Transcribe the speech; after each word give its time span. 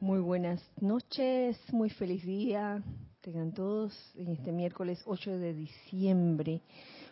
Muy 0.00 0.20
buenas 0.20 0.62
noches, 0.80 1.58
muy 1.72 1.90
feliz 1.90 2.24
día. 2.24 2.80
Tengan 3.20 3.50
todos 3.50 3.92
en 4.14 4.28
este 4.28 4.52
miércoles 4.52 5.02
8 5.04 5.38
de 5.38 5.52
diciembre. 5.52 6.60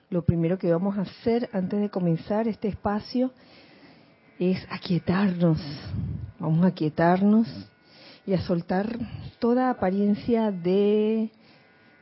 Lo 0.08 0.24
primero 0.24 0.56
que 0.56 0.70
vamos 0.70 0.96
a 0.96 1.00
hacer 1.00 1.50
antes 1.52 1.80
de 1.80 1.90
comenzar 1.90 2.46
este 2.46 2.68
espacio 2.68 3.32
es 4.38 4.64
aquietarnos. 4.70 5.60
Vamos 6.38 6.64
a 6.64 6.68
aquietarnos 6.68 7.48
y 8.24 8.34
a 8.34 8.40
soltar 8.42 8.96
toda 9.40 9.68
apariencia 9.68 10.52
de 10.52 11.32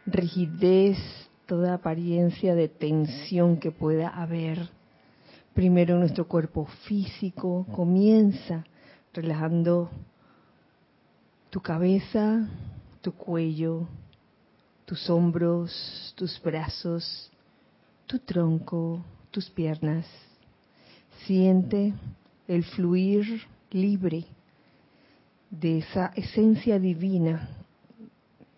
rigidez, 0.05 0.98
toda 1.46 1.73
apariencia 1.73 2.55
de 2.55 2.69
tensión 2.69 3.57
que 3.57 3.71
pueda 3.71 4.09
haber. 4.09 4.69
Primero 5.55 5.98
nuestro 5.98 6.29
cuerpo 6.29 6.66
físico 6.87 7.66
comienza 7.73 8.66
relajando 9.14 9.89
tu 11.54 11.60
cabeza, 11.60 12.48
tu 13.00 13.12
cuello, 13.12 13.86
tus 14.84 15.08
hombros, 15.08 16.12
tus 16.16 16.42
brazos, 16.42 17.30
tu 18.06 18.18
tronco, 18.18 19.04
tus 19.30 19.48
piernas. 19.50 20.04
Siente 21.24 21.94
el 22.48 22.64
fluir 22.64 23.42
libre 23.70 24.24
de 25.48 25.78
esa 25.78 26.06
esencia 26.16 26.80
divina 26.80 27.48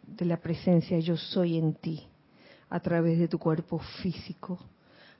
de 0.06 0.24
la 0.24 0.38
presencia 0.38 0.98
yo 0.98 1.18
soy 1.18 1.58
en 1.58 1.74
ti 1.74 2.02
a 2.70 2.80
través 2.80 3.18
de 3.18 3.28
tu 3.28 3.38
cuerpo 3.38 3.78
físico. 4.00 4.58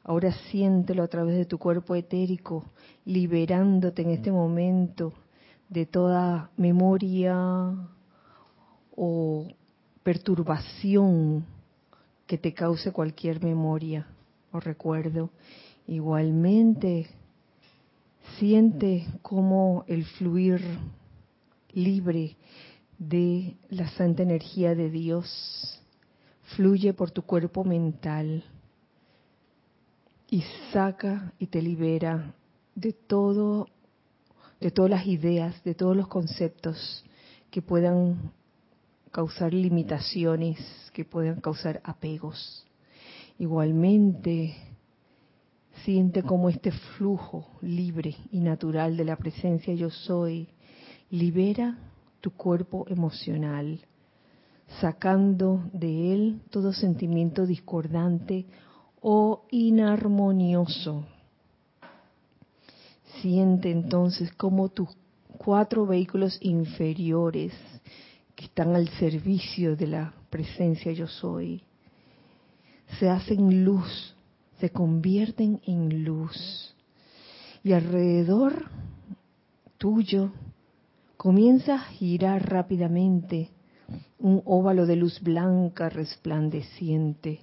Ahora 0.02 0.32
siéntelo 0.50 1.02
a 1.02 1.08
través 1.08 1.36
de 1.36 1.44
tu 1.44 1.58
cuerpo 1.58 1.94
etérico, 1.94 2.64
liberándote 3.04 4.00
en 4.00 4.12
este 4.12 4.32
momento 4.32 5.12
de 5.69 5.87
toda 5.87 6.51
memoria 6.56 7.75
o 8.95 9.48
perturbación 10.03 11.45
que 12.27 12.39
te 12.39 12.55
cause 12.55 12.92
cualquier 12.92 13.42
memoria 13.42 14.06
o 14.53 14.61
recuerdo. 14.61 15.31
Igualmente, 15.86 17.08
siente 18.39 19.06
como 19.23 19.84
el 19.86 20.05
fluir 20.05 20.61
libre 21.73 22.36
de 22.98 23.56
la 23.69 23.89
santa 23.91 24.23
energía 24.23 24.75
de 24.75 24.91
Dios 24.91 25.83
fluye 26.55 26.92
por 26.95 27.11
tu 27.11 27.23
cuerpo 27.23 27.64
mental 27.64 28.45
y 30.30 30.42
saca 30.73 31.33
y 31.39 31.47
te 31.47 31.61
libera 31.61 32.34
de 32.75 32.92
todo 32.92 33.69
de 34.60 34.70
todas 34.70 34.90
las 34.90 35.06
ideas, 35.06 35.62
de 35.64 35.74
todos 35.74 35.96
los 35.96 36.08
conceptos 36.08 37.04
que 37.50 37.62
puedan 37.62 38.32
causar 39.12 39.52
limitaciones, 39.52 40.58
que 40.92 41.04
puedan 41.04 41.40
causar 41.40 41.80
apegos. 41.84 42.66
Igualmente, 43.38 44.54
siente 45.84 46.22
como 46.22 46.48
este 46.48 46.72
flujo 46.72 47.48
libre 47.60 48.16
y 48.30 48.40
natural 48.40 48.96
de 48.96 49.04
la 49.04 49.16
presencia 49.16 49.74
yo 49.74 49.90
soy 49.90 50.48
libera 51.10 51.78
tu 52.20 52.32
cuerpo 52.32 52.86
emocional, 52.88 53.80
sacando 54.80 55.62
de 55.72 56.12
él 56.12 56.42
todo 56.50 56.72
sentimiento 56.72 57.46
discordante 57.46 58.46
o 59.00 59.46
inarmonioso 59.50 61.06
Siente 63.20 63.70
entonces 63.70 64.33
como 64.33 64.69
tus 64.69 64.89
cuatro 65.39 65.86
vehículos 65.86 66.39
inferiores 66.42 67.53
que 68.34 68.45
están 68.47 68.75
al 68.75 68.89
servicio 68.89 69.77
de 69.77 69.86
la 69.86 70.14
presencia 70.31 70.92
yo 70.92 71.06
soy 71.06 71.62
se 72.98 73.08
hacen 73.08 73.64
luz, 73.64 74.14
se 74.58 74.70
convierten 74.70 75.61
en 75.67 76.05
luz. 76.05 76.74
Y 77.63 77.73
alrededor 77.73 78.70
tuyo 79.77 80.30
comienza 81.17 81.74
a 81.74 81.79
girar 81.79 82.48
rápidamente 82.48 83.51
un 84.19 84.42
óvalo 84.45 84.86
de 84.86 84.96
luz 84.96 85.20
blanca 85.20 85.89
resplandeciente, 85.89 87.40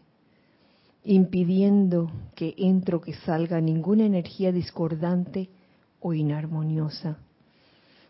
impidiendo 1.03 2.11
que 2.35 2.55
entre 2.57 2.95
o 2.95 3.01
que 3.01 3.13
salga 3.13 3.59
ninguna 3.61 4.05
energía 4.05 4.51
discordante 4.51 5.49
o 6.03 6.13
inarmoniosa. 6.13 7.17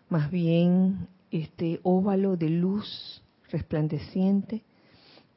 Más 0.10 0.30
bien, 0.30 1.08
este 1.32 1.80
óvalo 1.84 2.36
de 2.36 2.50
luz 2.50 3.22
resplandeciente 3.50 4.64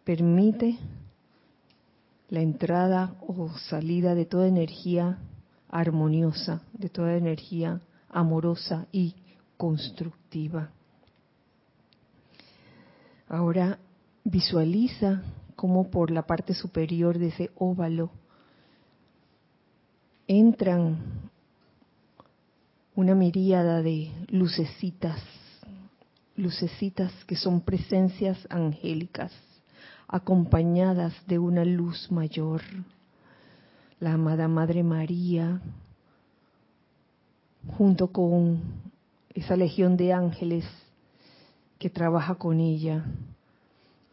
permite 0.05 0.79
la 2.29 2.41
entrada 2.41 3.15
o 3.21 3.51
salida 3.51 4.15
de 4.15 4.25
toda 4.25 4.49
energía 4.49 5.19
armoniosa, 5.69 6.63
de 6.73 6.89
toda 6.89 7.17
energía 7.17 7.81
amorosa 8.09 8.87
y 8.91 9.15
constructiva. 9.57 10.71
Ahora 13.29 13.79
visualiza 14.25 15.23
cómo 15.57 15.91
por 15.91 16.11
la 16.11 16.23
parte 16.23 16.55
superior 16.55 17.19
de 17.19 17.29
ese 17.29 17.51
óvalo 17.57 18.11
entran 20.27 21.26
una 22.97 23.15
miríada 23.15 23.83
de 23.83 24.11
lucecitas, 24.29 25.21
lucecitas 26.35 27.13
que 27.27 27.37
son 27.37 27.61
presencias 27.61 28.39
angélicas, 28.49 29.33
acompañadas 30.09 31.13
de 31.27 31.39
una 31.39 31.63
luz 31.67 32.11
mayor, 32.11 32.63
la 34.01 34.15
amada 34.15 34.49
Madre 34.49 34.83
María, 34.83 35.61
junto 37.77 38.09
con 38.13 38.63
esa 39.35 39.57
legión 39.57 39.99
de 39.99 40.15
ángeles 40.15 40.65
que 41.79 41.91
trabaja 41.91 42.37
con 42.37 42.61
ella, 42.61 43.05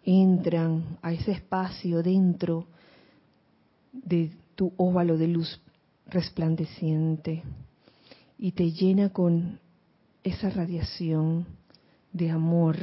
entran 0.03 0.97
a 1.01 1.13
ese 1.13 1.31
espacio 1.31 2.03
dentro 2.03 2.65
de 3.93 4.31
tu 4.55 4.73
óvalo 4.75 5.17
de 5.17 5.27
luz 5.29 5.61
resplandeciente 6.07 7.43
y 8.43 8.51
te 8.51 8.73
llena 8.73 9.07
con 9.07 9.61
esa 10.21 10.49
radiación 10.49 11.45
de 12.11 12.29
amor, 12.29 12.75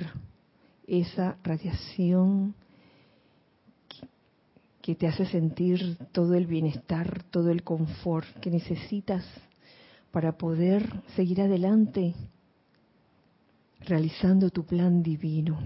esa 0.86 1.36
radiación 1.44 2.54
que 4.80 4.94
te 4.94 5.06
hace 5.06 5.26
sentir 5.26 5.98
todo 6.12 6.32
el 6.32 6.46
bienestar, 6.46 7.24
todo 7.24 7.50
el 7.50 7.62
confort 7.62 8.26
que 8.40 8.50
necesitas 8.50 9.22
para 10.10 10.38
poder 10.38 11.02
seguir 11.14 11.42
adelante 11.42 12.14
realizando 13.80 14.48
tu 14.48 14.64
plan 14.64 15.02
divino. 15.02 15.58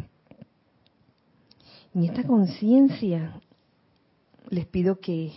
En 1.95 2.03
esta 2.03 2.25
conciencia 2.25 3.41
les 4.51 4.67
pido 4.67 4.99
que 4.99 5.31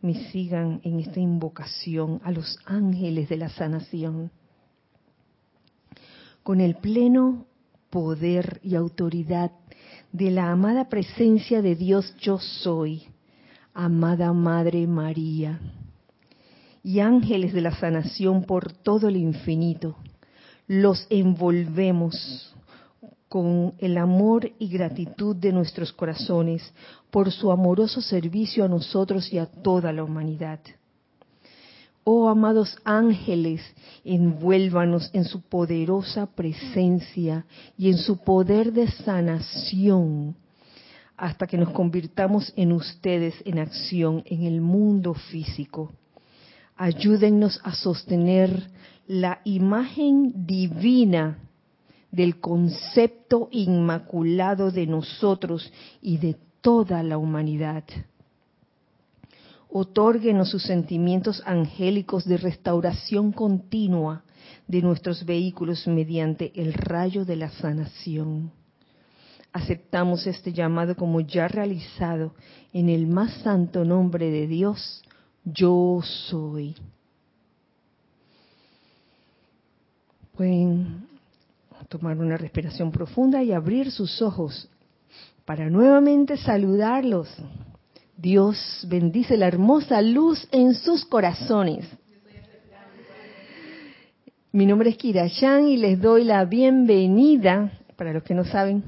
me 0.00 0.30
sigan 0.30 0.80
en 0.84 1.00
esta 1.00 1.20
invocación 1.20 2.20
a 2.24 2.30
los 2.30 2.58
ángeles 2.64 3.28
de 3.28 3.36
la 3.36 3.48
sanación. 3.48 4.30
Con 6.42 6.60
el 6.60 6.76
pleno 6.76 7.46
poder 7.90 8.60
y 8.62 8.74
autoridad 8.74 9.50
de 10.12 10.30
la 10.30 10.50
amada 10.50 10.88
presencia 10.88 11.62
de 11.62 11.74
Dios 11.74 12.14
yo 12.20 12.38
soy, 12.38 13.04
amada 13.74 14.32
Madre 14.32 14.86
María, 14.86 15.60
y 16.82 17.00
ángeles 17.00 17.52
de 17.52 17.60
la 17.60 17.72
sanación 17.72 18.44
por 18.44 18.72
todo 18.72 19.08
el 19.08 19.16
infinito, 19.16 19.96
los 20.66 21.06
envolvemos 21.10 22.54
con 23.28 23.74
el 23.78 23.98
amor 23.98 24.50
y 24.58 24.68
gratitud 24.68 25.36
de 25.36 25.52
nuestros 25.52 25.92
corazones 25.92 26.62
por 27.10 27.30
su 27.30 27.50
amoroso 27.52 28.00
servicio 28.00 28.64
a 28.64 28.68
nosotros 28.68 29.32
y 29.32 29.38
a 29.38 29.46
toda 29.46 29.92
la 29.92 30.04
humanidad. 30.04 30.60
Oh 32.04 32.28
amados 32.28 32.78
ángeles, 32.84 33.60
envuélvanos 34.02 35.10
en 35.12 35.24
su 35.24 35.42
poderosa 35.42 36.26
presencia 36.26 37.44
y 37.76 37.90
en 37.90 37.98
su 37.98 38.16
poder 38.16 38.72
de 38.72 38.90
sanación 38.90 40.34
hasta 41.18 41.46
que 41.46 41.58
nos 41.58 41.70
convirtamos 41.70 42.52
en 42.56 42.72
ustedes 42.72 43.34
en 43.44 43.58
acción 43.58 44.22
en 44.24 44.44
el 44.44 44.60
mundo 44.60 45.12
físico. 45.12 45.92
Ayúdennos 46.76 47.60
a 47.64 47.74
sostener 47.74 48.70
la 49.08 49.40
imagen 49.44 50.46
divina 50.46 51.38
del 52.10 52.40
concepto 52.40 53.48
inmaculado 53.50 54.70
de 54.70 54.86
nosotros 54.86 55.72
y 56.00 56.18
de 56.18 56.36
toda 56.60 57.02
la 57.02 57.18
humanidad. 57.18 57.84
Otórguenos 59.70 60.50
sus 60.50 60.62
sentimientos 60.62 61.42
angélicos 61.44 62.24
de 62.24 62.38
restauración 62.38 63.32
continua 63.32 64.24
de 64.66 64.80
nuestros 64.80 65.24
vehículos 65.24 65.86
mediante 65.86 66.52
el 66.60 66.72
rayo 66.72 67.24
de 67.24 67.36
la 67.36 67.50
sanación. 67.50 68.50
Aceptamos 69.52 70.26
este 70.26 70.52
llamado 70.52 70.96
como 70.96 71.20
ya 71.20 71.48
realizado 71.48 72.34
en 72.72 72.88
el 72.88 73.06
más 73.06 73.32
santo 73.42 73.84
nombre 73.84 74.30
de 74.30 74.46
Dios, 74.46 75.02
yo 75.44 76.00
soy. 76.02 76.76
Pueden 80.36 81.07
tomar 81.88 82.18
una 82.18 82.36
respiración 82.36 82.92
profunda 82.92 83.42
y 83.42 83.52
abrir 83.52 83.90
sus 83.90 84.20
ojos 84.20 84.68
para 85.44 85.70
nuevamente 85.70 86.36
saludarlos. 86.36 87.28
Dios 88.16 88.86
bendice 88.88 89.36
la 89.36 89.46
hermosa 89.46 90.02
luz 90.02 90.46
en 90.52 90.74
sus 90.74 91.04
corazones. 91.06 91.86
Mi 94.52 94.66
nombre 94.66 94.90
es 94.90 94.96
Kira 94.96 95.26
Yang 95.26 95.68
y 95.68 95.76
les 95.76 96.00
doy 96.00 96.24
la 96.24 96.44
bienvenida, 96.44 97.72
para 97.96 98.12
los 98.12 98.22
que 98.22 98.34
no 98.34 98.44
saben 98.44 98.82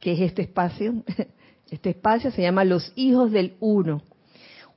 qué 0.00 0.12
es 0.12 0.20
este 0.20 0.42
espacio. 0.42 0.94
Este 1.70 1.90
espacio 1.90 2.30
se 2.30 2.40
llama 2.40 2.64
Los 2.64 2.94
Hijos 2.96 3.30
del 3.30 3.52
Uno. 3.60 4.00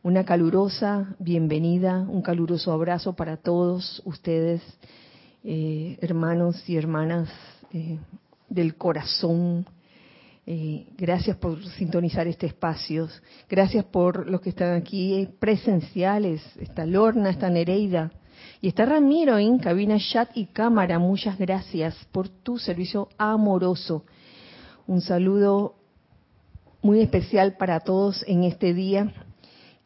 Una 0.03 0.25
calurosa 0.25 1.15
bienvenida, 1.19 1.99
un 1.99 2.21
caluroso 2.21 2.73
abrazo 2.73 3.15
para 3.15 3.37
todos 3.37 4.01
ustedes 4.03 4.61
eh, 5.43 5.97
hermanos 6.01 6.67
y 6.69 6.77
hermanas 6.77 7.29
eh, 7.73 7.97
del 8.49 8.75
corazón. 8.75 9.65
Eh, 10.45 10.87
gracias 10.97 11.37
por 11.37 11.63
sintonizar 11.65 12.27
este 12.27 12.47
espacio. 12.47 13.07
Gracias 13.49 13.85
por 13.85 14.29
los 14.29 14.41
que 14.41 14.49
están 14.49 14.75
aquí 14.75 15.27
presenciales. 15.39 16.41
Está 16.59 16.85
Lorna, 16.85 17.29
está 17.29 17.49
Nereida. 17.49 18.11
Y 18.59 18.67
está 18.67 18.85
Ramiro 18.85 19.37
en 19.37 19.59
cabina, 19.59 19.97
chat 19.99 20.29
y 20.35 20.45
cámara. 20.45 20.99
Muchas 20.99 21.37
gracias 21.37 21.95
por 22.11 22.29
tu 22.29 22.57
servicio 22.57 23.09
amoroso. 23.17 24.05
Un 24.87 25.01
saludo 25.01 25.75
muy 26.81 27.01
especial 27.01 27.57
para 27.57 27.79
todos 27.79 28.23
en 28.27 28.43
este 28.43 28.73
día 28.73 29.13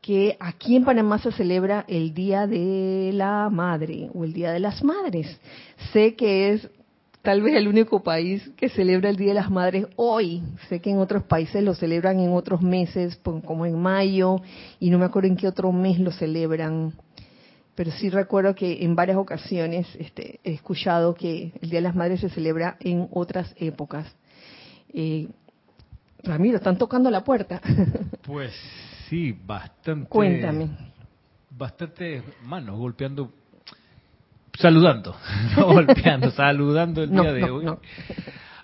que 0.06 0.38
aquí 0.40 0.75
en 0.75 0.86
Panamá 0.86 1.18
se 1.18 1.31
celebra 1.31 1.84
el 1.88 2.13
Día 2.13 2.46
de 2.46 3.10
la 3.12 3.50
Madre 3.50 4.12
o 4.13 4.24
el 4.24 4.34
Día 4.34 4.52
de 4.52 4.60
las 4.60 4.84
Madres. 4.84 5.25
Sé 5.94 6.13
que 6.13 6.52
es 6.52 6.69
tal 7.24 7.42
vez 7.42 7.56
el 7.56 7.68
único 7.68 8.04
país 8.04 8.48
que 8.56 8.69
celebra 8.69 9.10
el 9.10 9.16
Día 9.16 9.30
de 9.30 9.34
las 9.34 9.50
Madres 9.50 9.88
hoy. 9.96 10.44
Sé 10.69 10.80
que 10.80 10.92
en 10.92 11.00
otros 11.00 11.24
países 11.24 11.63
lo 11.63 11.74
celebran 11.74 12.19
en 12.19 12.34
otros 12.34 12.62
meses, 12.62 13.16
como 13.16 13.66
en 13.66 13.81
mayo, 13.81 14.42
y 14.80 14.92
no 14.92 15.00
me 15.00 15.06
acuerdo 15.06 15.28
en 15.28 15.38
qué 15.38 15.48
otro 15.48 15.72
mes 15.72 16.00
lo 16.00 16.12
celebran. 16.12 16.94
Pero 17.74 17.90
sí 17.90 18.12
recuerdo 18.12 18.54
que 18.54 18.84
en 18.84 18.96
varias 18.96 19.18
ocasiones 19.18 19.88
este, 19.98 20.40
he 20.44 20.54
escuchado 20.54 21.16
que 21.16 21.51
el 21.63 21.72
Día 21.72 21.80
de 21.80 21.88
las 21.88 21.96
Madres 21.96 22.19
se 22.19 22.30
celebra 22.30 22.78
en 22.80 23.08
otras 23.10 23.56
épocas. 23.58 24.06
Eh, 24.94 25.30
Ramiro, 26.24 26.58
están 26.58 26.78
tocando 26.78 27.10
la 27.10 27.24
puerta. 27.24 27.60
Pues 28.22 28.54
Sí, 29.10 29.38
bastante. 29.46 30.10
Cuéntame. 30.10 30.69
Bastante 31.50 32.24
manos 32.44 32.78
golpeando. 32.78 33.31
Saludando, 34.57 35.16
no 35.57 35.66
golpeando, 35.68 36.31
saludando 36.31 37.04
el 37.04 37.12
día 37.12 37.34
de 37.34 37.44
hoy. 37.44 37.66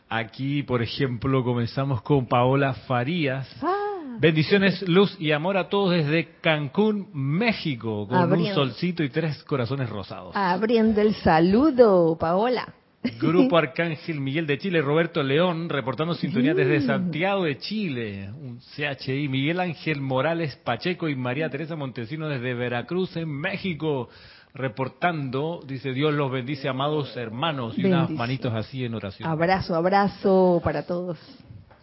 Aquí, 0.08 0.64
por 0.64 0.82
ejemplo, 0.82 1.44
comenzamos 1.44 2.02
con 2.02 2.28
Paola 2.28 2.74
Farías. 2.74 3.48
Ah, 3.62 4.18
Bendiciones, 4.20 4.88
luz 4.88 5.16
y 5.20 5.32
amor 5.32 5.58
a 5.58 5.70
todos 5.70 5.92
desde 5.92 6.36
Cancún, 6.42 7.10
México, 7.14 8.08
con 8.08 8.32
un 8.32 8.54
solcito 8.54 9.04
y 9.04 9.10
tres 9.10 9.44
corazones 9.44 9.90
rosados. 9.90 10.36
Abriendo 10.36 11.02
el 11.02 11.16
saludo, 11.16 12.18
Paola. 12.18 12.74
Grupo 13.20 13.58
Arcángel 13.58 14.20
Miguel 14.20 14.46
de 14.46 14.58
Chile, 14.58 14.82
Roberto 14.82 15.24
León, 15.24 15.70
reportando 15.70 16.14
sintonía 16.14 16.54
desde 16.54 16.82
Santiago 16.82 17.46
de 17.46 17.58
Chile, 17.58 18.30
un 18.30 18.60
CHI, 18.60 19.28
Miguel 19.28 19.60
Ángel 19.60 20.02
Morales 20.02 20.56
Pacheco 20.58 21.10
y 21.10 21.16
María 21.16 21.50
Teresa 21.50 21.76
Montesino 21.76 22.28
desde 22.28 22.54
Veracruz, 22.54 23.16
en 23.18 23.30
México, 23.30 24.10
reportando, 24.54 25.62
dice 25.66 25.94
Dios 25.94 26.14
los 26.14 26.32
bendice, 26.32 26.68
amados 26.68 27.16
hermanos, 27.18 27.78
y 27.78 27.86
unas 27.86 28.10
manitos 28.10 28.54
así 28.54 28.86
en 28.86 28.94
oración. 28.94 29.28
Abrazo, 29.28 29.76
abrazo 29.76 30.62
para 30.64 30.86
todos. 30.86 31.18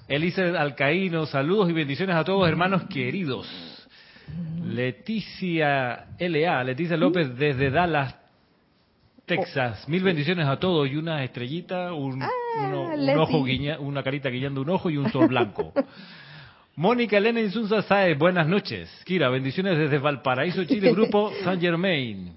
Elisa 0.06 0.42
Alcaíno, 0.60 1.26
saludos 1.26 1.68
y 1.68 1.72
bendiciones 1.72 2.16
a 2.16 2.24
todos 2.24 2.48
hermanos 2.48 2.84
queridos. 2.84 3.46
Leticia 4.64 6.06
LA, 6.18 6.64
Leticia 6.64 6.96
López 6.96 7.36
desde 7.36 7.70
Dallas, 7.70 8.14
Texas. 9.28 9.88
Mil 9.88 10.02
bendiciones 10.02 10.46
a 10.48 10.58
todos 10.58 10.88
y 10.90 10.96
una 10.96 11.22
estrellita, 11.22 11.92
un, 11.92 12.22
ah, 12.22 12.28
ojo 13.18 13.44
una 13.78 14.02
carita 14.02 14.28
guiando 14.30 14.62
un 14.62 14.70
ojo 14.70 14.90
y 14.90 14.96
un 14.96 15.08
sol 15.12 15.28
blanco. 15.28 15.72
Mónica 16.76 17.18
Elena 17.18 17.40
Insunza 17.40 17.82
Saez, 17.82 18.16
buenas 18.16 18.46
noches. 18.48 18.88
Kira, 19.04 19.28
bendiciones 19.28 19.76
desde 19.76 19.98
Valparaíso, 19.98 20.64
Chile, 20.64 20.92
Grupo 20.92 21.32
San 21.44 21.60
Germain. 21.60 22.34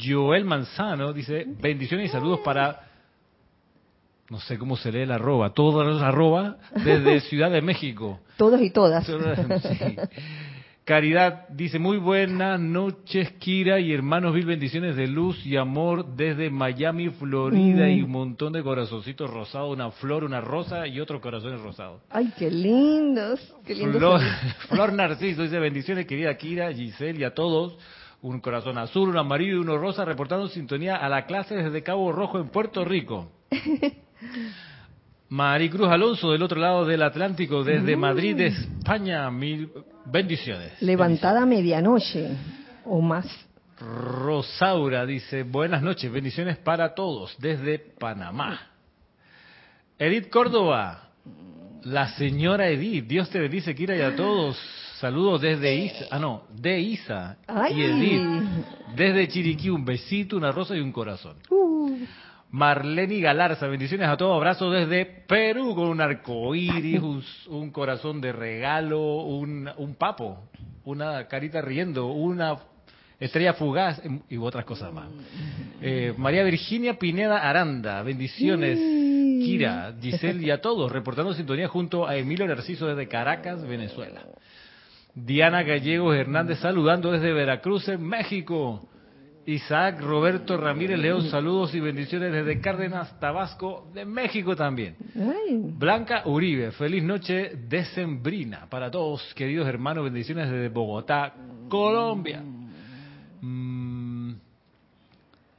Joel 0.00 0.44
Manzano 0.44 1.12
dice, 1.12 1.46
bendiciones 1.60 2.10
y 2.10 2.12
saludos 2.12 2.40
para, 2.40 2.80
no 4.28 4.40
sé 4.40 4.58
cómo 4.58 4.76
se 4.76 4.90
lee 4.90 5.06
la 5.06 5.14
arroba, 5.14 5.50
todas 5.50 5.86
las 5.86 6.02
arroba, 6.02 6.56
desde 6.84 7.20
Ciudad 7.28 7.50
de 7.50 7.62
México. 7.62 8.20
Todos 8.36 8.60
y 8.60 8.70
todas. 8.70 9.08
Caridad 10.86 11.48
dice, 11.48 11.80
muy 11.80 11.96
buenas 11.96 12.60
noches, 12.60 13.32
Kira 13.40 13.80
y 13.80 13.92
hermanos, 13.92 14.32
mil 14.32 14.46
bendiciones 14.46 14.94
de 14.94 15.08
luz 15.08 15.44
y 15.44 15.56
amor 15.56 16.14
desde 16.14 16.48
Miami, 16.48 17.08
Florida, 17.08 17.90
y 17.90 18.02
mm. 18.02 18.04
un 18.04 18.10
montón 18.12 18.52
de 18.52 18.62
corazoncitos 18.62 19.28
rosados, 19.28 19.74
una 19.74 19.90
flor, 19.90 20.22
una 20.22 20.40
rosa 20.40 20.86
y 20.86 21.00
otros 21.00 21.20
corazones 21.20 21.60
rosados. 21.60 22.02
Ay, 22.08 22.32
qué 22.38 22.52
lindos. 22.52 23.52
Qué 23.66 23.74
lindos 23.74 24.22
flor, 24.68 24.92
Narciso 24.92 25.42
dice, 25.42 25.58
bendiciones, 25.58 26.06
querida 26.06 26.36
Kira, 26.36 26.72
Giselle 26.72 27.18
y 27.18 27.24
a 27.24 27.34
todos. 27.34 27.76
Un 28.22 28.38
corazón 28.38 28.78
azul, 28.78 29.08
un 29.08 29.18
amarillo 29.18 29.56
y 29.56 29.58
uno 29.58 29.78
rosa, 29.78 30.04
reportando 30.04 30.46
sintonía 30.46 30.94
a 30.94 31.08
la 31.08 31.26
clase 31.26 31.56
desde 31.56 31.82
Cabo 31.82 32.12
Rojo 32.12 32.38
en 32.38 32.48
Puerto 32.50 32.84
Rico. 32.84 33.32
Maricruz 35.30 35.88
Alonso, 35.88 36.30
del 36.30 36.44
otro 36.44 36.60
lado 36.60 36.86
del 36.86 37.02
Atlántico, 37.02 37.64
desde 37.64 37.96
mm. 37.96 37.98
Madrid, 37.98 38.40
España. 38.40 39.28
Mil 39.32 39.68
bendiciones. 40.06 40.80
Levantada 40.80 41.42
a 41.42 41.46
medianoche 41.46 42.30
o 42.84 43.00
más. 43.00 43.26
Rosaura 43.78 45.04
dice, 45.04 45.42
buenas 45.42 45.82
noches, 45.82 46.10
bendiciones 46.10 46.56
para 46.56 46.94
todos, 46.94 47.36
desde 47.38 47.78
Panamá. 47.78 48.70
Edith 49.98 50.30
Córdoba, 50.30 51.10
la 51.82 52.08
señora 52.16 52.68
Edith, 52.68 53.06
Dios 53.06 53.28
te 53.30 53.38
bendice, 53.38 53.74
Kira, 53.74 53.96
y 53.96 54.00
a 54.00 54.16
todos. 54.16 54.58
Saludos 55.00 55.42
desde 55.42 55.74
Isa, 55.74 56.06
ah 56.10 56.18
no, 56.18 56.44
de 56.54 56.80
Isa 56.80 57.36
y 57.70 57.82
Edith, 57.82 58.24
desde 58.96 59.28
Chiriquí, 59.28 59.68
un 59.68 59.84
besito, 59.84 60.38
una 60.38 60.52
rosa 60.52 60.74
y 60.74 60.80
un 60.80 60.90
corazón. 60.90 61.36
Uh. 61.50 61.75
Marlene 62.50 63.20
Galarza, 63.20 63.66
bendiciones 63.66 64.08
a 64.08 64.16
todos, 64.16 64.36
abrazos 64.36 64.72
desde 64.72 65.04
Perú 65.04 65.74
con 65.74 65.88
un 65.88 66.00
arco 66.00 66.54
iris, 66.54 67.00
un, 67.48 67.70
corazón 67.70 68.20
de 68.20 68.32
regalo, 68.32 69.00
un, 69.00 69.96
papo, 69.98 70.48
una 70.84 71.26
carita 71.26 71.60
riendo, 71.60 72.06
una 72.06 72.56
estrella 73.18 73.54
fugaz 73.54 74.00
y 74.28 74.36
otras 74.36 74.64
cosas 74.64 74.92
más. 74.92 75.08
Eh, 75.82 76.14
María 76.16 76.44
Virginia 76.44 76.98
Pineda 76.98 77.38
Aranda, 77.38 78.02
bendiciones. 78.02 78.78
Kira, 79.36 79.94
Giselle 80.00 80.46
y 80.46 80.50
a 80.50 80.60
todos, 80.60 80.90
reportando 80.90 81.34
sintonía 81.34 81.68
junto 81.68 82.06
a 82.06 82.16
Emilio 82.16 82.46
Narciso 82.46 82.86
desde 82.86 83.06
Caracas, 83.06 83.66
Venezuela. 83.66 84.22
Diana 85.14 85.62
Gallegos 85.62 86.16
Hernández 86.16 86.58
saludando 86.58 87.12
desde 87.12 87.32
Veracruz, 87.32 87.88
en 87.88 88.02
México. 88.02 88.88
Isaac 89.46 90.00
Roberto 90.00 90.56
Ramírez 90.56 90.98
León, 90.98 91.30
saludos 91.30 91.72
y 91.72 91.78
bendiciones 91.78 92.32
desde 92.32 92.60
Cárdenas, 92.60 93.18
Tabasco, 93.20 93.88
de 93.94 94.04
México 94.04 94.56
también. 94.56 94.96
Blanca 95.78 96.22
Uribe, 96.26 96.72
feliz 96.72 97.04
noche 97.04 97.52
decembrina 97.68 98.66
para 98.68 98.90
todos, 98.90 99.32
queridos 99.34 99.68
hermanos, 99.68 100.02
bendiciones 100.02 100.50
desde 100.50 100.68
Bogotá, 100.68 101.32
Colombia. 101.68 102.42
Mm, 103.40 104.32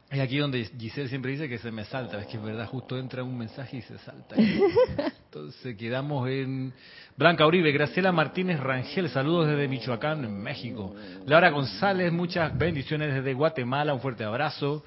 y 0.09 0.19
aquí 0.21 0.37
donde 0.37 0.63
Giselle 0.63 1.09
siempre 1.09 1.31
dice 1.31 1.49
que 1.49 1.57
se 1.57 1.69
me 1.69 1.83
salta, 1.83 2.19
es 2.21 2.27
que 2.27 2.37
es 2.37 2.43
verdad, 2.43 2.65
justo 2.67 2.97
entra 2.97 3.23
un 3.23 3.37
mensaje 3.37 3.77
y 3.77 3.81
se 3.81 3.97
salta. 3.99 4.35
Entonces 5.25 5.75
quedamos 5.75 6.29
en 6.29 6.73
Blanca 7.17 7.45
Uribe, 7.45 7.73
Graciela 7.73 8.13
Martínez 8.13 8.59
Rangel, 8.59 9.09
saludos 9.09 9.47
desde 9.47 9.67
Michoacán, 9.67 10.23
en 10.23 10.41
México. 10.41 10.95
Laura 11.25 11.49
González, 11.49 12.11
muchas 12.13 12.57
bendiciones 12.57 13.13
desde 13.13 13.33
Guatemala, 13.33 13.93
un 13.93 13.99
fuerte 13.99 14.23
abrazo. 14.23 14.85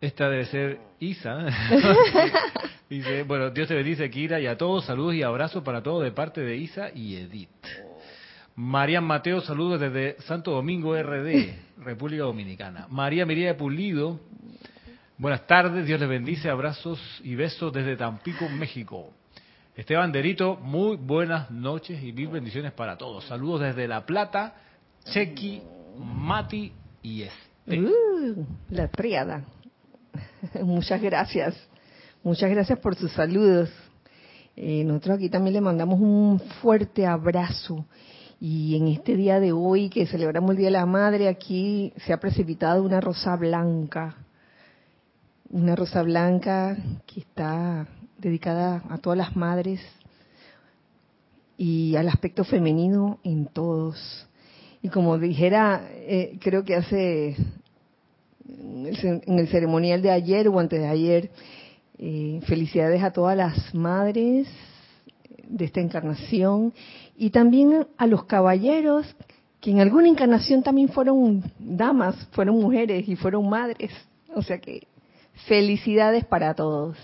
Esta 0.00 0.28
debe 0.28 0.46
ser 0.46 0.80
Isa. 0.98 1.46
Dice, 2.90 3.22
bueno, 3.22 3.50
Dios 3.50 3.68
te 3.68 3.74
bendice, 3.76 4.10
Kira, 4.10 4.40
y 4.40 4.48
a 4.48 4.58
todos, 4.58 4.86
saludos 4.86 5.14
y 5.14 5.22
abrazos 5.22 5.62
para 5.62 5.80
todos 5.80 6.02
de 6.02 6.10
parte 6.10 6.40
de 6.40 6.56
Isa 6.56 6.90
y 6.92 7.14
Edith. 7.14 7.48
María 8.60 9.00
Mateo, 9.00 9.40
saludos 9.40 9.80
desde 9.80 10.20
Santo 10.24 10.50
Domingo 10.50 10.94
RD, 10.94 11.54
República 11.82 12.24
Dominicana. 12.24 12.86
María 12.90 13.24
Miría 13.24 13.56
Pulido, 13.56 14.20
buenas 15.16 15.46
tardes, 15.46 15.86
Dios 15.86 15.98
les 15.98 16.08
bendice, 16.10 16.50
abrazos 16.50 17.00
y 17.24 17.36
besos 17.36 17.72
desde 17.72 17.96
Tampico, 17.96 18.46
México. 18.50 19.14
Esteban 19.74 20.12
Derito, 20.12 20.56
muy 20.56 20.98
buenas 20.98 21.50
noches 21.50 22.02
y 22.02 22.12
mil 22.12 22.28
bendiciones 22.28 22.72
para 22.72 22.98
todos. 22.98 23.24
Saludos 23.24 23.62
desde 23.62 23.88
La 23.88 24.04
Plata, 24.04 24.54
Chequi, 25.06 25.62
Mati 25.96 26.70
y 27.02 27.22
Este. 27.22 27.80
Uh, 27.80 28.44
la 28.68 28.88
triada. 28.88 29.42
Muchas 30.62 31.00
gracias. 31.00 31.56
Muchas 32.22 32.50
gracias 32.50 32.78
por 32.78 32.94
sus 32.94 33.10
saludos. 33.12 33.70
Eh, 34.54 34.84
nosotros 34.84 35.16
aquí 35.16 35.30
también 35.30 35.54
le 35.54 35.60
mandamos 35.62 35.98
un 35.98 36.38
fuerte 36.60 37.06
abrazo. 37.06 37.86
Y 38.42 38.74
en 38.74 38.88
este 38.88 39.16
día 39.16 39.38
de 39.38 39.52
hoy, 39.52 39.90
que 39.90 40.06
celebramos 40.06 40.52
el 40.52 40.56
Día 40.56 40.68
de 40.68 40.72
la 40.72 40.86
Madre, 40.86 41.28
aquí 41.28 41.92
se 42.06 42.14
ha 42.14 42.20
precipitado 42.20 42.82
una 42.82 42.98
rosa 42.98 43.36
blanca. 43.36 44.16
Una 45.50 45.76
rosa 45.76 46.02
blanca 46.02 46.74
que 47.06 47.20
está 47.20 47.86
dedicada 48.16 48.82
a 48.88 48.96
todas 48.96 49.18
las 49.18 49.36
madres 49.36 49.80
y 51.58 51.96
al 51.96 52.08
aspecto 52.08 52.44
femenino 52.44 53.18
en 53.24 53.44
todos. 53.44 54.26
Y 54.80 54.88
como 54.88 55.18
dijera, 55.18 55.90
eh, 55.90 56.38
creo 56.40 56.64
que 56.64 56.76
hace 56.76 57.36
en 58.48 59.38
el 59.38 59.48
ceremonial 59.48 60.00
de 60.00 60.12
ayer 60.12 60.48
o 60.48 60.58
antes 60.58 60.80
de 60.80 60.88
ayer, 60.88 61.30
eh, 61.98 62.40
felicidades 62.46 63.02
a 63.02 63.12
todas 63.12 63.36
las 63.36 63.74
madres 63.74 64.48
de 65.50 65.64
esta 65.64 65.80
encarnación 65.80 66.72
y 67.16 67.30
también 67.30 67.86
a 67.96 68.06
los 68.06 68.24
caballeros 68.24 69.06
que 69.60 69.70
en 69.70 69.80
alguna 69.80 70.08
encarnación 70.08 70.62
también 70.62 70.88
fueron 70.88 71.44
damas, 71.58 72.16
fueron 72.32 72.56
mujeres 72.56 73.06
y 73.08 73.16
fueron 73.16 73.48
madres. 73.48 73.90
O 74.34 74.42
sea 74.42 74.58
que 74.58 74.86
felicidades 75.46 76.24
para 76.24 76.54
todos. 76.54 76.96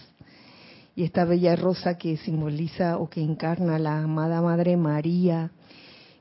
Y 0.95 1.05
esta 1.05 1.27
bella 1.27 1.55
rosa 1.57 1.99
que 1.99 2.17
simboliza 2.17 2.97
o 2.97 3.11
que 3.11 3.21
encarna 3.21 3.79
la 3.79 4.03
amada 4.03 4.41
Madre 4.41 4.79
María, 4.79 5.51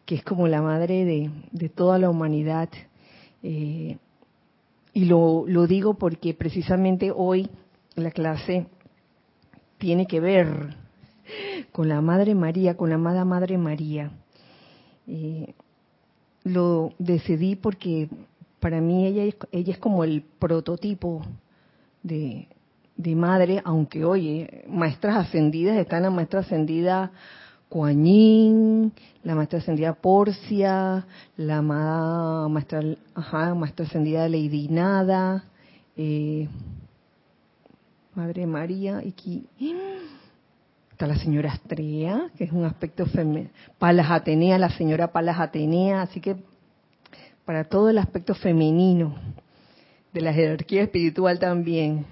que 0.06 0.16
es 0.16 0.24
como 0.24 0.48
la 0.50 0.62
madre 0.62 1.06
de, 1.06 1.32
de 1.52 1.70
toda 1.70 1.98
la 1.98 2.10
humanidad. 2.10 2.68
Eh, 3.42 3.98
y 4.94 5.06
lo, 5.06 5.46
lo 5.48 5.68
digo 5.68 5.94
porque 5.94 6.34
precisamente 6.34 7.12
hoy 7.16 7.50
la 7.96 8.12
clase 8.12 8.68
tiene 9.78 10.06
que 10.08 10.20
ver 10.20 10.76
con 11.72 11.90
la 11.90 12.02
Madre 12.02 12.36
María, 12.36 12.76
con 12.76 12.90
la 12.90 12.96
amada 12.96 13.26
Madre 13.26 13.58
María. 13.58 14.12
Eh, 15.08 15.54
lo 16.44 16.94
decidí 17.00 17.56
porque 17.56 18.10
para 18.60 18.82
mí 18.82 19.06
ella 19.06 19.24
es, 19.24 19.36
ella 19.52 19.74
es 19.74 19.80
como 19.80 20.04
el 20.04 20.24
prototipo 20.40 21.22
de, 22.04 22.48
de 22.98 23.16
madre, 23.16 23.62
aunque 23.66 24.06
oye, 24.06 24.64
maestras 24.68 25.18
ascendidas, 25.18 25.78
están 25.78 26.04
la 26.04 26.10
maestra 26.10 26.42
ascendida 26.42 27.12
Kuan 27.70 28.92
la 29.24 29.36
maestra 29.36 29.60
ascendida 29.60 29.94
Porcia, 29.94 31.06
la 31.36 31.58
amada 31.58 32.48
maestra, 32.48 32.82
ajá, 33.16 33.56
maestra 33.56 33.86
ascendida 33.86 34.30
Lady 34.30 34.68
Nada, 34.70 35.46
eh, 35.98 36.48
Madre 38.14 38.46
María, 38.46 39.02
y 39.04 39.12
está 40.96 41.08
la 41.08 41.18
señora 41.18 41.52
Astrea, 41.52 42.32
que 42.38 42.46
es 42.46 42.54
un 42.54 42.64
aspecto 42.64 43.06
femenino, 43.06 43.50
Palas 43.78 44.10
Atenea, 44.10 44.58
la 44.58 44.70
señora 44.70 45.12
Palas 45.12 45.42
Atenea, 45.42 46.02
así 46.02 46.22
que 46.22 46.38
para 47.44 47.66
todo 47.66 47.90
el 47.90 47.98
aspecto 47.98 48.34
femenino 48.34 49.14
de 50.14 50.22
la 50.22 50.32
jerarquía 50.32 50.84
espiritual 50.84 51.38
también, 51.38 52.06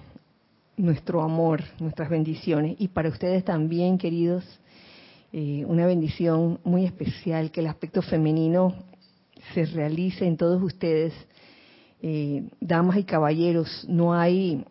nuestro 0.76 1.22
amor, 1.22 1.64
nuestras 1.80 2.10
bendiciones, 2.10 2.76
y 2.78 2.90
para 2.90 3.08
ustedes 3.08 3.46
también, 3.46 3.98
queridos, 3.98 4.44
eh, 5.32 5.64
una 5.66 5.86
bendición 5.86 6.60
muy 6.66 6.84
especial, 6.84 7.52
que 7.52 7.62
el 7.62 7.68
aspecto 7.68 8.02
femenino 8.02 8.76
se 9.54 9.66
realice 9.66 10.28
en 10.28 10.36
todos 10.36 10.62
ustedes, 10.62 11.14
eh, 12.02 12.50
damas 12.60 12.98
y 12.98 13.06
caballeros, 13.06 13.86
no 13.88 14.14
hay 14.14 14.66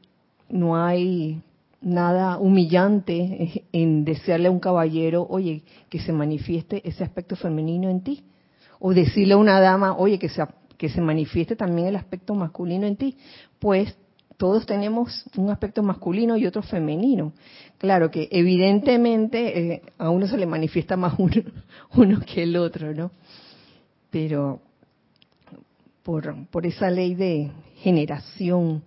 no 0.50 0.76
hay 0.76 1.40
nada 1.82 2.38
humillante 2.38 3.64
en 3.72 4.04
desearle 4.04 4.48
a 4.48 4.50
un 4.50 4.60
caballero, 4.60 5.26
oye, 5.28 5.62
que 5.88 6.00
se 6.00 6.12
manifieste 6.12 6.86
ese 6.88 7.04
aspecto 7.04 7.36
femenino 7.36 7.90
en 7.90 8.02
ti. 8.02 8.24
O 8.78 8.94
decirle 8.94 9.34
a 9.34 9.36
una 9.36 9.60
dama, 9.60 9.96
oye, 9.96 10.18
que 10.18 10.28
se, 10.28 10.44
que 10.76 10.88
se 10.88 11.00
manifieste 11.00 11.56
también 11.56 11.88
el 11.88 11.96
aspecto 11.96 12.34
masculino 12.34 12.86
en 12.86 12.96
ti. 12.96 13.16
Pues 13.58 13.96
todos 14.36 14.66
tenemos 14.66 15.24
un 15.36 15.50
aspecto 15.50 15.82
masculino 15.82 16.36
y 16.36 16.46
otro 16.46 16.62
femenino. 16.62 17.32
Claro 17.78 18.10
que 18.10 18.28
evidentemente 18.30 19.74
eh, 19.74 19.82
a 19.98 20.10
uno 20.10 20.26
se 20.26 20.36
le 20.36 20.46
manifiesta 20.46 20.96
más 20.96 21.14
uno, 21.18 21.42
uno 21.94 22.20
que 22.20 22.42
el 22.42 22.56
otro, 22.56 22.94
¿no? 22.94 23.12
Pero 24.10 24.60
por, 26.02 26.46
por 26.48 26.66
esa 26.66 26.90
ley 26.90 27.14
de 27.14 27.50
generación 27.76 28.82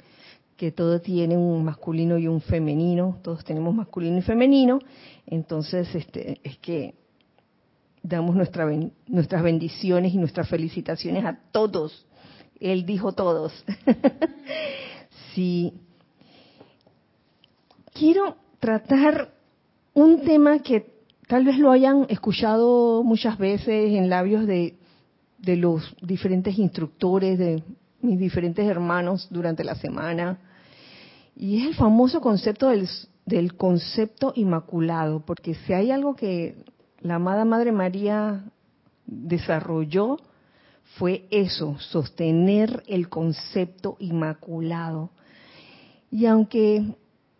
que 0.57 0.71
todo 0.71 1.01
tiene 1.01 1.38
un 1.38 1.63
masculino 1.63 2.17
y 2.17 2.27
un 2.27 2.41
femenino, 2.41 3.19
todos 3.21 3.43
tenemos 3.43 3.75
masculino 3.75 4.17
y 4.17 4.21
femenino, 4.21 4.79
entonces 5.25 5.93
este, 5.93 6.39
es 6.43 6.57
que 6.59 6.95
damos 8.01 8.35
nuestra, 8.35 8.67
nuestras 9.07 9.43
bendiciones 9.43 10.13
y 10.13 10.17
nuestras 10.17 10.47
felicitaciones 10.47 11.25
a 11.25 11.38
todos. 11.51 12.05
Él 12.59 12.85
dijo 12.85 13.13
todos. 13.13 13.65
sí. 15.33 15.74
Quiero 17.93 18.38
tratar 18.59 19.33
un 19.93 20.21
tema 20.21 20.59
que 20.59 20.93
tal 21.27 21.45
vez 21.45 21.57
lo 21.57 21.71
hayan 21.71 22.05
escuchado 22.09 23.03
muchas 23.03 23.38
veces 23.38 23.93
en 23.93 24.09
labios 24.09 24.45
de, 24.45 24.75
de 25.39 25.55
los 25.55 25.95
diferentes 26.01 26.57
instructores, 26.59 27.39
de 27.39 27.63
mis 28.05 28.19
diferentes 28.19 28.65
hermanos 28.65 29.27
durante 29.29 29.63
la 29.63 29.75
semana, 29.75 30.39
y 31.35 31.62
es 31.62 31.67
el 31.67 31.75
famoso 31.75 32.21
concepto 32.21 32.69
del, 32.69 33.55
concepto 33.57 34.31
inmaculado, 34.35 35.25
porque 35.25 35.55
si 35.55 35.74
hay 35.74 35.91
algo 35.91 36.15
que 36.15 36.55
la 37.01 37.15
amada 37.15 37.43
Madre 37.43 37.71
María 37.71 38.45
desarrolló, 39.05 40.17
fue 40.97 41.25
eso, 41.29 41.77
sostener 41.79 42.83
el 42.88 43.09
concepto 43.09 43.97
inmaculado. 44.00 45.09
Y 46.09 46.25
aunque 46.27 46.85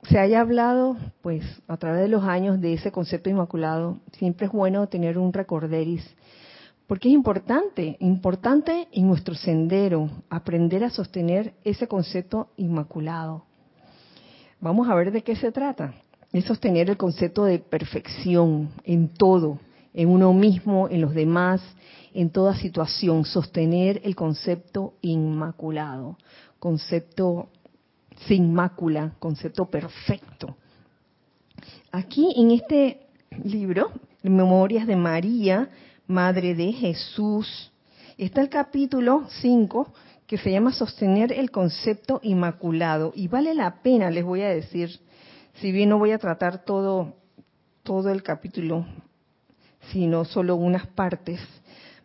se 0.10 0.19
haya 0.19 0.41
hablado, 0.41 0.98
pues, 1.22 1.45
a 1.67 1.77
través 1.77 2.01
de 2.01 2.10
los 2.10 2.24
años 2.25 2.60
de 2.60 2.74
ese 2.74 2.91
concepto 2.91 3.29
inmaculado, 3.29 4.00
siempre 4.17 4.48
es 4.48 4.51
bueno 4.51 4.88
tener 4.88 5.17
un 5.17 5.31
recorderis 5.31 6.03
porque 6.88 7.10
es 7.10 7.15
importante, 7.15 7.98
importante 8.00 8.88
en 8.92 9.08
nuestro 9.08 9.36
sendero 9.36 10.10
aprender 10.30 10.84
a 10.84 10.89
sostener 10.89 11.54
ese 11.63 11.88
concepto 11.88 12.50
inmaculado. 12.58 13.46
Vamos 14.60 14.88
a 14.88 14.96
ver 14.96 15.12
de 15.12 15.24
qué 15.24 15.36
se 15.36 15.51
trata. 15.51 15.94
Es 16.32 16.46
sostener 16.46 16.89
el 16.89 16.98
concepto 16.98 17.46
de 17.46 17.60
perfección 17.60 18.70
en 18.84 19.10
todo, 19.10 19.60
en 19.94 20.10
uno 20.10 20.34
mismo, 20.34 20.88
en 20.89 21.01
los 21.01 21.13
demás, 21.13 21.62
en 22.13 22.30
toda 22.30 22.56
situación. 22.56 23.25
Sostener 23.25 24.01
el 24.04 24.15
concepto 24.15 24.94
inmaculado, 25.01 26.18
concepto 26.60 27.50
sin 28.27 28.54
mácula, 28.54 29.13
concepto 29.20 29.65
perfecto. 29.65 30.56
Aquí 31.92 32.34
en 32.36 32.51
este 32.51 33.08
libro, 33.44 33.92
Memorias 34.22 34.88
de 34.88 34.96
María, 34.96 35.70
Madre 36.07 36.53
de 36.53 36.71
Jesús. 36.71 37.71
Está 38.17 38.41
el 38.41 38.50
capítulo 38.50 39.25
5 39.41 39.91
que 40.27 40.38
se 40.38 40.51
llama 40.51 40.71
Sostener 40.71 41.31
el 41.33 41.50
concepto 41.50 42.19
inmaculado. 42.21 43.12
Y 43.15 43.27
vale 43.27 43.55
la 43.55 43.81
pena, 43.81 44.12
les 44.12 44.24
voy 44.24 44.41
a 44.41 44.50
decir, 44.50 45.00
si 45.55 45.71
bien 45.71 45.89
no 45.89 45.97
voy 45.97 46.12
a 46.12 46.19
tratar 46.19 46.63
todo, 46.63 47.15
todo 47.81 48.12
el 48.12 48.21
capítulo, 48.21 48.85
sino 49.91 50.25
solo 50.25 50.55
unas 50.55 50.85
partes, 50.88 51.39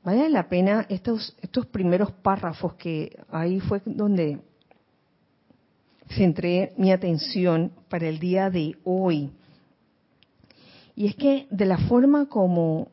vale 0.03 0.31
la 0.31 0.49
pena 0.49 0.87
estos, 0.89 1.37
estos 1.43 1.67
primeros 1.67 2.11
párrafos 2.11 2.75
que 2.75 3.19
ahí 3.31 3.61
fue 3.61 3.83
donde 3.85 4.39
centré 6.09 6.73
mi 6.79 6.91
atención 6.91 7.71
para 7.91 8.09
el 8.09 8.19
día 8.19 8.49
de 8.49 8.77
hoy. 8.85 9.31
Y 10.97 11.07
es 11.07 11.17
que 11.17 11.47
de 11.51 11.67
la 11.67 11.79
forma 11.79 12.27
como 12.27 12.89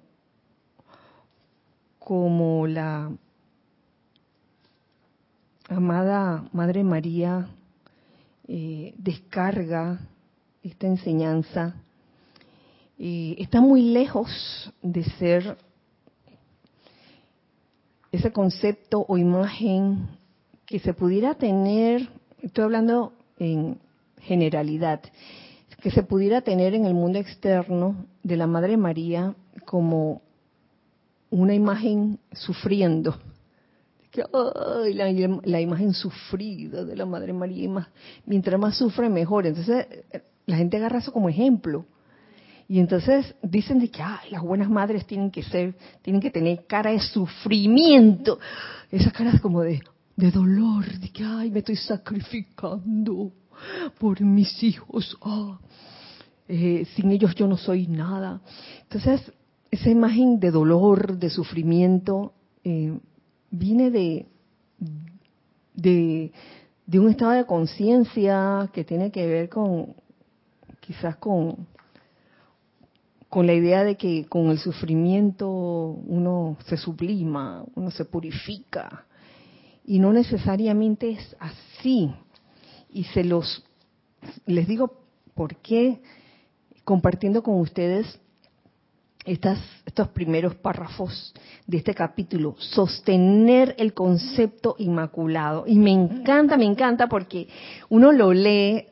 como 2.08 2.68
la 2.68 3.12
amada 5.68 6.48
Madre 6.54 6.82
María 6.82 7.50
eh, 8.48 8.94
descarga 8.98 10.00
esta 10.64 10.88
enseñanza. 10.88 11.76
Eh, 12.98 13.36
está 13.40 13.60
muy 13.60 13.82
lejos 13.82 14.72
de 14.82 15.04
ser 15.04 15.58
ese 18.14 18.32
concepto 18.32 19.06
o 19.06 19.18
imagen 19.18 20.08
que 20.66 20.80
se 20.80 20.94
pudiera 20.94 21.36
tener, 21.36 22.10
estoy 22.42 22.64
hablando 22.64 23.12
en 23.38 23.82
generalidad, 24.22 25.02
que 25.82 25.92
se 25.92 26.04
pudiera 26.04 26.40
tener 26.40 26.74
en 26.74 26.86
el 26.86 26.94
mundo 26.94 27.20
externo 27.20 28.06
de 28.24 28.38
la 28.38 28.48
Madre 28.48 28.78
María 28.78 29.36
como 29.66 30.22
una 31.30 31.54
imagen 31.54 32.20
sufriendo. 32.34 33.18
la, 34.14 35.62
imagen 35.62 35.94
sufrida 35.94 36.84
de 36.84 36.96
la 36.96 37.06
Madre 37.06 37.34
María, 37.34 37.90
mientras 38.26 38.60
más 38.60 38.78
sufre, 38.78 39.10
mejor. 39.10 39.46
Entonces, 39.46 39.86
la 40.46 40.58
gente 40.58 40.78
agarra 40.78 41.00
eso 41.00 41.12
como 41.12 41.30
ejemplo. 41.30 41.86
Y 42.70 42.80
entonces 42.80 43.34
dicen 43.42 43.80
de 43.80 43.90
que 43.90 44.04
las 44.30 44.42
buenas 44.42 44.70
madres 44.70 45.06
tienen 45.06 45.32
que 45.32 45.42
ser, 45.42 45.76
tienen 46.02 46.22
que 46.22 46.32
tener 46.32 46.66
cara 46.68 46.92
de 46.92 47.00
sufrimiento, 47.00 48.40
esa 48.92 49.12
cara 49.12 49.40
como 49.40 49.62
de, 49.62 49.82
de 50.18 50.32
dolor, 50.32 50.86
de 51.00 51.10
que 51.10 51.24
ay, 51.24 51.50
me 51.50 51.60
estoy 51.60 51.78
sacrificando 51.78 53.32
por 54.00 54.20
mis 54.22 54.62
hijos, 54.64 55.18
ah, 55.22 55.60
eh, 56.48 56.86
sin 56.96 57.12
ellos 57.12 57.36
yo 57.36 57.48
no 57.48 57.58
soy 57.58 57.88
nada. 57.88 58.42
Entonces, 58.84 59.22
esa 59.72 59.90
imagen 59.90 60.40
de 60.40 60.52
dolor, 60.52 61.18
de 61.18 61.30
sufrimiento, 61.30 62.34
eh, 62.64 62.98
viene 63.52 63.92
de, 63.92 64.26
de, 65.74 66.32
un 67.00 67.10
estado 67.10 67.32
de 67.32 67.46
conciencia 67.46 68.70
que 68.74 68.84
tiene 68.84 69.12
que 69.12 69.28
ver 69.28 69.50
con, 69.50 69.96
quizás 70.80 71.18
con, 71.18 71.68
con 73.30 73.46
la 73.46 73.54
idea 73.54 73.84
de 73.84 73.96
que 73.96 74.26
con 74.26 74.50
el 74.50 74.60
sufrimiento 74.60 75.50
uno 75.50 76.58
se 76.66 76.78
sublima, 76.78 77.64
uno 77.76 77.92
se 77.92 78.06
purifica. 78.06 79.06
Y 79.86 80.00
no 80.00 80.12
necesariamente 80.12 81.12
es 81.12 81.36
así. 81.40 82.14
Y 82.90 83.06
se 83.06 83.24
los, 83.24 83.64
les 84.46 84.68
digo 84.68 85.00
por 85.34 85.56
qué, 85.58 86.02
compartiendo 86.84 87.44
con 87.44 87.60
ustedes 87.60 88.20
estas, 89.28 89.60
estos 89.86 90.08
primeros 90.08 90.56
párrafos 90.56 91.34
de 91.68 91.78
este 91.78 91.94
capítulo, 91.94 92.56
sostener 92.60 93.76
el 93.78 93.94
concepto 93.94 94.76
inmaculado. 94.80 95.66
Y 95.68 95.78
me 95.78 95.92
encanta, 95.92 96.56
me 96.56 96.64
encanta 96.64 97.08
porque 97.08 97.50
uno 97.90 98.14
lo 98.14 98.32
lee, 98.32 98.86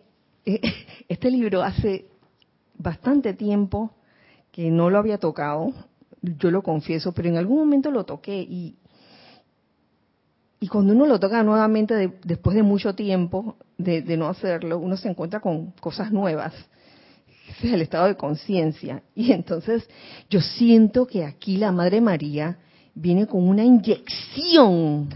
este 1.08 1.32
libro 1.32 1.64
hace 1.64 2.08
bastante 2.78 3.34
tiempo, 3.34 3.92
que 4.52 4.70
no 4.70 4.90
lo 4.90 4.98
había 4.98 5.18
tocado, 5.18 5.72
yo 6.22 6.52
lo 6.52 6.62
confieso, 6.64 7.14
pero 7.14 7.30
en 7.30 7.38
algún 7.38 7.60
momento 7.60 7.90
lo 7.90 8.04
toqué 8.04 8.42
y, 8.42 8.76
y 10.60 10.68
cuando 10.68 10.94
uno 10.94 11.06
lo 11.06 11.18
toca 11.18 11.44
nuevamente 11.44 12.20
después 12.24 12.58
de 12.58 12.64
mucho 12.64 12.94
tiempo 12.94 13.56
de, 13.78 14.02
no 14.18 14.28
hacerlo, 14.28 14.80
uno 14.80 14.98
se 14.98 15.08
encuentra 15.08 15.40
con 15.40 15.72
cosas 15.80 16.12
nuevas. 16.12 16.54
Es 17.62 17.72
el 17.72 17.82
estado 17.82 18.08
de 18.08 18.18
conciencia. 18.18 19.04
Y 19.16 19.32
entonces 19.32 19.88
yo 20.30 20.42
siento 20.42 21.08
que 21.08 21.24
aquí 21.24 21.58
la 21.58 21.72
Madre 21.72 22.02
María 22.02 22.58
viene 22.94 23.28
con 23.28 23.48
una 23.48 23.64
inyección, 23.64 25.10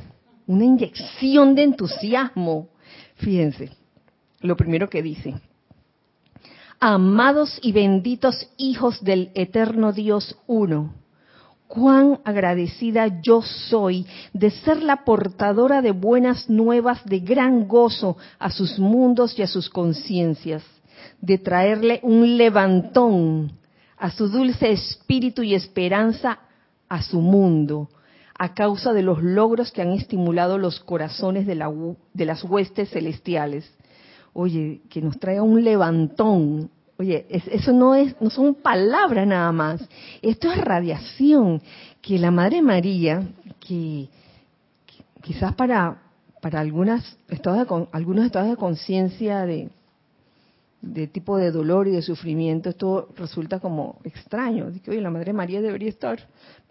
una 0.48 0.66
inyección 0.66 1.56
de 1.56 1.64
entusiasmo. 1.64 2.70
Fíjense, 3.16 3.72
lo 4.42 4.56
primero 4.56 4.90
que 4.90 5.02
dice, 5.02 5.36
amados 6.80 7.60
y 7.62 7.72
benditos 7.72 8.48
hijos 8.58 9.04
del 9.04 9.32
eterno 9.36 9.92
Dios 9.92 10.38
uno. 10.48 10.94
Cuán 11.68 12.20
agradecida 12.26 13.22
yo 13.22 13.44
soy 13.44 14.08
de 14.34 14.50
ser 14.50 14.82
la 14.82 15.04
portadora 15.04 15.84
de 15.84 15.92
buenas 15.92 16.50
nuevas 16.50 17.06
de 17.06 17.20
gran 17.20 17.68
gozo 17.68 18.18
a 18.40 18.50
sus 18.50 18.80
mundos 18.80 19.38
y 19.38 19.44
a 19.44 19.48
sus 19.48 19.70
conciencias, 19.70 20.64
de 21.22 21.38
traerle 21.38 22.00
un 22.04 22.38
levantón 22.38 23.52
a 23.98 24.12
su 24.12 24.30
dulce 24.30 24.72
espíritu 24.72 25.44
y 25.44 25.56
esperanza 25.56 26.40
a 26.88 27.02
su 27.02 27.20
mundo, 27.20 27.90
a 28.38 28.54
causa 28.54 28.94
de 28.94 29.04
los 29.04 29.22
logros 29.22 29.72
que 29.72 29.82
han 29.82 29.92
estimulado 29.92 30.58
los 30.58 30.80
corazones 30.80 31.46
de, 31.46 31.56
de 32.14 32.26
las 32.26 32.44
huestes 32.44 32.90
celestiales 32.90 33.70
oye, 34.34 34.82
que 34.90 35.02
nos 35.02 35.20
traiga 35.20 35.44
un 35.44 35.64
levantón. 35.64 36.70
Oye, 36.98 37.26
eso 37.30 37.72
no 37.72 37.96
es, 37.96 38.16
no 38.22 38.30
son 38.30 38.56
palabras 38.56 39.26
nada 39.28 39.52
más. 39.52 39.88
Esto 40.22 40.52
es 40.52 40.58
radiación 40.60 41.62
que 42.02 42.18
la 42.18 42.32
Madre 42.32 42.62
María, 42.62 43.28
que, 43.60 44.08
quizás 45.22 45.54
para 45.56 46.04
para 46.42 46.62
algunas 46.62 47.18
estados 47.28 47.68
de, 47.68 47.88
algunos 47.92 48.26
estados 48.26 48.50
de 48.50 48.56
conciencia 48.56 49.46
de, 49.46 49.68
de 50.82 51.08
tipo 51.08 51.38
de 51.38 51.52
dolor 51.52 51.88
y 51.88 51.92
de 51.92 52.02
sufrimiento, 52.02 52.70
esto 52.70 53.10
resulta 53.16 53.60
como 53.60 54.00
extraño. 54.04 54.72
Dice, 54.72 54.92
oye, 54.92 55.02
la 55.02 55.10
Madre 55.10 55.34
María 55.34 55.62
debería 55.62 55.90
estar 55.90 56.20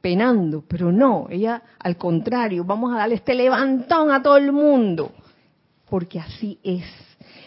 penando, 0.00 0.64
pero 0.66 0.92
no, 0.92 1.26
ella 1.28 1.62
al 1.78 1.96
contrario, 1.96 2.64
vamos 2.64 2.92
a 2.92 2.98
darle 2.98 3.16
este 3.16 3.34
levantón 3.34 4.10
a 4.10 4.22
todo 4.22 4.36
el 4.36 4.52
mundo, 4.52 5.12
porque 5.88 6.20
así 6.20 6.58
es. 6.62 6.84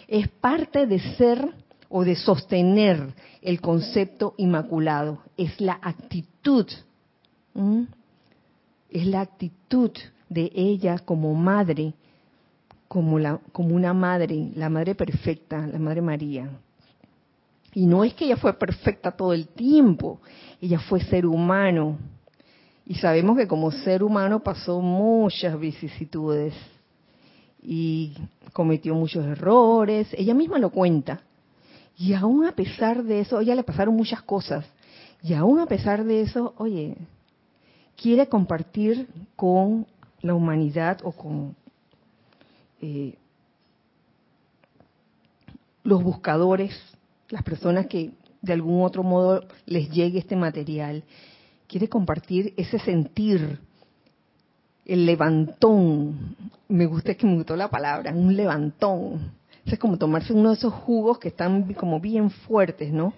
Es 0.08 0.28
parte 0.28 0.86
de 0.86 1.00
ser 1.16 1.54
o 1.90 2.04
de 2.04 2.16
sostener 2.16 3.14
el 3.42 3.60
concepto 3.60 4.34
inmaculado, 4.38 5.20
es 5.38 5.60
la 5.60 5.80
actitud, 5.82 6.68
es 8.90 9.06
la 9.08 9.22
actitud 9.22 9.92
de 10.30 10.52
ella 10.54 11.00
como 11.00 11.34
madre, 11.34 11.94
como, 12.92 13.20
la, 13.20 13.40
como 13.54 13.74
una 13.74 13.94
madre, 13.94 14.52
la 14.54 14.70
madre 14.70 14.96
perfecta, 14.96 15.66
la 15.66 15.80
Madre 15.80 16.02
María. 16.02 16.50
Y 17.74 17.86
no 17.86 18.04
es 18.04 18.14
que 18.14 18.26
ella 18.26 18.36
fue 18.36 18.52
perfecta 18.52 19.12
todo 19.12 19.32
el 19.32 19.48
tiempo, 19.48 20.20
ella 20.60 20.78
fue 20.78 21.00
ser 21.00 21.26
humano. 21.26 21.98
Y 22.86 22.96
sabemos 22.96 23.38
que 23.38 23.48
como 23.48 23.72
ser 23.72 24.04
humano 24.04 24.44
pasó 24.44 24.82
muchas 24.82 25.58
vicisitudes 25.58 26.54
y 27.64 28.14
cometió 28.52 28.94
muchos 28.94 29.26
errores, 29.26 30.10
ella 30.12 30.34
misma 30.34 30.60
lo 30.60 30.70
cuenta. 30.70 31.22
Y 31.98 32.12
aún 32.12 32.46
a 32.46 32.52
pesar 32.52 33.06
de 33.06 33.22
eso, 33.22 33.40
ella 33.40 33.56
le 33.56 33.64
pasaron 33.64 33.96
muchas 33.96 34.22
cosas. 34.22 34.66
Y 35.24 35.34
aún 35.34 35.62
a 35.62 35.66
pesar 35.66 36.04
de 36.04 36.24
eso, 36.24 36.54
oye, 36.58 36.98
quiere 37.96 38.28
compartir 38.28 39.08
con 39.38 39.88
la 40.22 40.34
humanidad 40.34 41.00
o 41.06 41.14
con 41.14 41.56
eh, 42.82 43.16
los 45.84 46.04
buscadores, 46.04 46.78
las 47.30 47.44
personas 47.44 47.88
que 47.88 48.12
de 48.42 48.54
algún 48.54 48.84
otro 48.84 49.04
modo 49.04 49.44
les 49.66 49.90
llegue 49.90 50.20
este 50.20 50.36
material, 50.36 51.04
quiere 51.68 51.88
compartir 51.88 52.54
ese 52.58 52.80
sentir 52.80 53.60
el 54.86 55.06
levantón. 55.06 56.36
Me 56.68 56.86
gusta 56.86 57.16
que 57.16 57.26
me 57.26 57.36
gustó 57.36 57.56
la 57.56 57.70
palabra, 57.70 58.12
un 58.12 58.36
levantón. 58.36 59.32
Es 59.66 59.78
como 59.78 59.98
tomarse 59.98 60.34
uno 60.34 60.50
de 60.50 60.56
esos 60.56 60.74
jugos 60.74 61.20
que 61.20 61.28
están 61.28 61.74
como 61.76 62.00
bien 62.00 62.30
fuertes, 62.30 62.92
¿no? 62.92 63.14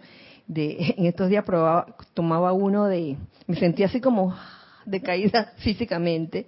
De, 0.45 0.93
en 0.97 1.05
estos 1.05 1.29
días 1.29 1.45
probaba, 1.45 1.95
tomaba 2.13 2.53
uno 2.53 2.85
de, 2.85 3.17
me 3.47 3.55
sentía 3.55 3.85
así 3.85 4.01
como 4.01 4.35
de 4.85 5.01
caída 5.01 5.53
físicamente 5.57 6.47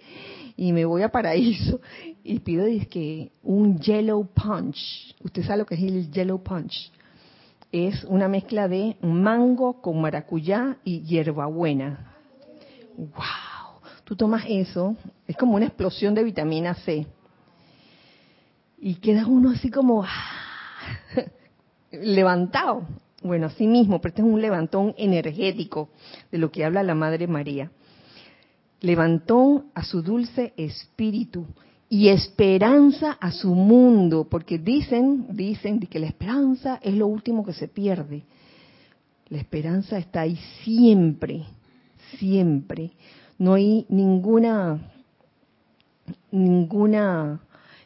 y 0.57 0.73
me 0.73 0.85
voy 0.85 1.01
a 1.01 1.09
paraíso 1.09 1.79
y 2.27 2.39
pido 2.39 2.65
que 2.89 3.31
un 3.43 3.77
yellow 3.77 4.25
punch. 4.25 5.15
¿Usted 5.23 5.43
sabe 5.43 5.59
lo 5.59 5.65
que 5.67 5.75
es 5.75 5.83
el 5.83 6.11
yellow 6.11 6.41
punch? 6.41 6.91
Es 7.71 8.03
una 8.05 8.27
mezcla 8.27 8.67
de 8.67 8.97
mango 9.01 9.79
con 9.79 10.01
maracuyá 10.01 10.77
y 10.83 11.01
hierbabuena. 11.01 12.15
¡Wow! 12.97 13.79
Tú 14.03 14.15
tomas 14.15 14.43
eso, 14.47 14.95
es 15.27 15.37
como 15.37 15.55
una 15.55 15.67
explosión 15.67 16.15
de 16.15 16.23
vitamina 16.23 16.73
C. 16.73 17.05
Y 18.79 18.95
queda 18.95 19.27
uno 19.27 19.51
así 19.51 19.69
como 19.69 20.03
levantado. 21.91 22.87
Bueno, 23.21 23.47
así 23.47 23.67
mismo, 23.67 24.01
pero 24.01 24.09
este 24.09 24.21
es 24.23 24.27
un 24.27 24.41
levantón 24.41 24.95
energético 24.97 25.89
de 26.31 26.39
lo 26.39 26.51
que 26.51 26.65
habla 26.65 26.81
la 26.81 26.95
Madre 26.95 27.27
María. 27.27 27.69
Levantón 28.81 29.67
a 29.75 29.83
su 29.83 30.01
dulce 30.01 30.53
espíritu 30.57 31.45
y 31.89 32.09
esperanza 32.09 33.17
a 33.19 33.31
su 33.31 33.53
mundo, 33.53 34.27
porque 34.29 34.57
dicen, 34.57 35.27
dicen 35.29 35.79
que 35.79 35.99
la 35.99 36.07
esperanza 36.07 36.79
es 36.81 36.93
lo 36.95 37.07
último 37.07 37.45
que 37.45 37.53
se 37.53 37.67
pierde. 37.67 38.23
La 39.29 39.37
esperanza 39.39 39.97
está 39.97 40.21
ahí 40.21 40.37
siempre, 40.63 41.45
siempre 42.19 42.91
no 43.37 43.53
hay 43.53 43.85
ninguna 43.89 44.91
ninguna 46.31 47.41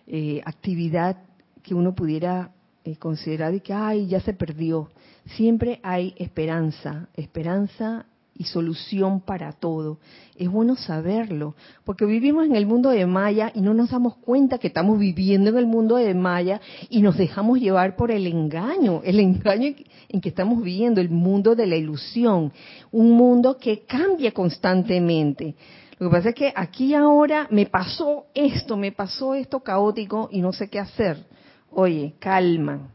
eh, 0.08 0.42
actividad 0.44 1.18
que 1.64 1.74
uno 1.74 1.94
pudiera 1.96 2.52
eh, 2.84 2.98
considerar 2.98 3.62
que, 3.62 3.74
ay, 3.74 4.08
ya 4.08 4.20
se 4.20 4.34
perdió. 4.34 4.90
Siempre 5.38 5.80
hay 5.84 6.14
esperanza, 6.18 7.08
esperanza 7.14 8.08
y 8.40 8.46
solución 8.46 9.20
para 9.20 9.52
todo. 9.52 10.00
Es 10.38 10.50
bueno 10.50 10.78
saberlo, 10.78 11.56
porque 11.84 12.06
vivimos 12.06 12.46
en 12.46 12.56
el 12.56 12.66
mundo 12.66 12.90
de 12.90 13.06
Maya 13.06 13.52
y 13.54 13.60
no 13.60 13.74
nos 13.74 13.92
damos 13.92 14.16
cuenta 14.16 14.58
que 14.58 14.68
estamos 14.68 14.98
viviendo 14.98 15.50
en 15.50 15.58
el 15.58 15.68
mundo 15.68 15.98
de 15.98 16.14
Maya 16.14 16.62
y 16.90 17.02
nos 17.02 17.18
dejamos 17.18 17.60
llevar 17.60 17.98
por 17.98 18.12
el 18.12 18.26
engaño, 18.26 19.02
el 19.04 19.20
engaño 19.20 19.76
en 20.08 20.22
que 20.22 20.30
estamos 20.30 20.64
viviendo, 20.64 21.02
el 21.02 21.10
mundo 21.10 21.54
de 21.54 21.68
la 21.68 21.76
ilusión, 21.76 22.54
un 22.94 23.12
mundo 23.12 23.58
que 23.58 23.82
cambia 23.82 24.32
constantemente. 24.32 25.56
Lo 26.00 26.08
que 26.08 26.16
pasa 26.16 26.30
es 26.30 26.36
que 26.36 26.54
aquí 26.56 26.94
ahora 26.94 27.46
me 27.52 27.66
pasó 27.66 28.28
esto, 28.34 28.78
me 28.78 28.94
pasó 28.94 29.36
esto 29.36 29.60
caótico 29.60 30.30
y 30.32 30.40
no 30.40 30.54
sé 30.54 30.70
qué 30.70 30.80
hacer. 30.80 31.26
Oye, 31.72 32.14
calma, 32.20 32.94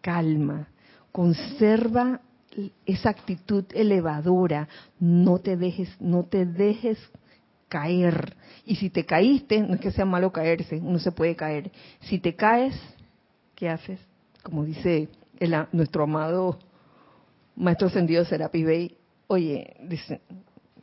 calma, 0.00 0.66
conserva 1.12 2.22
esa 2.86 3.10
actitud 3.10 3.64
elevadora, 3.74 4.68
no 4.98 5.38
te 5.38 5.56
dejes, 5.56 5.88
no 6.00 6.24
te 6.24 6.46
dejes 6.46 6.98
caer. 7.68 8.34
Y 8.66 8.76
si 8.76 8.90
te 8.90 9.06
caíste, 9.06 9.60
no 9.60 9.74
es 9.74 9.80
que 9.80 9.92
sea 9.92 10.04
malo 10.04 10.32
caerse, 10.32 10.76
uno 10.76 10.98
se 10.98 11.12
puede 11.12 11.36
caer. 11.36 11.70
Si 12.00 12.18
te 12.18 12.34
caes, 12.34 12.74
¿qué 13.54 13.68
haces? 13.68 14.00
Como 14.42 14.64
dice 14.64 15.08
nuestro 15.72 16.04
amado 16.04 16.58
Maestro 17.56 17.88
Ascendido 17.88 18.24
Serapi 18.24 18.64
Bey, 18.64 18.96
oye, 19.26 19.76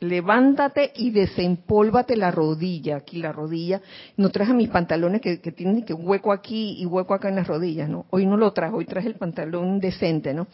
levántate 0.00 0.92
y 0.96 1.10
desempólvate 1.10 2.16
la 2.16 2.30
rodilla, 2.30 2.96
aquí 2.96 3.18
la 3.18 3.32
rodilla. 3.32 3.80
No 4.16 4.30
traje 4.30 4.54
mis 4.54 4.68
pantalones 4.68 5.20
que, 5.20 5.40
que 5.40 5.52
tienen 5.52 5.84
que 5.84 5.92
hueco 5.94 6.32
aquí 6.32 6.76
y 6.80 6.86
hueco 6.86 7.14
acá 7.14 7.28
en 7.28 7.36
las 7.36 7.46
rodillas, 7.46 7.88
¿no? 7.88 8.06
Hoy 8.10 8.26
no 8.26 8.36
lo 8.36 8.52
traje, 8.52 8.74
hoy 8.74 8.86
traje 8.86 9.08
el 9.08 9.16
pantalón 9.16 9.80
decente, 9.80 10.34
¿no? 10.34 10.46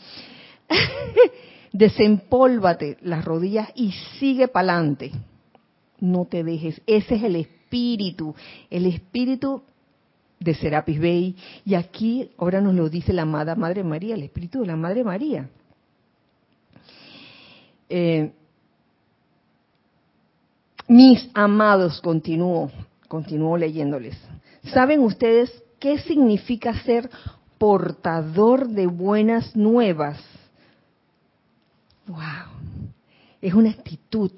Desempólvate 1.73 2.99
las 3.03 3.25
rodillas 3.25 3.69
y 3.75 3.93
sigue 4.19 4.49
para 4.49 4.75
adelante. 4.75 5.13
No 6.01 6.25
te 6.25 6.45
dejes. 6.45 6.81
Ese 6.87 7.17
es 7.17 7.23
el 7.23 7.37
espíritu, 7.37 8.35
el 8.71 8.87
espíritu 8.87 9.63
de 10.39 10.55
Serapis 10.55 11.01
Bey. 11.01 11.37
Y 11.65 11.75
aquí 11.75 12.31
ahora 12.39 12.61
nos 12.61 12.75
lo 12.75 12.89
dice 12.89 13.13
la 13.13 13.23
amada 13.23 13.55
Madre 13.55 13.83
María, 13.83 14.15
el 14.15 14.23
espíritu 14.23 14.61
de 14.61 14.67
la 14.67 14.77
Madre 14.77 15.03
María. 15.03 15.49
Eh, 17.89 18.33
mis 20.89 21.31
amados, 21.35 22.01
continúo, 22.01 22.71
continúo 23.09 23.57
leyéndoles. 23.57 24.17
¿Saben 24.73 25.01
ustedes 25.01 25.51
qué 25.79 25.99
significa 25.99 26.75
ser 26.83 27.09
portador 27.59 28.69
de 28.69 28.87
buenas 28.87 29.57
nuevas? 29.57 30.19
Wow, 32.07 32.19
es 33.41 33.55
una 33.55 33.71
actitud 33.71 34.31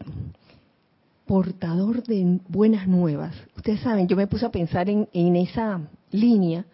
portador 1.27 2.05
de 2.05 2.39
buenas 2.49 2.87
nuevas. 2.87 3.35
Ustedes 3.57 3.81
saben, 3.81 4.07
yo 4.07 4.17
me 4.17 4.29
puse 4.29 4.47
a 4.47 4.51
pensar 4.51 4.89
en, 4.89 5.09
en 5.13 5.35
esa 5.35 5.81
línea, 6.13 6.65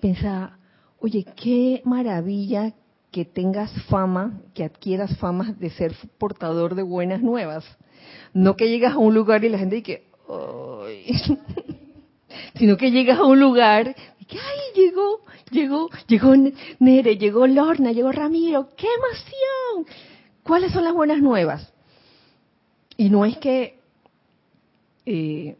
pensaba, 0.00 0.58
oye, 0.98 1.24
qué 1.36 1.80
maravilla 1.84 2.74
que 3.12 3.24
tengas 3.24 3.70
fama, 3.84 4.40
que 4.52 4.64
adquieras 4.64 5.16
fama 5.18 5.54
de 5.60 5.70
ser 5.70 5.94
portador 6.18 6.74
de 6.74 6.82
buenas 6.82 7.22
nuevas. 7.22 7.64
No 8.32 8.56
que 8.56 8.68
llegas 8.68 8.94
a 8.94 8.98
un 8.98 9.14
lugar 9.14 9.44
y 9.44 9.48
la 9.48 9.58
gente 9.58 9.76
dice, 9.76 10.02
sino 12.56 12.76
que 12.76 12.90
llegas 12.90 13.18
a 13.20 13.24
un 13.24 13.38
lugar 13.38 13.94
y 14.18 14.24
que, 14.24 14.38
ay, 14.38 14.82
llegó, 14.82 15.20
llegó, 15.52 15.88
llegó 16.08 16.34
Nere, 16.80 17.16
llegó 17.16 17.46
Lorna, 17.46 17.92
llegó 17.92 18.10
Ramiro, 18.10 18.70
qué 18.76 18.88
emoción. 18.88 19.86
¿Cuáles 20.44 20.72
son 20.72 20.84
las 20.84 20.94
buenas 20.94 21.20
nuevas? 21.20 21.72
Y 22.96 23.10
no 23.10 23.24
es 23.24 23.38
que 23.38 23.78
eh, 25.06 25.56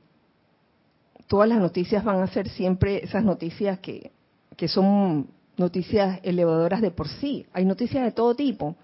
todas 1.26 1.48
las 1.48 1.58
noticias 1.58 2.04
van 2.04 2.20
a 2.20 2.26
ser 2.26 2.48
siempre 2.48 3.04
esas 3.04 3.24
noticias 3.24 3.78
que, 3.78 4.10
que 4.56 4.68
son 4.68 5.28
noticias 5.56 6.20
elevadoras 6.22 6.80
de 6.80 6.90
por 6.90 7.08
sí. 7.08 7.46
Hay 7.52 7.64
noticias 7.64 8.04
de 8.04 8.12
todo 8.12 8.34
tipo. 8.34 8.76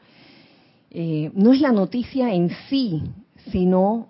Eh, 0.90 1.30
no 1.34 1.52
es 1.52 1.60
la 1.60 1.72
noticia 1.72 2.32
en 2.32 2.50
sí, 2.68 3.02
sino 3.50 4.08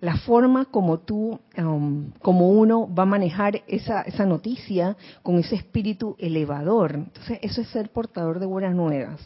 la 0.00 0.18
forma 0.18 0.66
como 0.66 0.98
tú, 0.98 1.40
um, 1.56 2.10
como 2.20 2.50
uno 2.50 2.92
va 2.94 3.04
a 3.04 3.06
manejar 3.06 3.62
esa, 3.66 4.02
esa 4.02 4.26
noticia 4.26 4.96
con 5.22 5.38
ese 5.38 5.54
espíritu 5.54 6.16
elevador. 6.18 6.94
Entonces, 6.94 7.38
eso 7.40 7.62
es 7.62 7.68
ser 7.68 7.88
portador 7.90 8.38
de 8.38 8.46
buenas 8.46 8.74
nuevas. 8.74 9.20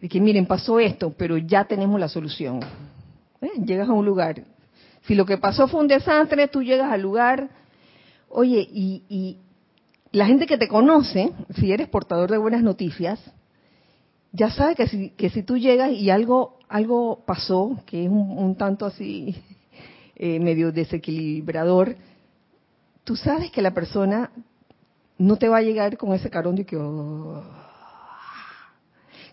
De 0.00 0.08
que, 0.08 0.20
miren, 0.20 0.46
pasó 0.46 0.78
esto, 0.78 1.12
pero 1.16 1.36
ya 1.38 1.64
tenemos 1.64 1.98
la 1.98 2.08
solución. 2.08 2.60
¿Eh? 3.40 3.50
Llegas 3.64 3.88
a 3.88 3.92
un 3.92 4.06
lugar. 4.06 4.42
Si 5.02 5.14
lo 5.14 5.26
que 5.26 5.38
pasó 5.38 5.68
fue 5.68 5.80
un 5.80 5.88
desastre, 5.88 6.48
tú 6.48 6.62
llegas 6.62 6.92
al 6.92 7.02
lugar. 7.02 7.48
Oye, 8.28 8.60
y, 8.60 9.02
y 9.08 9.38
la 10.12 10.26
gente 10.26 10.46
que 10.46 10.58
te 10.58 10.68
conoce, 10.68 11.32
si 11.56 11.72
eres 11.72 11.88
portador 11.88 12.30
de 12.30 12.38
buenas 12.38 12.62
noticias, 12.62 13.20
ya 14.32 14.50
sabe 14.50 14.74
que 14.74 14.86
si, 14.86 15.10
que 15.10 15.30
si 15.30 15.42
tú 15.42 15.56
llegas 15.56 15.90
y 15.92 16.10
algo 16.10 16.58
algo 16.68 17.24
pasó 17.26 17.78
que 17.86 18.04
es 18.04 18.10
un, 18.10 18.54
tanto 18.56 18.86
así 18.86 19.36
eh, 20.16 20.38
medio 20.38 20.72
desequilibrador, 20.72 21.96
tú 23.04 23.16
sabes 23.16 23.50
que 23.50 23.62
la 23.62 23.72
persona 23.72 24.30
no 25.16 25.36
te 25.36 25.48
va 25.48 25.58
a 25.58 25.62
llegar 25.62 25.96
con 25.96 26.14
ese 26.14 26.30
carón 26.30 26.54
de 26.56 26.64
que, 26.64 26.76
oh, 26.76 27.42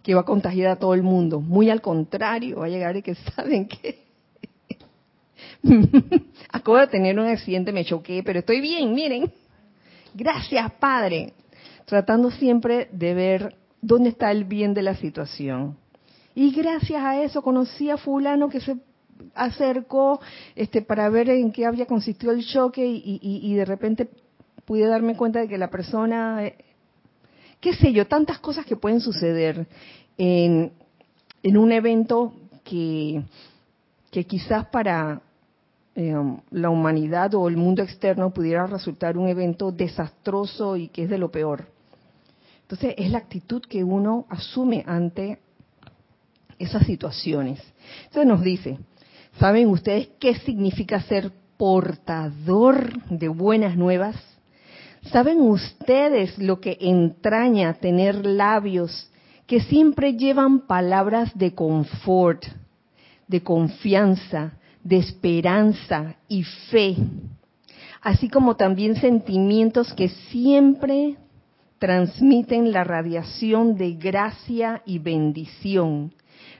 que 0.05 0.13
va 0.13 0.21
a 0.21 0.25
contagiar 0.25 0.69
a 0.69 0.75
todo 0.75 0.93
el 0.93 1.01
mundo. 1.01 1.41
Muy 1.41 1.71
al 1.71 1.81
contrario, 1.81 2.59
va 2.59 2.67
a 2.67 2.69
llegar 2.69 2.95
y 2.95 3.01
que 3.01 3.15
saben 3.35 3.67
que 3.67 4.05
acabo 6.51 6.77
de 6.77 6.85
tener 6.85 7.17
un 7.17 7.25
accidente, 7.25 7.71
me 7.71 7.83
choqué, 7.83 8.21
pero 8.23 8.37
estoy 8.37 8.61
bien, 8.61 8.93
miren. 8.93 9.33
Gracias, 10.13 10.71
Padre. 10.73 11.33
Tratando 11.85 12.29
siempre 12.29 12.87
de 12.91 13.15
ver 13.15 13.55
dónde 13.81 14.09
está 14.09 14.29
el 14.29 14.43
bien 14.43 14.75
de 14.75 14.83
la 14.83 14.95
situación. 14.95 15.75
Y 16.35 16.51
gracias 16.51 17.03
a 17.03 17.23
eso 17.23 17.41
conocí 17.41 17.89
a 17.89 17.97
fulano 17.97 18.47
que 18.47 18.59
se 18.59 18.77
acercó 19.33 20.19
este, 20.55 20.83
para 20.83 21.09
ver 21.09 21.31
en 21.31 21.51
qué 21.51 21.65
había 21.65 21.87
consistido 21.87 22.31
el 22.31 22.45
choque 22.45 22.85
y, 22.85 23.55
de 23.55 23.65
repente 23.65 24.07
pude 24.65 24.85
darme 24.85 25.17
cuenta 25.17 25.39
de 25.39 25.47
que 25.47 25.57
la 25.57 25.71
persona, 25.71 26.45
eh, 26.45 26.55
qué 27.59 27.73
sé 27.73 27.91
yo, 27.93 28.07
tantas 28.07 28.39
cosas 28.39 28.65
que 28.65 28.75
pueden 28.75 28.99
suceder 28.99 29.67
en, 30.17 30.71
en 31.43 31.57
un 31.57 31.71
evento 31.71 32.33
que, 32.63 33.23
quizás 34.27 34.65
para 34.67 35.21
eh, 35.95 36.15
la 36.51 36.69
humanidad 36.69 37.33
o 37.35 37.47
el 37.47 37.57
mundo 37.57 37.83
externo 37.83 38.33
pudiera 38.33 38.65
resultar 38.65 39.17
un 39.17 39.27
evento 39.27 39.71
desastroso 39.71 40.75
y 40.75 40.87
que 40.87 41.03
es 41.03 41.09
de 41.09 41.17
lo 41.17 41.31
peor. 41.31 41.67
Entonces 42.61 42.95
es 42.97 43.11
la 43.11 43.19
actitud 43.19 43.61
que 43.61 43.83
uno 43.83 44.25
asume 44.29 44.83
ante 44.87 45.39
esas 46.57 46.85
situaciones. 46.85 47.61
Entonces 48.05 48.25
nos 48.25 48.41
dice, 48.41 48.79
¿saben 49.39 49.67
ustedes 49.67 50.09
qué 50.19 50.35
significa 50.35 51.01
ser 51.01 51.31
portador 51.57 53.03
de 53.09 53.27
buenas 53.27 53.77
nuevas? 53.77 54.15
¿Saben 55.11 55.41
ustedes 55.41 56.37
lo 56.37 56.59
que 56.59 56.77
entraña 56.81 57.73
tener 57.75 58.25
labios 58.25 59.11
que 59.45 59.61
siempre 59.61 60.13
llevan 60.13 60.65
palabras 60.65 61.31
de 61.37 61.53
confort, 61.53 62.43
de 63.27 63.41
confianza, 63.41 64.53
de 64.83 64.97
esperanza 64.97 66.15
y 66.27 66.43
fe, 66.43 66.95
así 68.01 68.29
como 68.29 68.55
también 68.55 68.95
sentimientos 68.95 69.93
que 69.93 70.09
siempre 70.09 71.17
transmiten 71.79 72.71
la 72.71 72.83
radiación 72.83 73.75
de 73.75 73.93
gracia 73.93 74.81
y 74.85 74.99
bendición, 74.99 76.13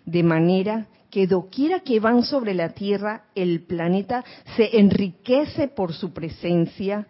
de 0.05 0.23
manera 0.23 0.87
que 1.09 1.27
doquiera 1.27 1.79
que 1.79 1.99
van 1.99 2.23
sobre 2.23 2.53
la 2.53 2.69
Tierra, 2.69 3.25
el 3.35 3.63
planeta 3.63 4.23
se 4.55 4.79
enriquece 4.79 5.67
por 5.67 5.93
su 5.93 6.13
presencia. 6.13 7.07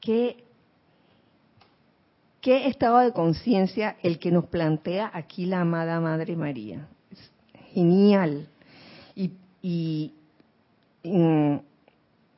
¿Qué, 0.00 0.44
estado 2.42 2.98
de 2.98 3.12
conciencia 3.12 3.96
el 4.02 4.18
que 4.18 4.30
nos 4.30 4.46
plantea 4.46 5.10
aquí 5.12 5.46
la 5.46 5.60
amada 5.60 6.00
Madre 6.00 6.36
María? 6.36 6.88
genial. 7.74 8.48
Y, 9.14 9.32
y 9.62 10.12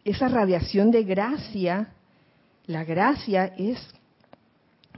esa 0.05 0.29
radiación 0.29 0.91
de 0.91 1.05
gracia, 1.05 1.93
la 2.67 2.85
gracia 2.85 3.47
es 3.57 3.79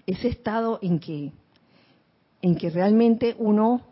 ese 0.06 0.28
estado 0.28 0.78
en 0.82 0.98
que, 0.98 1.32
en 2.42 2.56
que 2.56 2.70
realmente 2.70 3.34
uno 3.38 3.82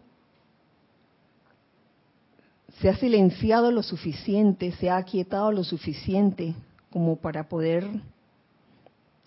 se 2.81 2.89
ha 2.89 2.97
silenciado 2.97 3.71
lo 3.71 3.83
suficiente, 3.83 4.73
se 4.73 4.91
ha 4.91 4.97
aquietado 4.97 5.53
lo 5.53 5.63
suficiente 5.63 6.55
como 6.91 7.17
para 7.17 7.49
poder 7.49 7.85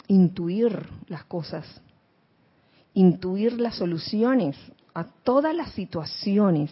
intuir 0.08 0.88
las 1.08 1.24
cosas 1.26 1.66
intuir 2.96 3.60
las 3.60 3.76
soluciones 3.76 4.56
a 4.96 5.04
todas 5.04 5.54
las 5.54 5.72
situaciones. 5.74 6.72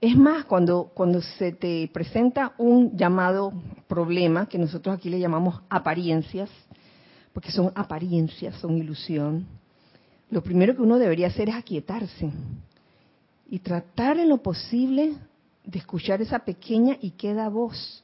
Es 0.00 0.16
más, 0.16 0.44
cuando, 0.44 0.90
cuando 0.92 1.22
se 1.22 1.52
te 1.52 1.88
presenta 1.92 2.52
un 2.58 2.96
llamado 2.98 3.52
problema, 3.88 4.46
que 4.46 4.58
nosotros 4.58 4.94
aquí 4.94 5.08
le 5.08 5.20
llamamos 5.20 5.62
apariencias, 5.70 6.50
porque 7.32 7.50
son 7.50 7.72
apariencias, 7.74 8.56
son 8.56 8.76
ilusión, 8.76 9.46
lo 10.28 10.42
primero 10.42 10.74
que 10.74 10.82
uno 10.82 10.98
debería 10.98 11.28
hacer 11.28 11.48
es 11.48 11.54
aquietarse 11.54 12.30
y 13.48 13.60
tratar 13.60 14.18
en 14.18 14.28
lo 14.28 14.38
posible 14.38 15.14
de 15.64 15.78
escuchar 15.78 16.20
esa 16.20 16.40
pequeña 16.40 16.96
y 17.00 17.12
queda 17.12 17.48
voz. 17.48 18.02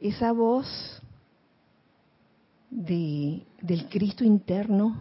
Esa 0.00 0.32
voz 0.32 1.01
de, 2.72 3.42
del 3.60 3.88
Cristo 3.88 4.24
interno 4.24 4.96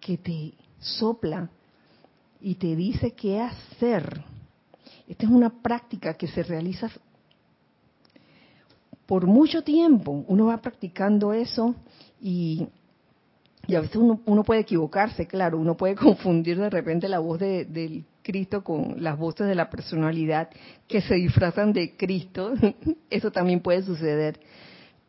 que 0.00 0.16
te 0.16 0.54
sopla 0.78 1.50
y 2.40 2.54
te 2.54 2.74
dice 2.74 3.12
qué 3.12 3.38
hacer. 3.38 4.24
Esta 5.06 5.26
es 5.26 5.30
una 5.30 5.50
práctica 5.62 6.14
que 6.14 6.26
se 6.26 6.42
realiza 6.42 6.90
por 9.04 9.26
mucho 9.26 9.62
tiempo. 9.62 10.24
Uno 10.26 10.46
va 10.46 10.62
practicando 10.62 11.34
eso 11.34 11.74
y, 12.20 12.66
y 13.66 13.74
a 13.74 13.82
veces 13.82 13.96
uno, 13.96 14.20
uno, 14.24 14.42
puede 14.42 14.60
equivocarse, 14.60 15.26
claro, 15.26 15.58
uno 15.58 15.76
puede 15.76 15.94
confundir 15.96 16.58
de 16.58 16.70
repente 16.70 17.08
la 17.08 17.18
voz 17.18 17.40
de, 17.40 17.66
del 17.66 18.06
Cristo 18.22 18.64
con 18.64 19.02
las 19.02 19.18
voces 19.18 19.46
de 19.46 19.54
la 19.54 19.68
personalidad 19.68 20.48
que 20.88 21.02
se 21.02 21.16
disfrazan 21.16 21.74
de 21.74 21.94
Cristo. 21.94 22.54
Eso 23.10 23.30
también 23.30 23.60
puede 23.60 23.82
suceder. 23.82 24.40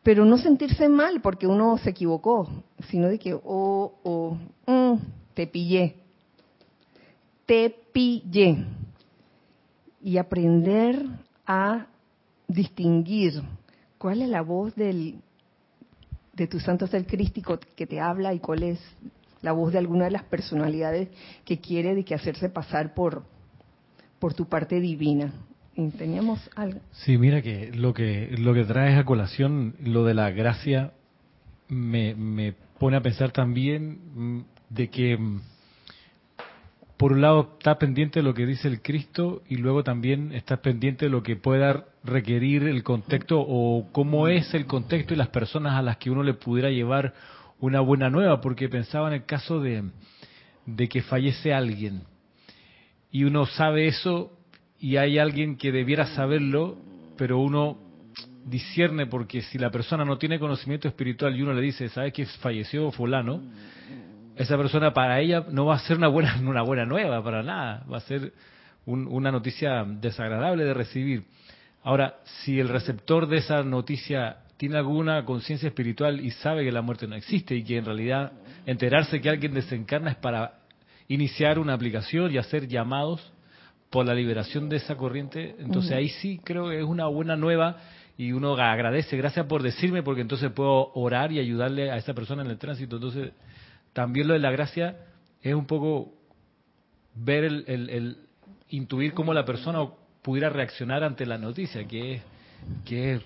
Pero 0.02 0.24
no 0.24 0.36
sentirse 0.38 0.88
mal 0.88 1.20
porque 1.20 1.46
uno 1.46 1.78
se 1.78 1.90
equivocó, 1.90 2.48
sino 2.88 3.08
de 3.08 3.18
que, 3.18 3.34
oh, 3.34 3.94
oh, 4.02 4.36
mm, 4.66 4.98
te 5.34 5.46
pillé, 5.46 5.96
te 7.46 7.70
pillé. 7.92 8.64
Y 10.04 10.18
aprender 10.18 11.06
a 11.46 11.86
distinguir 12.48 13.40
cuál 13.98 14.22
es 14.22 14.28
la 14.28 14.42
voz 14.42 14.74
del, 14.74 15.20
de 16.32 16.46
tu 16.48 16.58
santo 16.58 16.88
ser 16.88 17.06
crístico 17.06 17.58
que 17.76 17.86
te 17.86 18.00
habla 18.00 18.34
y 18.34 18.40
cuál 18.40 18.64
es 18.64 18.80
la 19.42 19.52
voz 19.52 19.72
de 19.72 19.78
alguna 19.78 20.06
de 20.06 20.12
las 20.12 20.24
personalidades 20.24 21.08
que 21.44 21.60
quiere 21.60 21.94
de 21.94 22.04
que 22.04 22.14
hacerse 22.14 22.48
pasar 22.48 22.94
por, 22.94 23.24
por 24.18 24.34
tu 24.34 24.46
parte 24.46 24.80
divina. 24.80 25.32
¿Teníamos 25.74 26.50
algo? 26.54 26.80
Sí, 26.92 27.16
mira 27.16 27.40
que 27.40 27.72
lo 27.72 27.94
que 27.94 28.34
lo 28.38 28.52
que 28.52 28.64
traes 28.64 28.98
a 28.98 29.04
colación, 29.04 29.74
lo 29.82 30.04
de 30.04 30.12
la 30.12 30.30
gracia, 30.30 30.92
me, 31.68 32.14
me 32.14 32.52
pone 32.78 32.96
a 32.98 33.00
pensar 33.00 33.32
también 33.32 33.98
mm, 34.14 34.44
de 34.68 34.90
que 34.90 35.16
mm, 35.16 35.40
por 36.98 37.12
un 37.12 37.22
lado 37.22 37.54
está 37.58 37.78
pendiente 37.78 38.20
de 38.20 38.22
lo 38.22 38.34
que 38.34 38.46
dice 38.46 38.68
el 38.68 38.82
Cristo 38.82 39.42
y 39.48 39.56
luego 39.56 39.82
también 39.82 40.32
está 40.32 40.58
pendiente 40.58 41.06
de 41.06 41.10
lo 41.10 41.22
que 41.22 41.36
pueda 41.36 41.86
requerir 42.04 42.64
el 42.64 42.82
contexto 42.82 43.40
o 43.40 43.88
cómo 43.92 44.28
es 44.28 44.52
el 44.54 44.66
contexto 44.66 45.14
y 45.14 45.16
las 45.16 45.28
personas 45.28 45.74
a 45.74 45.82
las 45.82 45.96
que 45.96 46.10
uno 46.10 46.22
le 46.22 46.34
pudiera 46.34 46.70
llevar 46.70 47.14
una 47.60 47.80
buena 47.80 48.10
nueva, 48.10 48.40
porque 48.40 48.68
pensaba 48.68 49.08
en 49.08 49.14
el 49.14 49.24
caso 49.24 49.60
de, 49.60 49.84
de 50.66 50.88
que 50.88 51.02
fallece 51.02 51.54
alguien 51.54 52.02
y 53.10 53.24
uno 53.24 53.46
sabe 53.46 53.86
eso 53.86 54.32
y 54.82 54.96
hay 54.96 55.20
alguien 55.20 55.56
que 55.56 55.70
debiera 55.70 56.06
saberlo, 56.06 56.76
pero 57.16 57.38
uno 57.38 57.78
discierne 58.44 59.06
porque 59.06 59.40
si 59.42 59.56
la 59.56 59.70
persona 59.70 60.04
no 60.04 60.18
tiene 60.18 60.40
conocimiento 60.40 60.88
espiritual 60.88 61.36
y 61.36 61.42
uno 61.42 61.54
le 61.54 61.62
dice, 61.62 61.88
¿sabes 61.88 62.12
que 62.12 62.26
falleció 62.26 62.90
fulano? 62.90 63.40
Esa 64.34 64.56
persona 64.56 64.92
para 64.92 65.20
ella 65.20 65.46
no 65.48 65.66
va 65.66 65.76
a 65.76 65.78
ser 65.78 65.98
una 65.98 66.08
buena, 66.08 66.36
una 66.44 66.62
buena 66.62 66.84
nueva, 66.84 67.22
para 67.22 67.44
nada, 67.44 67.86
va 67.90 67.98
a 67.98 68.00
ser 68.00 68.32
una 68.84 69.30
noticia 69.30 69.84
desagradable 69.84 70.64
de 70.64 70.74
recibir. 70.74 71.26
Ahora, 71.84 72.16
si 72.42 72.58
el 72.58 72.68
receptor 72.68 73.28
de 73.28 73.36
esa 73.36 73.62
noticia 73.62 74.38
tiene 74.56 74.78
alguna 74.78 75.24
conciencia 75.24 75.68
espiritual 75.68 76.18
y 76.18 76.32
sabe 76.32 76.64
que 76.64 76.72
la 76.72 76.82
muerte 76.82 77.06
no 77.06 77.14
existe 77.14 77.54
y 77.54 77.62
que 77.62 77.76
en 77.76 77.84
realidad 77.84 78.32
enterarse 78.66 79.20
que 79.20 79.30
alguien 79.30 79.54
desencarna 79.54 80.10
es 80.10 80.16
para 80.16 80.54
iniciar 81.06 81.60
una 81.60 81.74
aplicación 81.74 82.32
y 82.32 82.38
hacer 82.38 82.66
llamados 82.66 83.32
por 83.92 84.06
la 84.06 84.14
liberación 84.14 84.70
de 84.70 84.76
esa 84.76 84.96
corriente, 84.96 85.54
entonces 85.58 85.92
ahí 85.92 86.08
sí 86.08 86.40
creo 86.42 86.70
que 86.70 86.78
es 86.78 86.84
una 86.84 87.08
buena 87.08 87.36
nueva 87.36 87.76
y 88.16 88.32
uno 88.32 88.54
agradece, 88.54 89.18
gracias 89.18 89.44
por 89.44 89.62
decirme, 89.62 90.02
porque 90.02 90.22
entonces 90.22 90.50
puedo 90.50 90.92
orar 90.94 91.30
y 91.30 91.38
ayudarle 91.38 91.90
a 91.90 91.98
esa 91.98 92.14
persona 92.14 92.42
en 92.42 92.48
el 92.48 92.56
tránsito. 92.56 92.96
Entonces, 92.96 93.32
también 93.92 94.28
lo 94.28 94.32
de 94.32 94.40
la 94.40 94.50
gracia 94.50 94.96
es 95.42 95.54
un 95.54 95.66
poco 95.66 96.14
ver 97.14 97.44
el, 97.44 97.64
el, 97.66 98.16
intuir 98.70 99.12
cómo 99.12 99.34
la 99.34 99.44
persona 99.44 99.86
pudiera 100.22 100.48
reaccionar 100.48 101.04
ante 101.04 101.26
la 101.26 101.36
noticia, 101.36 101.86
que 101.86 102.14
es, 102.14 102.22
que 102.86 103.20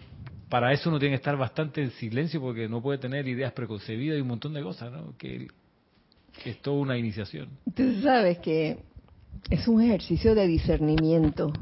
para 0.48 0.72
eso 0.72 0.90
uno 0.90 0.98
tiene 0.98 1.12
que 1.12 1.20
estar 1.20 1.36
bastante 1.36 1.80
en 1.80 1.92
silencio 1.92 2.40
porque 2.40 2.68
no 2.68 2.82
puede 2.82 2.98
tener 2.98 3.28
ideas 3.28 3.52
preconcebidas 3.52 4.18
y 4.18 4.20
un 4.20 4.28
montón 4.28 4.52
de 4.52 4.64
cosas, 4.64 4.90
¿no? 4.90 5.16
Que, 5.16 5.46
que 6.42 6.50
es 6.50 6.60
toda 6.60 6.78
una 6.78 6.98
iniciación. 6.98 7.50
Tú 7.72 8.00
sabes 8.02 8.38
que 8.38 8.78
es 9.50 9.68
un 9.68 9.82
ejercicio 9.82 10.34
de 10.34 10.46
discernimiento, 10.46 11.52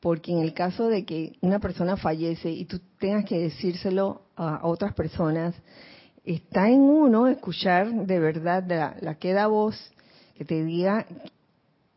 porque 0.00 0.32
en 0.32 0.40
el 0.40 0.54
caso 0.54 0.88
de 0.88 1.04
que 1.04 1.36
una 1.40 1.58
persona 1.58 1.96
fallece 1.96 2.50
y 2.50 2.64
tú 2.64 2.80
tengas 2.98 3.24
que 3.24 3.38
decírselo 3.38 4.22
a 4.36 4.66
otras 4.66 4.94
personas, 4.94 5.54
está 6.24 6.68
en 6.68 6.80
uno 6.80 7.26
escuchar 7.26 8.06
de 8.06 8.18
verdad 8.18 8.64
la, 8.66 8.96
la 9.00 9.16
queda 9.16 9.46
voz 9.46 9.76
que 10.36 10.44
te 10.44 10.64
diga, 10.64 11.06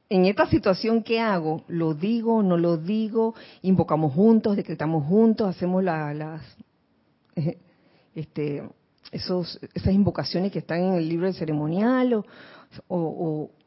en 0.10 0.26
esta 0.26 0.48
situación, 0.48 1.02
¿qué 1.02 1.19
hago? 1.19 1.63
¿Lo 1.67 1.93
digo, 1.93 2.43
no 2.43 2.58
lo 2.58 2.78
digo? 2.78 3.34
¿Invocamos 3.62 4.13
juntos, 4.13 4.56
decretamos 4.56 5.06
juntos, 5.08 5.48
hacemos 5.48 5.84
las, 5.84 6.43
este, 8.15 8.63
esos, 9.12 9.60
esas 9.74 9.93
invocaciones 9.93 10.52
que 10.52 10.60
están 10.60 10.82
en 10.82 10.93
el 10.93 11.10
libro 11.10 11.26
del 11.26 11.36
ceremonial? 11.36 12.13
o, 12.13 12.24
o 12.88 13.62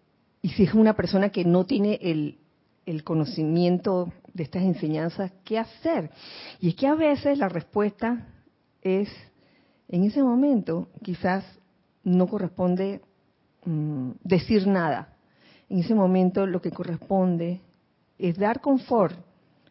y 0.47 0.51
si 0.51 0.63
es 0.63 0.75
una 0.75 0.95
persona 0.95 1.31
que 1.31 1.45
no 1.45 1.67
tiene 1.67 1.99
el, 2.01 2.39
el 2.87 3.03
conocimiento 3.03 4.13
de 4.33 4.45
estas 4.45 4.63
enseñanzas, 4.63 5.33
¿qué 5.43 5.59
hacer? 5.59 6.13
Y 6.61 6.69
es 6.69 6.77
que 6.77 6.87
a 6.87 6.95
veces 6.95 7.37
la 7.39 7.49
respuesta 7.49 8.29
es, 8.81 9.09
en 9.89 10.05
ese 10.05 10.23
momento, 10.23 10.89
quizás 11.03 11.45
no 12.05 12.29
corresponde 12.29 13.01
mm, 13.65 14.11
decir 14.23 14.69
nada. 14.69 15.17
En 15.69 15.81
ese 15.81 15.97
momento 15.97 16.47
lo 16.47 16.63
que 16.63 16.71
corresponde 16.71 17.61
es 18.17 18.39
dar 18.39 18.61
confort, 18.61 19.19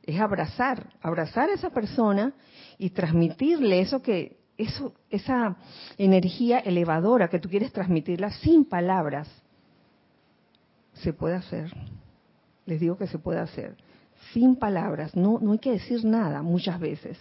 es 0.03 0.19
abrazar, 0.19 0.89
abrazar 1.01 1.51
a 1.51 1.53
esa 1.53 1.69
persona 1.69 2.33
y 2.77 2.89
transmitirle 2.89 3.79
eso 3.79 4.01
que, 4.01 4.41
eso, 4.57 4.93
esa 5.09 5.55
energía 5.97 6.59
elevadora 6.59 7.29
que 7.29 7.39
tú 7.39 7.47
quieres 7.47 7.71
transmitirla 7.71 8.29
sin 8.31 8.65
palabras 8.65 9.29
se 10.95 11.13
puede 11.13 11.36
hacer. 11.36 11.71
Les 12.65 12.79
digo 12.79 12.97
que 12.97 13.08
se 13.08 13.19
puede 13.19 13.39
hacer. 13.39 13.75
Sin 14.34 14.55
palabras, 14.55 15.15
no, 15.15 15.39
no 15.39 15.51
hay 15.51 15.60
que 15.60 15.71
decir 15.71 16.03
nada 16.03 16.41
muchas 16.41 16.79
veces. 16.79 17.17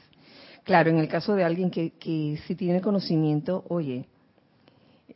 Claro, 0.65 0.91
en 0.91 0.99
el 0.99 1.09
caso 1.09 1.35
de 1.35 1.45
alguien 1.45 1.71
que, 1.71 1.91
que 1.91 2.39
sí 2.47 2.55
tiene 2.55 2.81
conocimiento, 2.81 3.65
oye, 3.69 4.09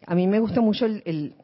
a 0.06 0.14
mí 0.14 0.26
me 0.26 0.40
gusta 0.40 0.60
mucho 0.60 0.84
el, 0.86 1.34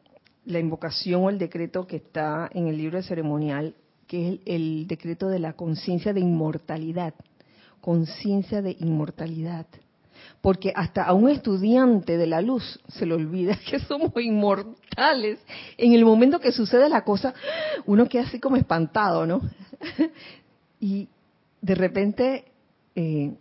la 0.45 0.59
invocación 0.59 1.23
o 1.23 1.29
el 1.29 1.39
decreto 1.39 1.87
que 1.87 1.97
está 1.97 2.49
en 2.53 2.67
el 2.67 2.77
libro 2.77 2.97
de 2.97 3.03
ceremonial, 3.03 3.75
que 4.07 4.33
es 4.33 4.39
el 4.45 4.85
decreto 4.87 5.27
de 5.27 5.39
la 5.39 5.53
conciencia 5.53 6.13
de 6.13 6.19
inmortalidad. 6.19 7.15
Conciencia 7.81 8.61
de 8.61 8.75
inmortalidad 8.79 9.65
porque 10.45 10.71
hasta 10.75 11.01
a 11.01 11.13
un 11.15 11.27
estudiante 11.27 12.17
de 12.17 12.27
la 12.27 12.39
luz 12.39 12.79
se 12.87 13.07
le 13.07 13.15
olvida 13.15 13.57
que 13.67 13.79
somos 13.79 14.11
inmortales. 14.17 15.39
En 15.75 15.93
el 15.93 16.05
momento 16.05 16.39
que 16.39 16.51
sucede 16.51 16.87
la 16.87 17.03
cosa, 17.03 17.33
uno 17.87 18.07
queda 18.07 18.25
así 18.25 18.39
como 18.39 18.55
espantado, 18.55 19.25
¿no? 19.25 19.41
y 20.79 21.07
de 21.63 21.73
repente 21.73 22.45
eh, 22.95 23.33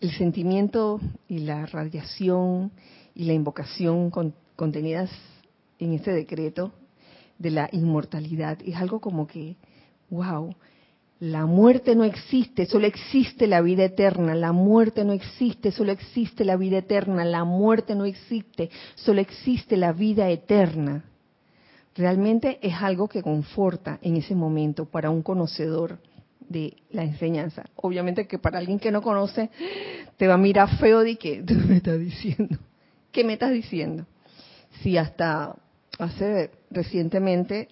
el 0.00 0.12
sentimiento 0.12 1.00
y 1.28 1.40
la 1.40 1.66
radiación 1.66 2.70
y 3.12 3.24
la 3.24 3.32
invocación 3.32 4.12
contenidas 4.54 5.10
en 5.80 5.92
este 5.92 6.12
decreto 6.12 6.70
de 7.36 7.50
la 7.50 7.68
inmortalidad 7.72 8.58
es 8.64 8.76
algo 8.76 9.00
como 9.00 9.26
que, 9.26 9.56
wow, 10.10 10.54
la 11.18 11.46
muerte 11.46 11.94
no 11.94 12.04
existe, 12.04 12.66
solo 12.66 12.86
existe 12.86 13.46
la 13.46 13.62
vida 13.62 13.84
eterna. 13.84 14.34
La 14.34 14.52
muerte 14.52 15.04
no 15.04 15.12
existe, 15.12 15.72
solo 15.72 15.92
existe 15.92 16.44
la 16.44 16.56
vida 16.56 16.78
eterna. 16.78 17.24
La 17.24 17.44
muerte 17.44 17.94
no 17.94 18.04
existe, 18.04 18.70
solo 18.94 19.20
existe 19.20 19.76
la 19.76 19.92
vida 19.92 20.28
eterna. 20.28 21.04
Realmente 21.94 22.58
es 22.60 22.74
algo 22.82 23.08
que 23.08 23.22
conforta 23.22 23.98
en 24.02 24.16
ese 24.16 24.34
momento 24.34 24.84
para 24.84 25.08
un 25.08 25.22
conocedor 25.22 25.98
de 26.40 26.76
la 26.90 27.04
enseñanza. 27.04 27.64
Obviamente 27.76 28.26
que 28.26 28.38
para 28.38 28.58
alguien 28.58 28.78
que 28.78 28.92
no 28.92 29.00
conoce 29.00 29.50
te 30.16 30.26
va 30.26 30.34
a 30.34 30.38
mirar 30.38 30.76
feo 30.78 31.00
de 31.00 31.16
que 31.16 31.42
me 31.66 31.78
estás 31.78 31.98
diciendo. 31.98 32.58
¿Qué 33.10 33.24
me 33.24 33.32
estás 33.32 33.52
diciendo? 33.52 34.04
Sí, 34.82 34.98
hasta 34.98 35.56
hace 35.98 36.50
recientemente 36.70 37.68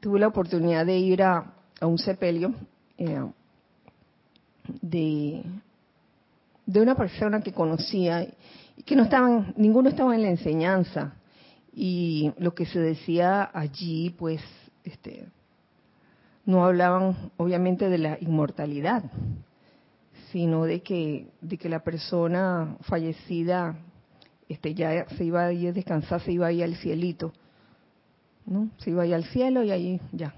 tuve 0.00 0.20
la 0.20 0.28
oportunidad 0.28 0.86
de 0.86 0.98
ir 0.98 1.22
a, 1.22 1.52
un 1.82 1.98
sepelio 1.98 2.54
eh, 2.98 3.24
de, 4.82 5.42
de 6.66 6.80
una 6.80 6.94
persona 6.94 7.40
que 7.40 7.52
conocía 7.52 8.26
y 8.76 8.82
que 8.82 8.96
no 8.96 9.04
estaban, 9.04 9.54
ninguno 9.56 9.88
estaba 9.88 10.14
en 10.14 10.22
la 10.22 10.30
enseñanza. 10.30 11.14
Y 11.74 12.32
lo 12.38 12.54
que 12.54 12.66
se 12.66 12.78
decía 12.78 13.50
allí, 13.52 14.10
pues, 14.10 14.40
este, 14.84 15.26
no 16.46 16.64
hablaban 16.64 17.30
obviamente 17.36 17.88
de 17.88 17.98
la 17.98 18.18
inmortalidad, 18.20 19.04
sino 20.32 20.64
de 20.64 20.80
que, 20.80 21.28
de 21.40 21.58
que 21.58 21.68
la 21.68 21.80
persona 21.80 22.76
fallecida 22.82 23.76
este, 24.48 24.74
ya 24.74 25.08
se 25.16 25.24
iba 25.24 25.44
a 25.44 25.52
ir 25.52 25.68
a 25.68 25.72
descansar, 25.72 26.20
se 26.22 26.32
iba 26.32 26.46
a 26.46 26.52
ir 26.52 26.62
al 26.62 26.76
cielito, 26.76 27.32
¿no? 28.46 28.70
Se 28.78 28.90
iba 28.90 29.02
a 29.02 29.06
ir 29.06 29.14
al 29.14 29.24
cielo 29.24 29.62
y 29.64 29.70
ahí 29.70 30.00
ya. 30.12 30.34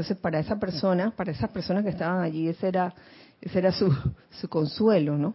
Entonces, 0.00 0.16
para 0.16 0.38
esa 0.38 0.58
persona, 0.58 1.10
para 1.10 1.30
esas 1.30 1.50
personas 1.50 1.84
que 1.84 1.90
estaban 1.90 2.22
allí, 2.22 2.48
ese 2.48 2.68
era, 2.68 2.94
ese 3.38 3.58
era 3.58 3.70
su, 3.70 3.94
su 4.30 4.48
consuelo, 4.48 5.18
¿no? 5.18 5.34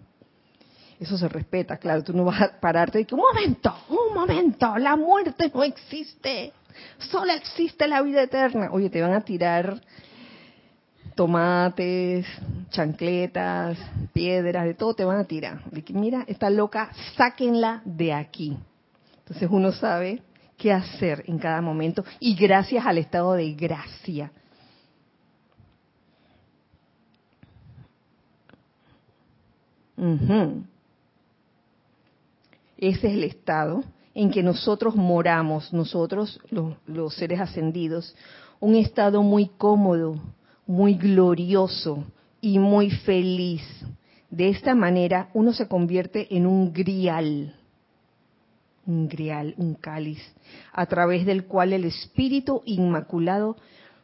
Eso 0.99 1.19
se 1.19 1.27
respeta, 1.27 1.77
claro, 1.77 2.03
tú 2.03 2.13
no 2.13 2.25
vas 2.25 2.41
a 2.41 2.59
pararte 2.59 2.99
y 2.99 3.05
que, 3.05 3.13
un 3.13 3.21
momento, 3.21 3.71
un 3.89 4.15
momento, 4.15 4.75
la 4.79 4.95
muerte 4.95 5.51
no 5.53 5.61
existe, 5.61 6.51
solo 6.97 7.31
existe 7.33 7.87
la 7.87 8.01
vida 8.01 8.23
eterna. 8.23 8.69
Oye, 8.71 8.89
te 8.89 9.03
van 9.03 9.13
a 9.13 9.21
tirar 9.21 9.79
tomates, 11.13 12.25
chancletas, 12.71 13.77
piedras, 14.13 14.65
de 14.65 14.73
todo 14.73 14.95
te 14.95 15.05
van 15.05 15.19
a 15.19 15.25
tirar. 15.25 15.63
De 15.69 15.83
que, 15.83 15.93
mira, 15.93 16.23
está 16.27 16.49
loca, 16.49 16.89
sáquenla 17.15 17.83
de 17.85 18.13
aquí. 18.13 18.57
Entonces 19.19 19.47
uno 19.51 19.71
sabe 19.73 20.23
qué 20.57 20.73
hacer 20.73 21.23
en 21.27 21.37
cada 21.37 21.61
momento 21.61 22.03
y 22.19 22.33
gracias 22.35 22.83
al 22.83 22.97
estado 22.97 23.33
de 23.33 23.53
gracia. 23.53 24.31
Ese 32.77 33.07
es 33.07 33.13
el 33.13 33.23
estado 33.23 33.83
en 34.13 34.31
que 34.31 34.43
nosotros 34.43 34.95
moramos, 34.95 35.71
nosotros 35.73 36.39
los, 36.49 36.75
los 36.85 37.15
seres 37.15 37.39
ascendidos, 37.39 38.15
un 38.59 38.75
estado 38.75 39.21
muy 39.21 39.47
cómodo, 39.57 40.19
muy 40.65 40.95
glorioso 40.95 42.03
y 42.41 42.59
muy 42.59 42.91
feliz. 42.91 43.61
De 44.29 44.49
esta 44.49 44.75
manera 44.75 45.29
uno 45.33 45.53
se 45.53 45.67
convierte 45.67 46.35
en 46.35 46.47
un 46.47 46.73
grial, 46.73 47.55
un 48.85 49.07
grial, 49.07 49.53
un 49.57 49.75
cáliz, 49.75 50.21
a 50.71 50.85
través 50.85 51.25
del 51.25 51.45
cual 51.45 51.73
el 51.73 51.85
espíritu 51.85 52.61
inmaculado 52.65 53.57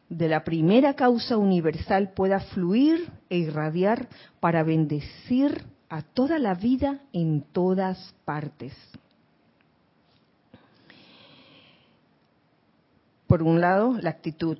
de 0.08 0.28
la 0.28 0.44
primera 0.44 0.94
causa 0.94 1.36
universal 1.36 2.12
pueda 2.14 2.40
fluir 2.40 3.10
e 3.30 3.38
irradiar 3.38 4.08
para 4.40 4.62
bendecir 4.62 5.64
a 5.92 6.00
toda 6.00 6.38
la 6.38 6.54
vida 6.54 7.00
en 7.12 7.42
todas 7.52 8.14
partes. 8.24 8.72
Por 13.26 13.42
un 13.42 13.60
lado, 13.60 13.98
la 14.00 14.08
actitud, 14.08 14.56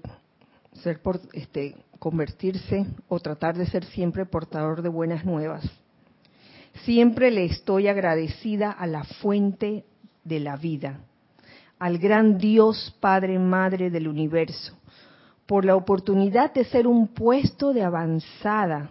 ser 0.74 1.00
este, 1.32 1.74
convertirse 1.98 2.84
o 3.08 3.18
tratar 3.18 3.56
de 3.56 3.64
ser 3.64 3.86
siempre 3.86 4.26
portador 4.26 4.82
de 4.82 4.90
buenas 4.90 5.24
nuevas. 5.24 5.64
Siempre 6.84 7.30
le 7.30 7.46
estoy 7.46 7.88
agradecida 7.88 8.70
a 8.70 8.86
la 8.86 9.04
fuente 9.04 9.86
de 10.24 10.38
la 10.38 10.56
vida, 10.56 11.00
al 11.78 11.96
gran 11.96 12.36
Dios 12.36 12.94
Padre 13.00 13.38
Madre 13.38 13.88
del 13.88 14.06
universo, 14.06 14.74
por 15.46 15.64
la 15.64 15.76
oportunidad 15.76 16.52
de 16.52 16.66
ser 16.66 16.86
un 16.86 17.08
puesto 17.08 17.72
de 17.72 17.84
avanzada 17.84 18.90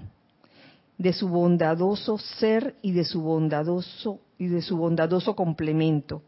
de 1.02 1.14
su 1.14 1.30
bondadoso 1.30 2.20
ser 2.20 2.76
y 2.84 2.92
de 2.92 3.04
su 3.06 3.22
bondadoso 3.22 4.20
y 4.38 4.48
de 4.48 4.62
su 4.62 4.78
bondadoso 4.78 5.36
complemento. 5.36 6.22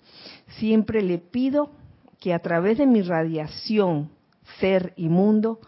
Siempre 0.57 1.03
le 1.03 1.19
pido 1.19 1.69
que 2.19 2.33
a 2.33 2.39
través 2.39 2.79
de 2.79 2.87
mi 2.87 3.03
radiación, 3.03 4.09
ser 4.59 4.93
y 4.95 5.09
mundo 5.09 5.59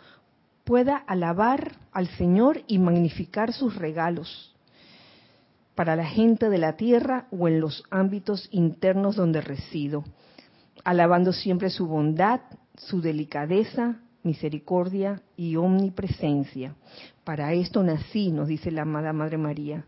pueda 0.64 0.98
alabar 0.98 1.74
al 1.92 2.08
Señor 2.18 2.64
y 2.66 2.80
magnificar 2.80 3.54
sus 3.54 3.76
regalos 3.76 4.56
para 5.76 5.96
la 5.96 6.06
gente 6.06 6.50
de 6.50 6.58
la 6.58 6.76
tierra 6.76 7.28
o 7.30 7.48
en 7.48 7.60
los 7.60 7.84
ámbitos 7.92 8.48
internos 8.50 9.18
donde 9.18 9.42
resido, 9.42 10.04
alabando 10.84 11.32
siempre 11.32 11.70
su 11.70 11.86
bondad, 11.86 12.42
su 12.76 13.02
delicadeza, 13.02 14.00
misericordia 14.26 15.22
y 15.38 15.56
omnipresencia. 15.56 16.76
Para 17.24 17.54
esto 17.54 17.84
nací, 17.84 18.32
nos 18.32 18.48
dice 18.48 18.72
la 18.72 18.82
amada 18.82 19.14
Madre 19.14 19.38
María. 19.38 19.86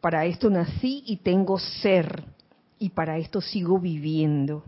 Para 0.00 0.26
esto 0.26 0.50
nací 0.50 1.02
y 1.06 1.18
tengo 1.18 1.58
ser, 1.58 2.24
y 2.78 2.90
para 2.90 3.18
esto 3.18 3.40
sigo 3.40 3.78
viviendo, 3.78 4.64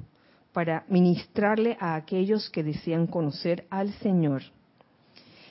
para 0.52 0.84
ministrarle 0.88 1.76
a 1.80 1.94
aquellos 1.94 2.50
que 2.50 2.62
desean 2.62 3.06
conocer 3.06 3.66
al 3.70 3.92
Señor. 3.94 4.42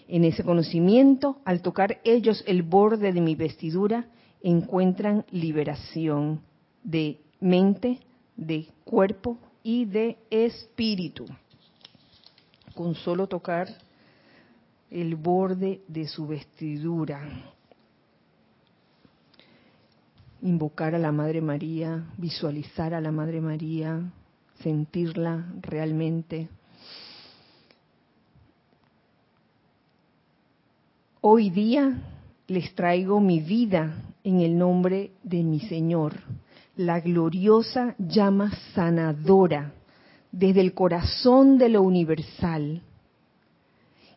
En 0.08 0.26
ese 0.26 0.44
conocimiento, 0.44 1.38
al 1.46 1.62
tocar 1.62 2.00
ellos 2.04 2.44
el 2.48 2.64
borde 2.64 3.14
de 3.14 3.22
mi 3.22 3.36
vestidura, 3.36 4.08
encuentran 4.42 5.26
liberación 5.32 6.42
de 6.84 7.20
mente, 7.40 8.00
de 8.36 8.68
cuerpo 8.84 9.38
y 9.64 9.86
de 9.86 10.18
espíritu. 10.30 11.26
Con 12.80 12.96
solo 12.96 13.28
tocar 13.28 13.68
el 14.90 15.18
borde 15.18 15.82
de 15.90 16.08
su 16.08 16.26
vestidura. 16.26 17.20
Invocar 20.44 20.96
a 20.96 20.98
la 20.98 21.12
Madre 21.12 21.42
María, 21.42 22.06
visualizar 22.16 22.94
a 22.94 23.02
la 23.02 23.12
Madre 23.12 23.42
María, 23.42 24.00
sentirla 24.64 25.46
realmente 25.62 26.48
Hoy 31.20 31.50
día 31.50 32.02
les 32.48 32.74
traigo 32.76 33.20
mi 33.20 33.42
vida 33.42 33.94
en 34.24 34.40
el 34.40 34.58
nombre 34.58 35.12
de 35.22 35.44
mi 35.44 35.60
Señor, 35.60 36.14
la 36.78 37.02
gloriosa 37.02 37.94
llama 37.98 38.54
sanadora 38.74 39.74
desde 40.32 40.62
el 40.62 40.74
corazón 40.74 41.58
de 41.58 41.70
lo 41.70 41.82
universal. 41.82 42.82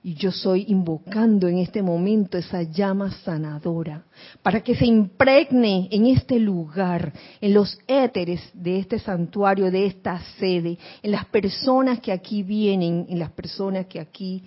Y 0.04 0.14
yo 0.14 0.32
soy 0.32 0.64
invocando 0.66 1.46
en 1.46 1.58
este 1.58 1.80
momento 1.80 2.36
esa 2.36 2.62
llama 2.62 3.12
sanadora 3.22 4.04
para 4.42 4.60
que 4.60 4.74
se 4.74 4.84
impregne 4.84 5.88
en 5.92 6.06
este 6.06 6.40
lugar, 6.40 7.12
en 7.40 7.54
los 7.54 7.78
éteres 7.86 8.40
de 8.52 8.80
este 8.80 8.98
santuario, 8.98 9.70
de 9.70 9.86
esta 9.86 10.20
sede, 10.40 10.76
en 11.04 11.12
las 11.12 11.26
personas 11.26 12.00
que 12.00 12.10
aquí 12.10 12.42
vienen, 12.42 13.06
en 13.08 13.18
las 13.20 13.30
personas 13.30 13.86
que 13.86 14.00
aquí 14.00 14.42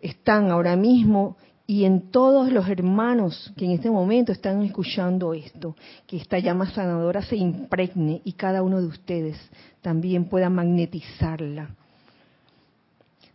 están 0.00 0.52
ahora 0.52 0.76
mismo 0.76 1.36
y 1.70 1.84
en 1.84 2.10
todos 2.10 2.50
los 2.50 2.68
hermanos 2.68 3.52
que 3.56 3.64
en 3.64 3.70
este 3.70 3.88
momento 3.92 4.32
están 4.32 4.60
escuchando 4.62 5.34
esto, 5.34 5.76
que 6.04 6.16
esta 6.16 6.40
llama 6.40 6.68
sanadora 6.68 7.22
se 7.22 7.36
impregne 7.36 8.20
y 8.24 8.32
cada 8.32 8.64
uno 8.64 8.80
de 8.80 8.88
ustedes 8.88 9.38
también 9.80 10.24
pueda 10.24 10.50
magnetizarla 10.50 11.70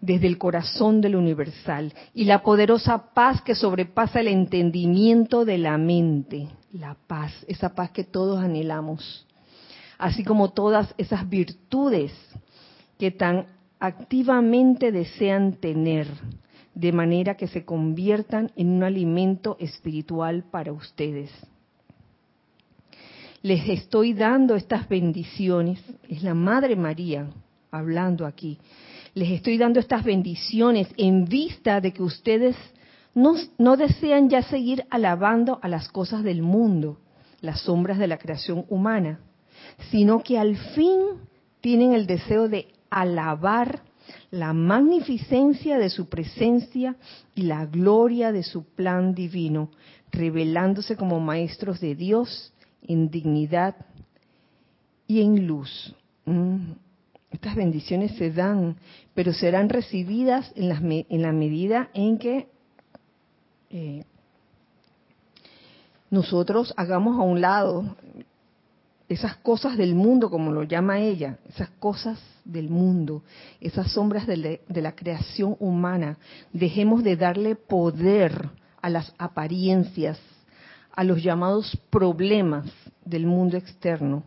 desde 0.01 0.27
el 0.27 0.37
corazón 0.37 0.99
del 0.99 1.15
universal 1.15 1.93
y 2.13 2.25
la 2.25 2.43
poderosa 2.43 3.13
paz 3.13 3.41
que 3.41 3.55
sobrepasa 3.55 4.19
el 4.19 4.27
entendimiento 4.27 5.45
de 5.45 5.57
la 5.57 5.77
mente, 5.77 6.49
la 6.73 6.97
paz, 7.07 7.31
esa 7.47 7.73
paz 7.73 7.91
que 7.91 8.03
todos 8.03 8.43
anhelamos, 8.43 9.25
así 9.97 10.25
como 10.25 10.51
todas 10.51 10.93
esas 10.97 11.29
virtudes 11.29 12.11
que 12.99 13.11
tan 13.11 13.45
activamente 13.79 14.91
desean 14.91 15.53
tener 15.53 16.07
de 16.75 16.91
manera 16.91 17.35
que 17.35 17.47
se 17.47 17.65
conviertan 17.65 18.51
en 18.55 18.69
un 18.69 18.83
alimento 18.83 19.57
espiritual 19.59 20.43
para 20.51 20.73
ustedes. 20.73 21.31
Les 23.41 23.67
estoy 23.69 24.13
dando 24.13 24.55
estas 24.55 24.87
bendiciones, 24.89 25.79
es 26.09 26.23
la 26.23 26.33
Madre 26.33 26.75
María 26.75 27.27
hablando 27.71 28.25
aquí, 28.25 28.59
les 29.13 29.31
estoy 29.31 29.57
dando 29.57 29.79
estas 29.79 30.03
bendiciones 30.03 30.87
en 30.97 31.25
vista 31.25 31.79
de 31.79 31.93
que 31.93 32.03
ustedes 32.03 32.55
no, 33.15 33.77
desean 33.77 34.29
ya 34.29 34.41
seguir 34.43 34.85
alabando 34.89 35.59
a 35.61 35.69
las 35.69 35.87
cosas 35.87 36.23
del 36.23 36.41
mundo, 36.41 36.97
las 37.39 37.61
sombras 37.61 37.97
de 37.97 38.07
la 38.07 38.17
creación 38.17 38.65
humana, 38.69 39.19
sino 39.89 40.21
que 40.21 40.37
al 40.37 40.57
fin 40.57 40.99
tienen 41.61 41.93
el 41.93 42.07
deseo 42.07 42.49
de 42.49 42.67
alabar 42.89 43.81
la 44.31 44.53
magnificencia 44.53 45.77
de 45.77 45.89
su 45.89 46.07
presencia 46.07 46.95
y 47.33 47.43
la 47.43 47.65
gloria 47.65 48.31
de 48.31 48.43
su 48.43 48.63
plan 48.63 49.13
divino, 49.13 49.69
revelándose 50.11 50.95
como 50.95 51.19
maestros 51.19 51.79
de 51.79 51.95
Dios 51.95 52.53
en 52.87 53.09
dignidad 53.09 53.75
y 55.07 55.21
en 55.21 55.47
luz, 55.47 55.95
mm, 56.25 56.71
estas 57.31 57.55
bendiciones 57.55 58.15
se 58.15 58.31
dan, 58.31 58.77
pero 59.13 59.33
serán 59.33 59.69
recibidas 59.69 60.51
en, 60.55 60.69
las 60.69 60.81
en 60.81 61.21
la 61.21 61.31
medida 61.31 61.89
en 61.93 62.17
que 62.17 62.47
eh, 63.69 64.05
nosotros 66.09 66.73
hagamos 66.77 67.19
a 67.19 67.23
un 67.23 67.41
lado 67.41 67.95
esas 69.07 69.35
cosas 69.37 69.77
del 69.77 69.93
mundo, 69.93 70.29
como 70.29 70.51
lo 70.51 70.63
llama 70.63 70.99
ella, 70.99 71.37
esas 71.47 71.69
cosas 71.79 72.19
del 72.43 72.69
mundo, 72.69 73.23
esas 73.61 73.91
sombras 73.91 74.25
de, 74.25 74.61
la 74.67 74.95
creación 74.95 75.55
humana, 75.59 76.17
dejemos 76.53 77.03
de 77.03 77.15
darle 77.15 77.55
poder 77.55 78.49
a 78.81 78.89
las 78.89 79.13
apariencias, 79.17 80.19
a 80.91 81.03
los 81.03 81.21
llamados 81.21 81.77
problemas 81.89 82.65
del 83.03 83.27
mundo 83.27 83.57
externo. 83.57 84.23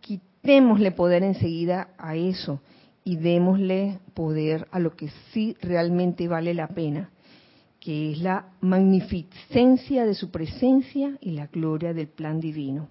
Quitémosle 0.00 0.92
poder 0.92 1.22
enseguida 1.22 1.88
a 1.96 2.14
eso 2.14 2.60
y 3.04 3.16
démosle 3.16 4.00
poder 4.12 4.68
a 4.70 4.78
lo 4.78 4.96
que 4.96 5.10
sí 5.32 5.56
realmente 5.62 6.28
vale 6.28 6.52
la 6.52 6.68
pena, 6.68 7.10
que 7.78 8.12
es 8.12 8.18
la 8.20 8.50
magnificencia 8.60 10.04
de 10.04 10.14
su 10.14 10.30
presencia 10.30 11.16
y 11.22 11.30
la 11.30 11.46
gloria 11.46 11.94
del 11.94 12.08
plan 12.08 12.38
divino. 12.38 12.88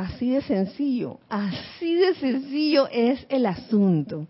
Así 0.00 0.30
de 0.30 0.40
sencillo, 0.40 1.18
así 1.28 1.94
de 1.94 2.14
sencillo 2.14 2.88
es 2.90 3.26
el 3.28 3.44
asunto. 3.44 4.26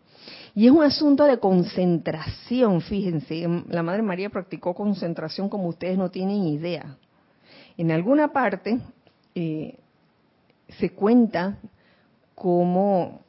Y 0.53 0.67
es 0.67 0.73
un 0.73 0.83
asunto 0.83 1.23
de 1.27 1.39
concentración, 1.39 2.81
fíjense, 2.81 3.47
la 3.69 3.85
Madre 3.85 4.03
María 4.03 4.31
practicó 4.31 4.75
concentración 4.75 5.49
como 5.49 5.69
ustedes 5.69 5.97
no 5.97 6.11
tienen 6.11 6.43
idea. 6.43 6.97
En 7.77 7.93
alguna 7.93 8.33
parte 8.33 8.81
eh, 9.37 9.79
se 10.81 10.91
cuenta 10.91 11.59
cómo 12.35 13.21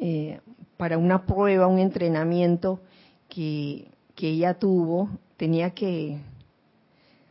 eh, 0.00 0.40
para 0.76 0.98
una 0.98 1.26
prueba, 1.26 1.68
un 1.68 1.78
entrenamiento 1.78 2.80
que, 3.28 3.86
que 4.16 4.30
ella 4.30 4.54
tuvo, 4.54 5.10
tenía 5.36 5.70
que 5.70 6.18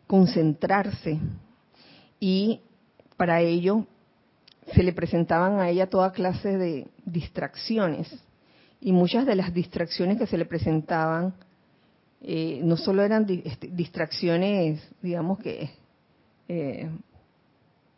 concentrarse 0.07 1.19
y 2.21 2.61
para 3.17 3.41
ello 3.41 3.85
se 4.73 4.83
le 4.83 4.93
presentaban 4.93 5.59
a 5.59 5.69
ella 5.69 5.89
toda 5.89 6.11
clase 6.11 6.57
de 6.57 6.87
distracciones 7.05 8.07
y 8.79 8.91
muchas 8.91 9.25
de 9.25 9.35
las 9.35 9.53
distracciones 9.53 10.17
que 10.17 10.27
se 10.27 10.37
le 10.37 10.45
presentaban 10.45 11.33
eh, 12.21 12.61
no 12.63 12.77
solo 12.77 13.03
eran 13.03 13.27
este, 13.43 13.67
distracciones, 13.67 14.81
digamos 15.01 15.39
que 15.39 15.69
eh, 16.47 16.89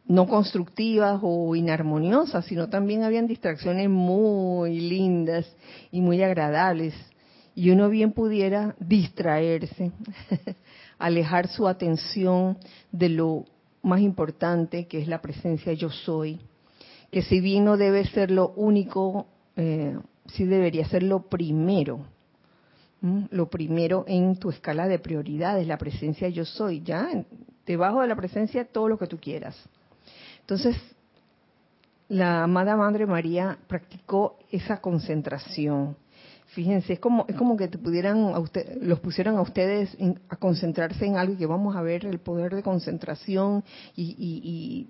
no 0.08 0.28
constructivas 0.28 1.20
o 1.22 1.56
inarmoniosas, 1.56 2.46
sino 2.46 2.68
también 2.68 3.04
habían 3.04 3.28
distracciones 3.28 3.90
muy 3.90 4.80
lindas 4.80 5.46
y 5.92 6.02
muy 6.02 6.22
agradables. 6.22 6.94
Y 7.56 7.70
uno 7.72 7.90
bien 7.90 8.12
pudiera 8.12 8.76
distraerse, 8.80 9.92
alejar 10.98 11.48
su 11.48 11.68
atención 11.68 12.58
de 12.92 13.10
lo 13.10 13.46
más 13.82 14.02
importante, 14.02 14.88
que 14.88 15.02
es 15.02 15.08
la 15.08 15.22
presencia 15.22 15.74
yo 15.74 15.90
soy, 15.90 16.40
que 17.12 17.22
si 17.24 17.40
bien 17.40 17.66
no 17.66 17.78
debe 17.78 18.06
ser 18.06 18.32
lo 18.32 18.50
único, 18.50 19.28
eh, 19.56 19.98
sí 20.28 20.46
debería 20.46 20.86
ser 20.86 21.04
lo 21.04 21.22
primero, 21.24 22.06
lo 23.02 23.50
primero 23.50 24.04
en 24.08 24.38
tu 24.38 24.50
escala 24.50 24.88
de 24.88 25.00
prioridades, 25.00 25.66
la 25.68 25.78
presencia 25.78 26.28
yo 26.30 26.46
soy, 26.46 26.82
ya 26.82 27.10
debajo 27.66 28.02
de 28.02 28.08
la 28.08 28.16
presencia 28.16 28.66
todo 28.66 28.90
lo 28.90 28.98
que 28.98 29.08
tú 29.08 29.18
quieras. 29.18 29.56
Entonces, 30.42 30.76
la 32.10 32.44
amada 32.44 32.76
Madre 32.76 33.06
María 33.06 33.58
practicó 33.68 34.40
esa 34.52 34.82
concentración 34.82 35.96
Fíjense, 36.54 36.94
es 36.94 37.00
como 37.00 37.26
es 37.28 37.36
como 37.36 37.56
que 37.56 37.68
te 37.68 37.78
pudieran 37.78 38.34
a 38.34 38.40
usted, 38.40 38.82
los 38.82 39.00
pusieran 39.00 39.38
a 39.38 39.42
ustedes 39.42 39.96
a 40.30 40.36
concentrarse 40.36 41.06
en 41.06 41.16
algo 41.16 41.34
y 41.34 41.38
que 41.38 41.46
vamos 41.46 41.76
a 41.76 41.82
ver 41.84 42.06
el 42.06 42.20
poder 42.20 42.56
de 42.56 42.64
concentración 42.64 43.64
y, 43.96 44.88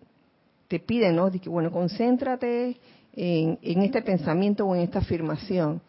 te 0.70 0.80
piden, 0.80 1.16
¿no? 1.16 1.32
De 1.32 1.40
que 1.40 1.50
bueno, 1.50 1.72
concéntrate 1.72 2.78
en, 3.14 3.82
este 3.82 4.04
pensamiento 4.04 4.66
o 4.66 4.76
en 4.76 4.82
esta 4.82 5.00
afirmación 5.00 5.82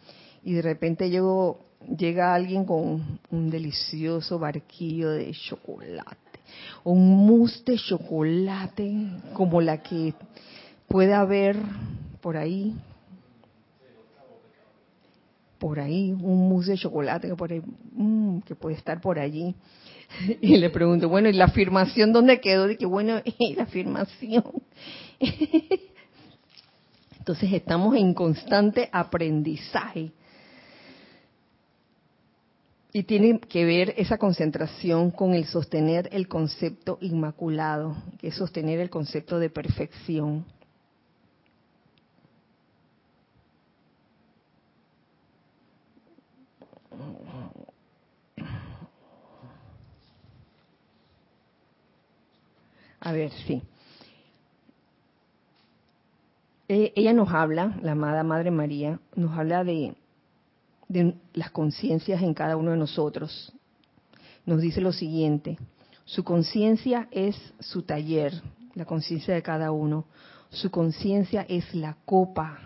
y 0.43 0.55
de 0.55 0.63
repente 0.63 1.09
llega 1.09 2.35
alguien 2.35 2.65
con 2.65 3.21
un 3.31 3.51
delicioso 3.51 4.39
barquillo 4.39 5.11
de 5.11 5.31
chocolate 5.33 6.41
o 6.83 6.93
un 6.93 7.27
mousse 7.27 7.63
de 7.65 7.77
chocolate 7.77 9.07
como 9.35 9.61
la 9.61 9.83
que 9.83 10.15
puede 10.89 11.13
haber 11.15 11.57
por 12.21 12.37
ahí 12.37 12.75
por 15.61 15.79
ahí, 15.79 16.11
un 16.11 16.49
mousse 16.49 16.73
de 16.73 16.79
chocolate 16.79 17.29
que, 17.29 17.37
por 17.37 17.53
mm, 17.53 18.41
que 18.41 18.57
puede 18.57 18.75
estar 18.77 19.01
por 19.01 19.21
allí. 19.21 19.55
Y 20.41 20.57
le 20.57 20.71
pregunto, 20.71 21.09
bueno, 21.09 21.29
¿y 21.29 21.35
la 21.35 21.45
afirmación 21.45 22.13
dónde 22.13 22.41
quedó? 22.41 22.67
De 22.67 22.77
que, 22.77 22.87
bueno, 22.87 23.23
la 23.57 23.63
afirmación. 23.63 24.43
Entonces 27.19 27.53
estamos 27.53 27.95
en 27.95 28.13
constante 28.15 28.89
aprendizaje. 28.91 30.11
Y 32.93 33.05
tiene 33.05 33.39
que 33.39 33.65
ver 33.65 33.95
esa 33.99 34.19
concentración 34.19 35.13
con 35.13 35.35
el 35.35 35.45
sostener 35.45 36.09
el 36.11 36.27
concepto 36.27 36.99
inmaculado, 37.01 37.97
que 38.19 38.29
es 38.29 38.35
sostener 38.35 38.81
el 38.81 38.91
concepto 38.91 39.39
de 39.39 39.49
perfección. 39.49 40.45
A 53.11 53.13
ver, 53.13 53.33
sí. 53.45 53.61
E, 56.69 56.93
ella 56.95 57.13
nos 57.13 57.29
habla, 57.31 57.77
la 57.83 57.91
amada 57.91 58.23
Madre 58.23 58.53
María, 58.53 59.01
nos 59.17 59.37
habla 59.37 59.65
de, 59.65 59.97
de 60.87 61.17
las 61.33 61.51
conciencias 61.51 62.23
en 62.23 62.35
cada 62.35 62.57
uno 62.57 62.71
de 62.71 62.77
nosotros. 62.77 63.53
Nos 64.47 64.61
dice 64.61 64.81
lo 64.81 64.93
siguiente, 64.93 65.59
su 66.05 66.23
conciencia 66.23 67.09
es 67.11 67.35
su 67.59 67.83
taller, 67.83 68.33
la 68.77 68.85
conciencia 68.85 69.35
de 69.35 69.43
cada 69.43 69.73
uno. 69.73 70.05
Su 70.51 70.71
conciencia 70.71 71.45
es 71.49 71.75
la 71.75 71.97
copa 72.05 72.61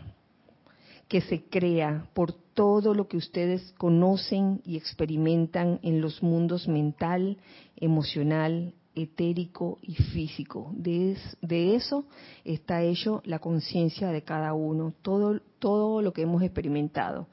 que 1.09 1.23
se 1.23 1.45
crea 1.45 2.07
por 2.13 2.35
todo 2.35 2.93
lo 2.93 3.09
que 3.09 3.17
ustedes 3.17 3.73
conocen 3.79 4.61
y 4.67 4.77
experimentan 4.77 5.81
en 5.83 6.03
los 6.03 6.23
mundos 6.23 6.69
mental, 6.69 7.39
emocional, 7.77 8.75
etérico 8.95 9.79
y 9.83 9.95
físico. 9.95 10.73
De, 10.75 11.17
de 11.41 11.75
eso 11.75 12.05
está 12.45 12.83
hecho 12.83 13.23
la 13.25 13.39
conciencia 13.39 14.09
de 14.09 14.23
cada 14.23 14.55
uno, 14.55 14.93
todo, 15.03 15.41
todo 15.59 16.03
lo 16.03 16.13
que 16.13 16.23
hemos 16.23 16.43
experimentado, 16.43 17.27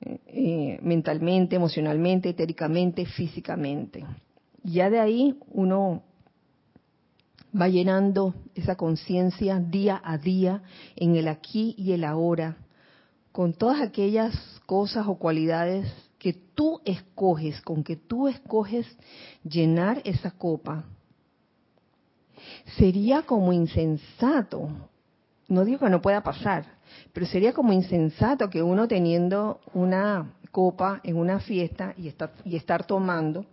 eh, 0.00 0.18
eh, 0.26 0.78
mentalmente, 0.82 1.56
emocionalmente, 1.56 2.30
etéricamente, 2.30 3.06
físicamente. 3.06 4.04
Ya 4.62 4.90
de 4.90 5.00
ahí 5.00 5.38
uno 5.52 6.02
va 7.58 7.68
llenando 7.68 8.34
esa 8.54 8.76
conciencia 8.76 9.60
día 9.60 10.00
a 10.04 10.18
día 10.18 10.62
en 10.96 11.16
el 11.16 11.28
aquí 11.28 11.74
y 11.78 11.92
el 11.92 12.04
ahora, 12.04 12.56
con 13.32 13.52
todas 13.52 13.80
aquellas 13.80 14.34
cosas 14.66 15.06
o 15.06 15.16
cualidades 15.16 15.86
que 16.24 16.32
tú 16.32 16.80
escoges, 16.86 17.60
con 17.60 17.84
que 17.84 17.96
tú 17.96 18.28
escoges 18.28 18.86
llenar 19.42 20.00
esa 20.06 20.30
copa, 20.30 20.86
sería 22.78 23.20
como 23.24 23.52
insensato, 23.52 24.70
no 25.48 25.66
digo 25.66 25.80
que 25.80 25.90
no 25.90 26.00
pueda 26.00 26.22
pasar, 26.22 26.78
pero 27.12 27.26
sería 27.26 27.52
como 27.52 27.74
insensato 27.74 28.48
que 28.48 28.62
uno 28.62 28.88
teniendo 28.88 29.60
una 29.74 30.32
copa 30.50 31.02
en 31.04 31.18
una 31.18 31.40
fiesta 31.40 31.92
y 31.98 32.08
estar, 32.08 32.32
y 32.42 32.56
estar 32.56 32.86
tomando 32.86 33.44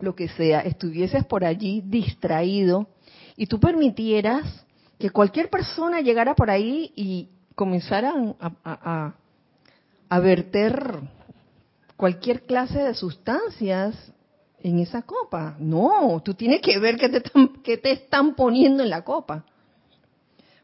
lo 0.00 0.14
que 0.14 0.26
sea, 0.28 0.60
estuvieses 0.60 1.26
por 1.26 1.44
allí 1.44 1.82
distraído 1.84 2.86
y 3.36 3.46
tú 3.46 3.60
permitieras 3.60 4.64
que 4.98 5.10
cualquier 5.10 5.50
persona 5.50 6.00
llegara 6.00 6.34
por 6.34 6.48
ahí 6.48 6.92
y 6.96 7.28
comenzara 7.54 8.14
a, 8.40 8.52
a 8.64 9.14
verter 10.20 11.00
cualquier 11.96 12.42
clase 12.42 12.78
de 12.78 12.94
sustancias 12.94 14.12
en 14.60 14.78
esa 14.78 15.02
copa. 15.02 15.56
No, 15.58 16.20
tú 16.24 16.34
tienes 16.34 16.60
que 16.60 16.78
ver 16.78 16.96
qué 16.96 17.08
te 17.08 17.18
están, 17.18 17.48
qué 17.62 17.78
te 17.78 17.92
están 17.92 18.34
poniendo 18.34 18.82
en 18.82 18.90
la 18.90 19.02
copa. 19.02 19.44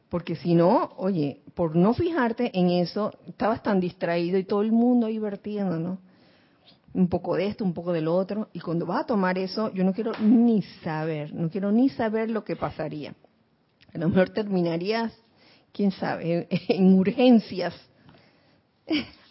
Porque 0.08 0.36
si 0.36 0.54
no, 0.54 0.92
oye, 0.96 1.40
por 1.54 1.74
no 1.74 1.94
fijarte 1.94 2.50
en 2.58 2.68
eso, 2.68 3.12
estabas 3.26 3.62
tan 3.62 3.80
distraído 3.80 4.38
y 4.38 4.44
todo 4.44 4.60
el 4.62 4.72
mundo 4.72 5.06
ahí 5.06 5.18
vertiendo, 5.18 5.78
¿no? 5.78 5.98
Un 6.92 7.08
poco 7.08 7.36
de 7.36 7.46
esto, 7.46 7.64
un 7.64 7.72
poco 7.72 7.92
del 7.92 8.08
otro. 8.08 8.48
Y 8.52 8.60
cuando 8.60 8.84
vas 8.84 9.04
a 9.04 9.06
tomar 9.06 9.38
eso, 9.38 9.72
yo 9.72 9.84
no 9.84 9.94
quiero 9.94 10.12
ni 10.20 10.60
saber, 10.84 11.32
no 11.32 11.48
quiero 11.48 11.72
ni 11.72 11.88
saber 11.88 12.30
lo 12.30 12.44
que 12.44 12.56
pasaría. 12.56 13.14
A 13.94 13.98
lo 13.98 14.10
mejor 14.10 14.30
terminarías, 14.30 15.12
quién 15.72 15.90
sabe, 15.92 16.46
en 16.68 16.92
urgencias. 16.98 17.74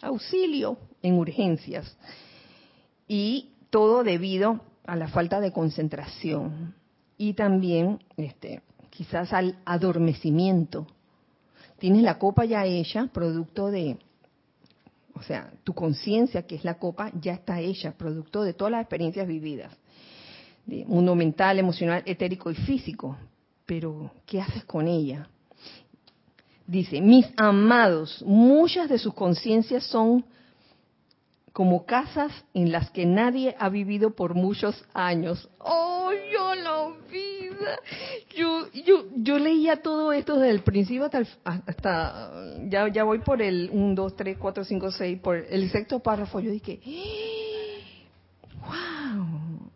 Auxilio 0.02 0.76
en 1.02 1.14
urgencias. 1.14 1.96
Y 3.08 3.50
todo 3.70 4.04
debido 4.04 4.60
a 4.86 4.96
la 4.96 5.08
falta 5.08 5.40
de 5.40 5.52
concentración 5.52 6.74
y 7.16 7.34
también 7.34 8.00
este, 8.16 8.62
quizás 8.90 9.32
al 9.32 9.56
adormecimiento. 9.64 10.86
Tienes 11.78 12.02
la 12.02 12.18
copa 12.18 12.44
ya 12.44 12.64
hecha, 12.64 13.08
producto 13.12 13.70
de, 13.70 13.96
o 15.14 15.22
sea, 15.22 15.52
tu 15.64 15.72
conciencia, 15.74 16.46
que 16.46 16.56
es 16.56 16.64
la 16.64 16.78
copa, 16.78 17.10
ya 17.20 17.32
está 17.32 17.60
hecha, 17.60 17.92
producto 17.92 18.42
de 18.42 18.54
todas 18.54 18.72
las 18.72 18.82
experiencias 18.82 19.26
vividas, 19.26 19.72
de 20.66 20.84
mundo 20.84 21.14
mental, 21.14 21.58
emocional, 21.58 22.02
etérico 22.06 22.50
y 22.50 22.54
físico. 22.54 23.16
Pero, 23.66 24.10
¿qué 24.26 24.40
haces 24.40 24.64
con 24.64 24.86
ella? 24.86 25.28
Dice, 26.66 27.00
mis 27.00 27.26
amados, 27.36 28.22
muchas 28.24 28.88
de 28.88 28.98
sus 28.98 29.14
conciencias 29.14 29.84
son 29.84 30.24
como 31.52 31.84
casas 31.84 32.32
en 32.54 32.72
las 32.72 32.90
que 32.90 33.04
nadie 33.04 33.54
ha 33.58 33.68
vivido 33.68 34.14
por 34.14 34.34
muchos 34.34 34.84
años. 34.94 35.48
¡Oh, 35.58 36.10
yo 36.32 36.54
la 36.54 36.92
vida! 37.10 37.78
Yo, 38.34 38.70
yo, 38.72 39.04
yo 39.16 39.38
leía 39.38 39.82
todo 39.82 40.12
esto 40.12 40.36
desde 40.36 40.50
el 40.50 40.62
principio 40.62 41.04
hasta, 41.04 41.22
hasta 41.44 42.32
ya, 42.68 42.88
ya 42.88 43.04
voy 43.04 43.18
por 43.18 43.42
el 43.42 43.68
1, 43.70 43.94
2, 43.94 44.16
3, 44.16 44.38
4, 44.38 44.64
5, 44.64 44.90
6, 44.92 45.20
por 45.20 45.36
el 45.36 45.70
sexto 45.70 45.98
párrafo. 46.00 46.40
Yo 46.40 46.50
dije, 46.50 46.80
¡wow! 48.60 49.70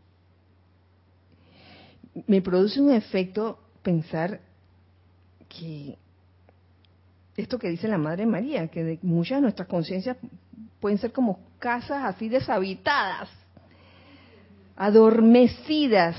Me 2.26 2.40
produce 2.40 2.80
un 2.80 2.90
efecto 2.90 3.58
pensar 3.82 4.40
que 5.48 5.98
esto 7.36 7.58
que 7.58 7.68
dice 7.68 7.88
la 7.88 7.98
Madre 7.98 8.26
María, 8.26 8.68
que 8.68 8.84
de 8.84 8.98
muchas 9.02 9.38
de 9.38 9.42
nuestras 9.42 9.68
conciencias 9.68 10.16
pueden 10.80 10.98
ser 10.98 11.12
como 11.12 11.40
casas 11.58 12.04
así 12.04 12.28
deshabitadas, 12.28 13.28
adormecidas, 14.76 16.16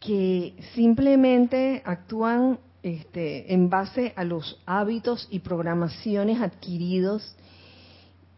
que 0.00 0.54
simplemente 0.74 1.82
actúan 1.84 2.58
este, 2.82 3.52
en 3.54 3.70
base 3.70 4.12
a 4.16 4.24
los 4.24 4.60
hábitos 4.66 5.26
y 5.30 5.38
programaciones 5.38 6.40
adquiridos 6.42 7.34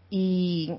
y 0.08 0.72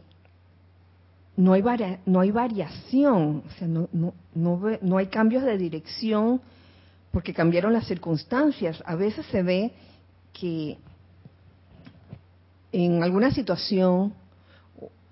no 1.36 1.54
hay, 1.54 1.64
no 2.06 2.22
hay 2.22 2.32
variación, 2.32 3.44
o 3.46 3.52
sea, 3.60 3.68
no, 3.68 3.90
no, 3.92 4.14
no, 4.34 4.62
no 4.82 4.98
hay 4.98 5.08
cambios 5.08 5.44
de 5.44 5.58
dirección 5.58 6.42
porque 7.12 7.34
cambiaron 7.34 7.74
las 7.74 7.86
circunstancias. 7.86 8.82
A 8.86 8.96
veces 8.96 9.26
se 9.28 9.44
ve 9.44 9.72
que 10.34 10.78
en 12.86 13.02
alguna 13.02 13.32
situación 13.32 14.14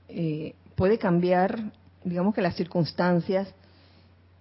eh, 0.08 0.54
puede 0.76 1.00
cambiar, 1.00 1.72
digamos 2.04 2.36
que 2.36 2.42
las 2.42 2.56
circunstancias, 2.56 3.52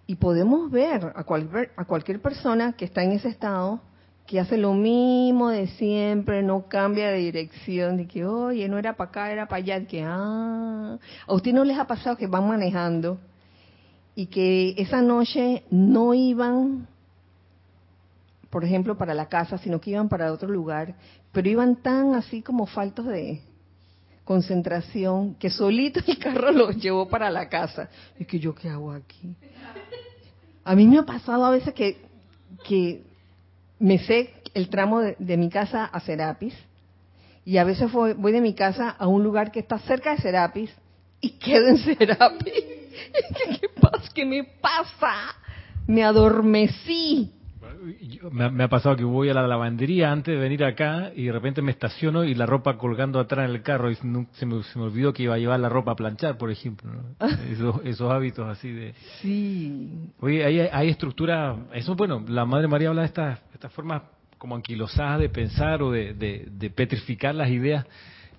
y 0.06 0.16
podemos 0.16 0.70
ver 0.70 1.12
a 1.16 1.24
cualquier, 1.24 1.72
a 1.76 1.86
cualquier 1.86 2.20
persona 2.20 2.74
que 2.74 2.84
está 2.84 3.02
en 3.02 3.12
ese 3.12 3.28
estado, 3.28 3.80
que 4.26 4.40
hace 4.40 4.58
lo 4.58 4.74
mismo 4.74 5.48
de 5.48 5.68
siempre, 5.68 6.42
no 6.42 6.68
cambia 6.68 7.08
de 7.08 7.18
dirección, 7.18 7.96
de 7.96 8.06
que, 8.06 8.26
oye, 8.26 8.68
no 8.68 8.76
era 8.76 8.94
para 8.94 9.08
acá, 9.08 9.32
era 9.32 9.46
para 9.46 9.62
allá, 9.62 9.80
de 9.80 9.86
que, 9.86 10.02
ah, 10.02 10.98
a 11.26 11.34
usted 11.34 11.54
no 11.54 11.64
les 11.64 11.78
ha 11.78 11.86
pasado 11.86 12.16
que 12.16 12.26
van 12.26 12.46
manejando 12.46 13.18
y 14.14 14.26
que 14.26 14.74
esa 14.76 15.00
noche 15.00 15.64
no 15.70 16.12
iban, 16.12 16.88
por 18.50 18.64
ejemplo, 18.64 18.98
para 18.98 19.14
la 19.14 19.30
casa, 19.30 19.56
sino 19.56 19.80
que 19.80 19.92
iban 19.92 20.10
para 20.10 20.30
otro 20.30 20.48
lugar, 20.48 20.94
pero 21.34 21.48
iban 21.48 21.76
tan 21.76 22.14
así 22.14 22.40
como 22.40 22.64
faltos 22.66 23.06
de, 23.06 23.42
concentración 24.24 25.34
que 25.34 25.50
solito 25.50 26.00
el 26.06 26.18
carro 26.18 26.50
los 26.50 26.76
llevó 26.76 27.08
para 27.08 27.30
la 27.30 27.48
casa. 27.48 27.88
Y 28.18 28.24
que 28.24 28.38
yo 28.38 28.54
qué 28.54 28.68
hago 28.68 28.92
aquí. 28.92 29.36
A 30.64 30.74
mí 30.74 30.86
me 30.86 30.98
ha 30.98 31.04
pasado 31.04 31.44
a 31.44 31.50
veces 31.50 31.74
que, 31.74 31.98
que 32.66 33.02
me 33.78 33.98
sé 33.98 34.32
el 34.54 34.68
tramo 34.68 35.00
de, 35.00 35.36
mi 35.36 35.50
casa 35.50 35.84
a 35.84 36.00
Serapis 36.00 36.54
y 37.44 37.58
a 37.58 37.64
veces 37.64 37.92
voy, 37.92 38.14
de 38.14 38.40
mi 38.40 38.54
casa 38.54 38.88
a 38.88 39.06
un 39.06 39.22
lugar 39.22 39.52
que 39.52 39.60
está 39.60 39.78
cerca 39.80 40.14
de 40.14 40.22
Serapis 40.22 40.70
y 41.20 41.30
quedo 41.32 41.68
en 41.68 41.78
Serapis. 41.78 42.52
¿Qué, 42.54 43.58
qué, 43.60 43.68
pasa? 43.80 44.10
¿Qué 44.14 44.24
me 44.24 44.44
pasa? 44.44 45.34
Me 45.86 46.02
adormecí 46.02 47.30
me, 48.30 48.64
ha 48.64 48.68
pasado 48.68 48.96
que 48.96 49.04
voy 49.04 49.28
a 49.28 49.34
la 49.34 49.46
lavandería 49.46 50.10
antes 50.10 50.34
de 50.34 50.40
venir 50.40 50.64
acá 50.64 51.12
y 51.14 51.24
de 51.24 51.32
repente 51.32 51.62
me 51.62 51.70
estaciono 51.70 52.24
y 52.24 52.34
la 52.34 52.46
ropa 52.46 52.76
colgando 52.76 53.20
atrás 53.20 53.48
en 53.48 53.54
el 53.54 53.62
carro 53.62 53.90
y 53.90 53.94
se 53.94 54.06
me, 54.06 54.26
se 54.62 54.78
me 54.78 54.84
olvidó 54.84 55.12
que 55.12 55.24
iba 55.24 55.34
a 55.34 55.38
llevar 55.38 55.60
la 55.60 55.68
ropa 55.68 55.92
a 55.92 55.96
planchar, 55.96 56.38
por 56.38 56.50
ejemplo. 56.50 56.90
Esos, 57.84 58.10
hábitos 58.10 58.48
así 58.48 58.70
de... 58.70 58.94
Sí. 59.20 60.10
Oye, 60.20 60.44
hay, 60.44 60.60
hay 60.60 60.88
estructura, 60.88 61.56
eso 61.72 61.94
bueno, 61.94 62.24
la 62.28 62.44
Madre 62.44 62.68
María 62.68 62.88
habla 62.88 63.02
de 63.02 63.08
estas, 63.08 63.40
estas 63.52 63.72
formas 63.72 64.02
como 64.38 64.56
anquilosadas 64.56 65.20
de 65.20 65.28
pensar 65.28 65.82
o 65.82 65.90
de, 65.90 66.14
de 66.14 66.70
petrificar 66.70 67.34
las 67.34 67.48
ideas 67.48 67.86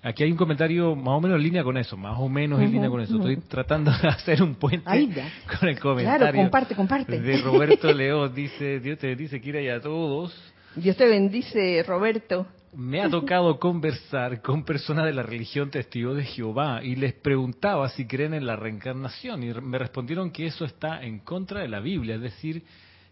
Aquí 0.05 0.21
hay 0.21 0.31
un 0.31 0.37
comentario 0.37 0.95
más 0.95 1.17
o 1.17 1.19
menos 1.19 1.37
en 1.37 1.43
línea 1.43 1.63
con 1.63 1.75
eso, 1.77 1.97
más 1.97 2.15
o 2.19 2.29
menos 2.29 2.61
en 2.61 2.71
línea 2.71 2.91
con 2.91 3.01
eso. 3.01 3.15
Estoy 3.15 3.37
tratando 3.37 3.89
de 3.89 4.07
hacer 4.07 4.43
un 4.43 4.53
puente 4.53 4.85
con 4.85 5.67
el 5.67 5.79
comentario. 5.79 6.19
Claro, 6.19 6.37
comparte, 6.37 6.75
comparte. 6.75 7.19
De 7.19 7.41
Roberto 7.41 7.91
León, 7.93 8.31
dice, 8.35 8.79
Dios 8.79 8.99
te 8.99 9.07
bendice, 9.07 9.41
Kira, 9.41 9.59
y 9.61 9.69
a 9.69 9.81
todos. 9.81 10.31
Dios 10.75 10.95
te 10.95 11.07
bendice, 11.07 11.81
Roberto. 11.81 12.45
Me 12.75 13.01
ha 13.01 13.09
tocado 13.09 13.57
conversar 13.59 14.43
con 14.43 14.63
personas 14.63 15.05
de 15.05 15.13
la 15.13 15.23
religión 15.23 15.71
testigo 15.71 16.13
de 16.13 16.23
Jehová 16.23 16.83
y 16.83 16.95
les 16.97 17.13
preguntaba 17.13 17.89
si 17.89 18.05
creen 18.05 18.35
en 18.35 18.45
la 18.45 18.55
reencarnación 18.55 19.41
y 19.41 19.55
me 19.59 19.79
respondieron 19.79 20.29
que 20.29 20.45
eso 20.45 20.65
está 20.65 21.01
en 21.01 21.17
contra 21.17 21.61
de 21.61 21.67
la 21.67 21.79
Biblia, 21.79 22.13
es 22.13 22.21
decir, 22.21 22.61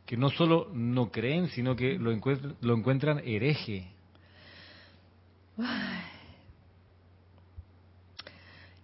que 0.05 0.15
no 0.15 0.29
solo 0.29 0.69
no 0.71 1.09
creen, 1.09 1.47
sino 1.47 1.75
que 1.75 1.97
lo 1.97 2.11
encuentran, 2.11 2.53
lo 2.61 2.75
encuentran 2.75 3.19
hereje. 3.25 3.87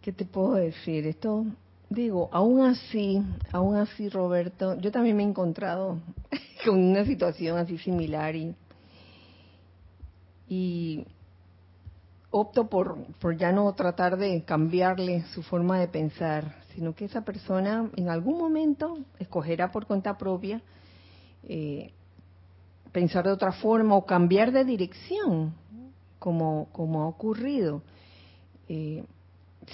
¿Qué 0.10 0.14
te 0.14 0.26
puedo 0.26 0.55
decir? 0.55 1.05
Esto, 1.05 1.45
digo, 1.88 2.30
aún 2.32 2.62
así, 2.62 3.22
aún 3.51 3.76
así, 3.76 4.10
Roberto, 4.10 4.76
yo 4.80 4.91
también 4.91 5.16
me 5.16 5.22
he 5.22 5.28
encontrado 5.28 5.99
con 6.66 6.80
una 6.80 7.05
situación 7.05 7.60
así 7.60 7.78
similar 7.78 8.36
y, 8.36 8.55
y 10.47 11.05
opto 12.32 12.72
por, 12.72 12.97
por 13.20 13.38
ya 13.38 13.51
no 13.51 13.72
tratar 13.74 14.18
de 14.18 14.43
cambiarle 14.45 15.26
su 15.26 15.43
forma 15.43 15.80
de 15.80 15.88
pensar, 15.88 16.55
sino 16.74 16.95
que 16.95 17.05
esa 17.05 17.22
persona 17.22 17.91
en 17.95 18.10
algún 18.10 18.39
momento 18.39 18.97
escogerá 19.20 19.72
por 19.72 19.86
cuenta 19.86 20.18
propia 20.18 20.60
eh, 21.43 21.93
pensar 22.91 23.26
de 23.26 23.32
otra 23.32 23.51
forma 23.51 23.93
o 23.93 24.07
cambiar 24.07 24.51
de 24.51 24.66
dirección, 24.66 25.53
como, 26.18 26.68
como 26.72 27.03
ha 27.03 27.07
ocurrido. 27.07 27.84
Eh, 28.68 29.03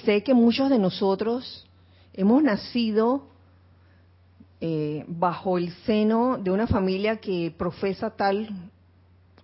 sé 0.04 0.24
que 0.24 0.34
muchos 0.34 0.70
de 0.70 0.80
nosotros 0.80 1.68
hemos 2.14 2.44
nacido 2.44 3.28
eh, 4.62 5.06
bajo 5.08 5.58
el 5.58 5.72
seno 5.86 6.38
de 6.38 6.52
una 6.52 6.68
familia 6.68 7.18
que 7.18 7.54
profesa 7.58 8.12
tal 8.12 8.72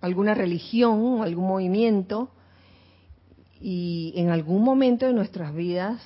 alguna 0.00 0.34
religión, 0.34 1.22
algún 1.22 1.46
movimiento, 1.46 2.30
y 3.60 4.12
en 4.16 4.30
algún 4.30 4.64
momento 4.64 5.06
de 5.06 5.12
nuestras 5.12 5.54
vidas 5.54 6.02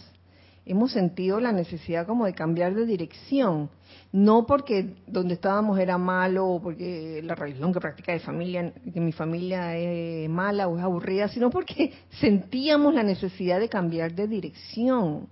hemos 0.66 0.90
sentido 0.92 1.38
la 1.38 1.52
necesidad 1.52 2.06
como 2.06 2.26
de 2.26 2.34
cambiar 2.34 2.74
de 2.74 2.84
dirección, 2.84 3.70
no 4.12 4.46
porque 4.46 4.96
donde 5.06 5.34
estábamos 5.34 5.78
era 5.78 5.96
malo 5.96 6.46
o 6.48 6.60
porque 6.60 7.22
la 7.24 7.36
religión 7.36 7.72
que 7.72 7.80
practica 7.80 8.12
de 8.12 8.18
familia, 8.18 8.72
que 8.92 9.00
mi 9.00 9.12
familia 9.12 9.76
es 9.76 10.28
mala 10.28 10.66
o 10.66 10.76
es 10.76 10.82
aburrida, 10.82 11.28
sino 11.28 11.50
porque 11.50 11.92
sentíamos 12.20 12.92
la 12.94 13.04
necesidad 13.04 13.60
de 13.60 13.68
cambiar 13.68 14.12
de 14.14 14.26
dirección. 14.26 15.28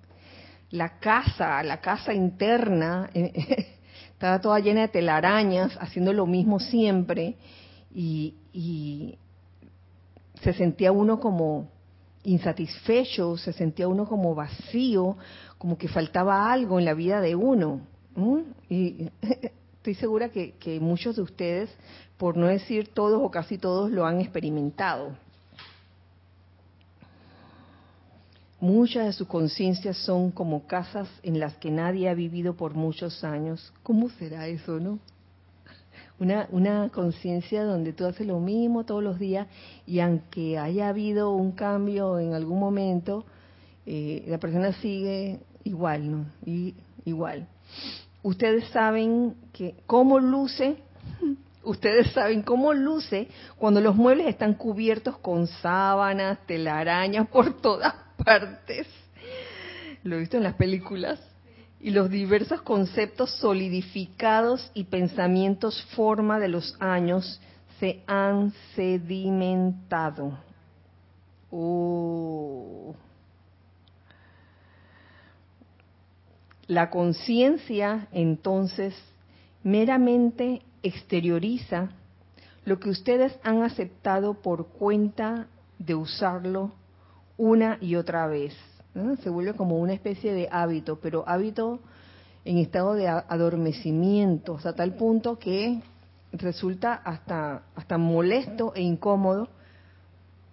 La 0.71 0.99
casa, 1.01 1.63
la 1.65 1.81
casa 1.81 2.15
interna, 2.15 3.11
eh, 3.15 3.67
estaba 4.13 4.41
toda 4.41 4.61
llena 4.61 4.83
de 4.83 4.89
telarañas, 4.89 5.77
haciendo 5.81 6.13
lo 6.13 6.27
mismo 6.27 6.61
siempre, 6.61 7.37
y, 7.93 8.35
y 8.53 9.19
se 10.43 10.53
sentía 10.53 10.93
uno 10.93 11.19
como 11.19 11.74
insatisfecho, 12.25 13.37
se 13.37 13.53
sentía 13.53 13.87
uno 13.87 14.07
como 14.07 14.35
vacío, 14.35 15.17
como 15.59 15.79
que 15.79 15.89
faltaba 15.89 16.53
algo 16.53 16.79
en 16.79 16.85
la 16.85 16.95
vida 16.95 17.21
de 17.21 17.35
uno. 17.35 17.81
Y 18.69 19.09
estoy 19.77 19.95
segura 19.95 20.31
que, 20.31 20.53
que 20.53 20.81
muchos 20.81 21.17
de 21.17 21.23
ustedes, 21.23 21.71
por 22.17 22.37
no 22.37 22.47
decir 22.47 22.89
todos 22.89 23.21
o 23.23 23.31
casi 23.31 23.59
todos, 23.59 23.91
lo 23.91 24.07
han 24.07 24.21
experimentado. 24.21 25.13
Muchas 28.61 29.05
de 29.05 29.13
sus 29.13 29.29
conciencias 29.29 29.99
son 29.99 30.31
como 30.31 30.67
casas 30.67 31.09
en 31.23 31.39
las 31.39 31.55
que 31.57 31.71
nadie 31.71 32.09
ha 32.09 32.15
vivido 32.15 32.55
por 32.55 32.73
muchos 32.75 33.23
años. 33.23 33.73
¿Cómo 33.83 34.09
será 34.09 34.47
eso, 34.49 34.81
no? 34.81 34.99
Una, 36.19 36.49
una 36.51 36.89
conciencia 36.91 37.65
donde 37.65 37.93
tú 37.93 38.07
haces 38.07 38.27
lo 38.27 38.39
mismo 38.41 38.85
todos 38.85 39.03
los 39.03 39.19
días 39.19 39.49
y 39.87 40.01
aunque 40.01 40.59
haya 40.59 40.89
habido 40.89 41.33
un 41.33 41.53
cambio 41.53 42.19
en 42.19 42.35
algún 42.35 42.61
momento, 42.61 43.25
eh, 43.87 44.25
la 44.27 44.39
persona 44.39 44.73
sigue 44.75 45.41
igual, 45.65 46.11
¿no? 46.11 46.27
Y, 46.47 46.75
igual. 47.05 47.47
Ustedes 48.23 48.69
saben 48.69 49.35
que 49.53 49.75
cómo 49.87 50.19
luce, 50.19 50.77
ustedes 51.63 52.13
saben 52.13 52.43
cómo 52.43 52.73
luce 52.73 53.29
cuando 53.59 53.81
los 53.81 53.97
muebles 53.97 54.29
están 54.29 54.55
cubiertos 54.55 55.19
con 55.19 55.47
sábanas, 55.47 56.39
telarañas 56.47 57.29
por 57.29 57.61
todas 57.61 57.95
partes. 58.25 58.87
Lo 60.03 60.17
he 60.17 60.21
visto 60.21 60.37
en 60.37 60.45
las 60.45 60.55
películas 60.55 61.21
y 61.85 61.91
los 61.91 62.09
diversos 62.09 62.63
conceptos 62.63 63.31
solidificados 63.33 64.71
y 64.73 64.85
pensamientos 64.85 65.85
forma 65.95 66.41
de 66.41 66.49
los 66.49 66.75
años 66.81 67.39
se 67.79 68.03
han 68.07 68.55
sedimentado. 68.75 70.39
Oh. 71.51 72.95
La 76.69 76.89
conciencia 76.89 78.09
entonces 78.13 78.95
meramente 79.63 80.63
exterioriza 80.83 81.91
lo 82.65 82.81
que 82.81 82.89
ustedes 82.89 83.39
han 83.43 83.63
aceptado 83.63 84.33
por 84.33 84.69
cuenta 84.69 85.49
de 85.79 85.95
usarlo 85.95 86.73
una 87.37 87.77
y 87.83 87.97
otra 87.97 88.27
vez 88.27 88.55
se 89.23 89.31
vuelve 89.31 89.55
como 89.55 89.79
una 89.79 89.93
especie 89.93 90.33
de 90.33 90.49
hábito, 90.51 91.01
pero 91.01 91.25
hábito 91.27 91.81
en 92.45 92.59
estado 92.59 92.95
de 92.95 93.09
adormecimiento, 93.09 94.57
hasta 94.57 94.75
tal 94.75 94.95
punto 94.95 95.39
que 95.39 95.81
resulta 96.33 96.95
hasta, 96.95 97.63
hasta 97.75 97.99
molesto 97.99 98.73
e 98.75 98.83
incómodo 98.83 99.49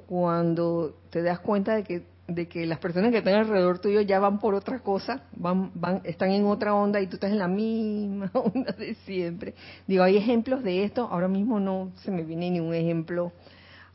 cuando 0.08 0.96
te 1.10 1.22
das 1.22 1.40
cuenta 1.40 1.76
de 1.76 1.84
que, 1.84 2.04
de 2.28 2.48
que 2.48 2.66
las 2.66 2.80
personas 2.80 3.12
que 3.12 3.20
están 3.20 3.36
alrededor 3.36 3.80
tuyo 3.80 4.02
ya 4.02 4.20
van 4.20 4.40
por 4.40 4.56
otra 4.56 4.80
cosa, 4.80 5.24
van, 5.36 5.72
van, 5.76 6.02
están 6.04 6.32
en 6.32 6.46
otra 6.46 6.74
onda 6.74 7.00
y 7.00 7.08
tú 7.08 7.16
estás 7.16 7.32
en 7.32 7.40
la 7.40 7.48
misma 7.48 8.32
onda 8.34 8.72
de 8.72 8.96
siempre. 9.06 9.54
Digo, 9.88 10.04
hay 10.04 10.18
ejemplos 10.18 10.64
de 10.64 10.84
esto, 10.84 11.08
ahora 11.12 11.28
mismo 11.28 11.60
no 11.60 11.92
se 12.04 12.12
me 12.12 12.24
viene 12.24 12.50
ningún 12.50 12.74
ejemplo 12.74 13.32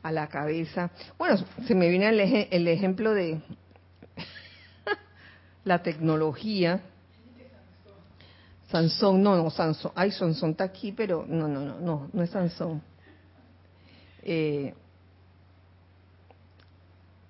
a 0.03 0.13
la 0.13 0.29
cabeza. 0.29 0.91
Bueno, 1.19 1.37
se 1.67 1.75
me 1.75 1.89
viene 1.89 2.09
el, 2.11 2.21
el 2.51 2.69
ejemplo 2.69 3.13
de, 3.13 3.41
la 5.67 5.83
tecnología. 5.83 6.81
Sansón, 8.69 9.23
no, 9.23 9.37
no, 9.37 9.51
Sansón, 9.51 9.93
ay, 9.95 10.11
Sansón 10.11 10.53
está 10.53 10.65
aquí, 10.65 10.93
pero 10.93 11.25
no, 11.29 11.47
no, 11.47 11.61
no, 11.61 11.79
no, 11.81 12.09
no 12.13 12.23
es 12.23 12.31
Sansón. 12.31 12.81
Eh, 14.23 14.73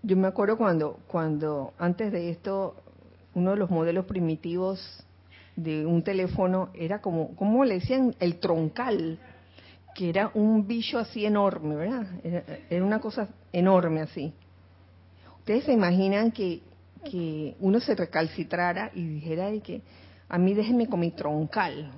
yo 0.03 0.17
me 0.17 0.29
acuerdo 0.29 0.57
cuando, 0.57 1.01
cuando 1.09 1.73
antes 1.79 2.13
de 2.13 2.31
esto, 2.31 2.77
uno 3.35 3.51
de 3.51 3.57
los 3.57 3.71
modelos 3.71 4.05
primitivos 4.05 4.81
de 5.57 5.85
un 5.85 6.03
teléfono 6.03 6.69
era 6.75 7.01
como, 7.01 7.35
¿cómo 7.37 7.65
le 7.65 7.75
decían? 7.75 8.15
El 8.21 8.39
troncal, 8.39 9.19
que 9.95 10.11
era 10.11 10.31
un 10.35 10.67
bicho 10.67 10.99
así 10.99 11.25
enorme, 11.25 11.75
¿verdad? 11.75 12.07
era 12.69 12.85
una 12.85 13.01
cosa 13.01 13.29
enorme 13.53 14.03
así. 14.03 14.33
Ustedes 15.39 15.65
se 15.65 15.73
imaginan 15.73 16.33
que 16.33 16.61
que 17.11 17.55
uno 17.61 17.81
se 17.81 17.95
recalcitrara 17.95 18.91
y 18.95 19.05
dijera 19.07 19.51
de 19.51 19.61
que 19.61 19.83
a 20.29 20.39
mí 20.39 20.55
déjenme 20.55 20.89
con 20.89 21.01
mi 21.01 21.11
troncal. 21.11 21.91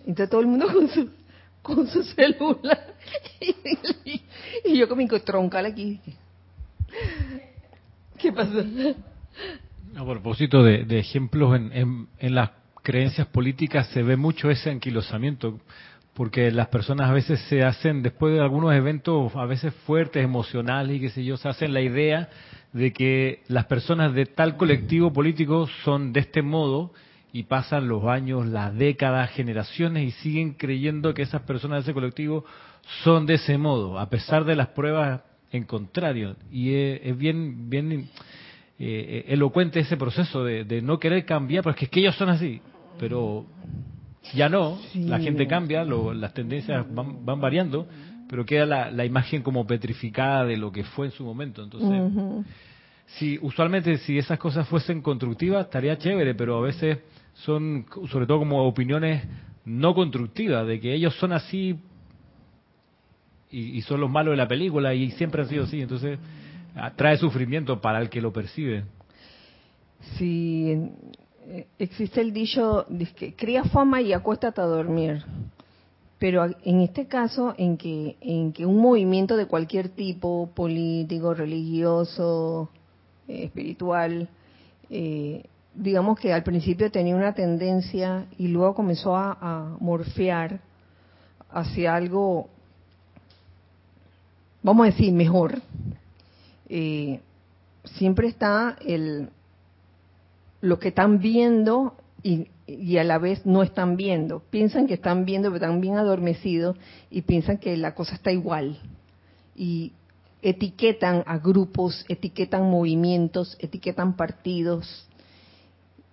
Entonces 0.00 0.30
todo 0.30 0.40
el 0.40 0.46
mundo 0.46 0.66
con 0.72 0.88
su, 0.88 1.10
con 1.62 1.86
su 1.86 2.02
celular 2.02 2.94
y, 4.64 4.78
yo 4.78 4.88
con 4.88 4.98
mi 4.98 5.06
troncal 5.06 5.66
aquí. 5.66 6.00
¿Qué 8.18 8.32
pasó? 8.32 8.64
A 9.96 10.04
propósito 10.04 10.62
de, 10.62 10.98
ejemplos 10.98 11.56
en, 11.56 12.08
en, 12.18 12.34
las 12.34 12.50
creencias 12.82 13.26
políticas 13.28 13.88
se 13.88 14.02
ve 14.02 14.16
mucho 14.16 14.50
ese 14.50 14.70
anquilosamiento 14.70 15.58
porque 16.14 16.50
las 16.50 16.68
personas 16.68 17.10
a 17.10 17.12
veces 17.12 17.40
se 17.48 17.62
hacen, 17.62 18.02
después 18.02 18.32
de 18.32 18.40
algunos 18.40 18.74
eventos 18.74 19.34
a 19.36 19.44
veces 19.44 19.74
fuertes, 19.86 20.24
emocionales 20.24 20.96
y 20.96 21.00
qué 21.00 21.10
sé 21.10 21.24
yo, 21.24 21.36
se 21.36 21.48
hacen 21.48 21.74
la 21.74 21.82
idea 21.82 22.30
de 22.76 22.92
que 22.92 23.40
las 23.48 23.64
personas 23.64 24.12
de 24.12 24.26
tal 24.26 24.58
colectivo 24.58 25.10
político 25.10 25.66
son 25.82 26.12
de 26.12 26.20
este 26.20 26.42
modo 26.42 26.92
y 27.32 27.44
pasan 27.44 27.88
los 27.88 28.04
años, 28.04 28.46
las 28.46 28.76
décadas, 28.76 29.30
generaciones 29.30 30.06
y 30.06 30.10
siguen 30.22 30.52
creyendo 30.52 31.14
que 31.14 31.22
esas 31.22 31.42
personas 31.42 31.78
de 31.78 31.90
ese 31.90 31.94
colectivo 31.94 32.44
son 33.02 33.24
de 33.24 33.34
ese 33.34 33.56
modo, 33.56 33.98
a 33.98 34.10
pesar 34.10 34.44
de 34.44 34.56
las 34.56 34.68
pruebas 34.68 35.22
en 35.52 35.64
contrario. 35.64 36.36
Y 36.52 36.74
es, 36.74 37.16
bien, 37.16 37.70
bien 37.70 38.10
eh, 38.78 39.24
elocuente 39.28 39.80
ese 39.80 39.96
proceso 39.96 40.44
de, 40.44 40.82
no 40.82 40.98
querer 40.98 41.24
cambiar, 41.24 41.64
porque 41.64 41.86
es 41.86 41.90
que 41.90 42.00
ellos 42.00 42.16
son 42.16 42.28
así, 42.28 42.60
pero 43.00 43.46
ya 44.34 44.50
no, 44.50 44.78
la 44.94 45.18
gente 45.18 45.46
cambia, 45.46 45.82
las 45.82 46.34
tendencias 46.34 46.84
van, 46.94 47.24
van 47.24 47.40
variando 47.40 47.88
pero 48.28 48.44
queda 48.44 48.90
la, 48.90 49.04
imagen 49.04 49.42
como 49.42 49.66
petrificada 49.66 50.44
de 50.44 50.56
lo 50.56 50.72
que 50.72 50.84
fue 50.84 51.06
en 51.06 51.12
su 51.12 51.24
momento. 51.24 51.62
Entonces, 51.62 52.44
si 53.06 53.38
usualmente 53.40 53.98
si 53.98 54.18
esas 54.18 54.38
cosas 54.38 54.68
fuesen 54.68 55.00
constructivas 55.00 55.66
estaría 55.66 55.96
chévere, 55.96 56.34
pero 56.34 56.58
a 56.58 56.60
veces 56.60 56.98
son, 57.34 57.86
sobre 58.10 58.26
todo 58.26 58.40
como 58.40 58.66
opiniones 58.66 59.24
no 59.64 59.94
constructivas, 59.94 60.66
de 60.66 60.80
que 60.80 60.92
ellos 60.94 61.14
son 61.16 61.32
así 61.32 61.78
y, 63.50 63.80
son 63.82 64.00
los 64.00 64.10
malos 64.10 64.32
de 64.32 64.36
la 64.36 64.48
película 64.48 64.92
y 64.92 65.10
siempre 65.12 65.42
han 65.42 65.48
sido 65.48 65.64
así. 65.64 65.80
Entonces, 65.80 66.18
trae 66.96 67.16
sufrimiento 67.16 67.80
para 67.80 68.00
el 68.00 68.10
que 68.10 68.20
lo 68.20 68.32
percibe. 68.32 68.84
Sí, 70.18 70.90
eh, 71.46 71.66
existe 71.78 72.20
el 72.20 72.32
dicho, 72.32 72.86
que 73.16 73.34
cría 73.34 73.64
fama 73.64 74.02
y 74.02 74.12
acuéstate 74.12 74.60
a 74.60 74.64
dormir. 74.64 75.24
Pero 76.18 76.46
en 76.64 76.80
este 76.80 77.06
caso, 77.06 77.54
en 77.58 77.76
que, 77.76 78.16
en 78.20 78.52
que 78.52 78.66
un 78.66 78.78
movimiento 78.78 79.36
de 79.36 79.46
cualquier 79.46 79.90
tipo, 79.90 80.50
político, 80.54 81.34
religioso, 81.34 82.70
espiritual, 83.28 84.28
eh, 84.90 85.44
digamos 85.74 86.18
que 86.18 86.32
al 86.32 86.42
principio 86.42 86.90
tenía 86.90 87.16
una 87.16 87.34
tendencia 87.34 88.26
y 88.38 88.48
luego 88.48 88.74
comenzó 88.74 89.16
a, 89.16 89.76
morfear 89.80 90.60
hacia 91.50 91.94
algo, 91.94 92.48
vamos 94.62 94.86
a 94.86 94.90
decir, 94.90 95.12
mejor. 95.12 95.60
Eh, 96.68 97.20
siempre 97.84 98.28
está 98.28 98.76
el 98.84 99.30
lo 100.60 100.78
que 100.78 100.88
están 100.88 101.20
viendo 101.20 101.94
y 102.22 102.48
y 102.66 102.98
a 102.98 103.04
la 103.04 103.18
vez 103.18 103.46
no 103.46 103.62
están 103.62 103.96
viendo. 103.96 104.40
Piensan 104.50 104.86
que 104.86 104.94
están 104.94 105.24
viendo, 105.24 105.48
pero 105.48 105.64
están 105.64 105.80
bien 105.80 105.96
adormecidos 105.96 106.76
y 107.10 107.22
piensan 107.22 107.58
que 107.58 107.76
la 107.76 107.94
cosa 107.94 108.16
está 108.16 108.32
igual. 108.32 108.78
Y 109.54 109.92
etiquetan 110.42 111.24
a 111.26 111.38
grupos, 111.38 112.04
etiquetan 112.08 112.70
movimientos, 112.70 113.56
etiquetan 113.60 114.16
partidos. 114.16 115.08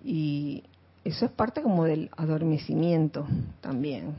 Y 0.03 0.63
eso 1.03 1.25
es 1.25 1.31
parte 1.31 1.61
como 1.61 1.85
del 1.85 2.09
adormecimiento 2.17 3.27
también. 3.61 4.15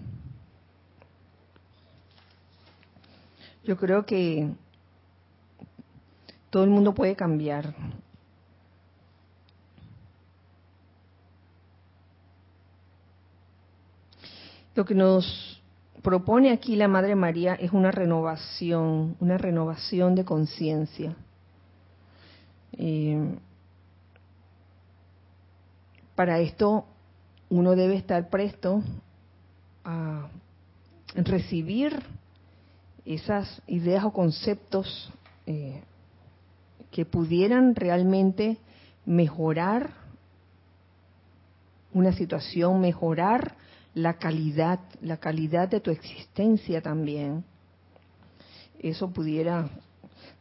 Yo 3.64 3.76
creo 3.76 4.04
que 4.04 4.50
todo 6.50 6.64
el 6.64 6.70
mundo 6.70 6.94
puede 6.94 7.16
cambiar 7.16 7.74
Lo 14.74 14.84
que 14.84 14.94
nos 14.94 15.53
propone 16.04 16.52
aquí 16.52 16.76
la 16.76 16.86
Madre 16.86 17.16
María 17.16 17.54
es 17.54 17.72
una 17.72 17.90
renovación, 17.90 19.16
una 19.20 19.38
renovación 19.38 20.14
de 20.14 20.26
conciencia. 20.26 21.16
Eh, 22.72 23.38
para 26.14 26.40
esto 26.40 26.84
uno 27.48 27.74
debe 27.74 27.96
estar 27.96 28.28
presto 28.28 28.82
a 29.82 30.28
recibir 31.14 31.98
esas 33.06 33.62
ideas 33.66 34.04
o 34.04 34.12
conceptos 34.12 35.10
eh, 35.46 35.82
que 36.90 37.06
pudieran 37.06 37.74
realmente 37.74 38.58
mejorar 39.06 39.94
una 41.94 42.12
situación, 42.12 42.82
mejorar 42.82 43.56
la 43.94 44.14
calidad, 44.14 44.80
la 45.00 45.16
calidad 45.16 45.68
de 45.68 45.80
tu 45.80 45.90
existencia 45.90 46.80
también. 46.80 47.44
Eso 48.78 49.10
pudiera, 49.12 49.68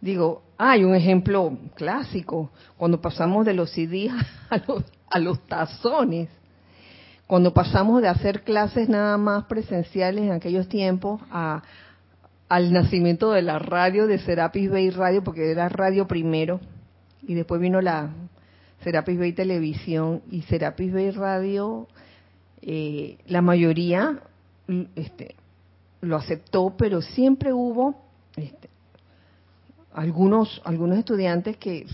digo, 0.01 0.43
hay 0.57 0.83
un 0.83 0.95
ejemplo 0.95 1.57
clásico, 1.75 2.51
cuando 2.77 2.99
pasamos 2.99 3.45
de 3.45 3.53
los 3.53 3.71
CDs 3.71 4.11
a 4.49 4.57
los, 4.67 4.83
a 5.09 5.19
los 5.19 5.39
tazones. 5.47 6.29
cuando 7.27 7.53
pasamos 7.53 8.01
de 8.01 8.09
hacer 8.09 8.43
clases 8.43 8.89
nada 8.89 9.17
más 9.17 9.45
presenciales 9.45 10.25
en 10.25 10.31
aquellos 10.31 10.67
tiempos 10.67 11.21
a, 11.31 11.63
al 12.49 12.73
nacimiento 12.73 13.31
de 13.31 13.41
la 13.41 13.59
radio, 13.59 14.07
de 14.07 14.19
Serapis 14.19 14.69
Bay 14.69 14.89
Radio, 14.89 15.23
porque 15.23 15.51
era 15.51 15.69
radio 15.69 16.07
primero, 16.07 16.59
y 17.21 17.33
después 17.33 17.61
vino 17.61 17.81
la 17.81 18.09
Serapis 18.83 19.17
Bay 19.17 19.33
Televisión 19.33 20.21
y 20.29 20.41
Serapis 20.43 20.93
Bay 20.93 21.11
Radio, 21.11 21.87
eh, 22.65 23.17
la 23.27 23.41
mayoría 23.41 24.21
este, 24.95 25.35
lo 25.99 26.15
aceptó, 26.15 26.73
pero 26.77 27.01
siempre 27.01 27.51
hubo 27.51 27.95
este, 28.37 28.69
algunos, 29.91 30.61
algunos 30.63 30.97
estudiantes 30.97 31.57
que, 31.57 31.85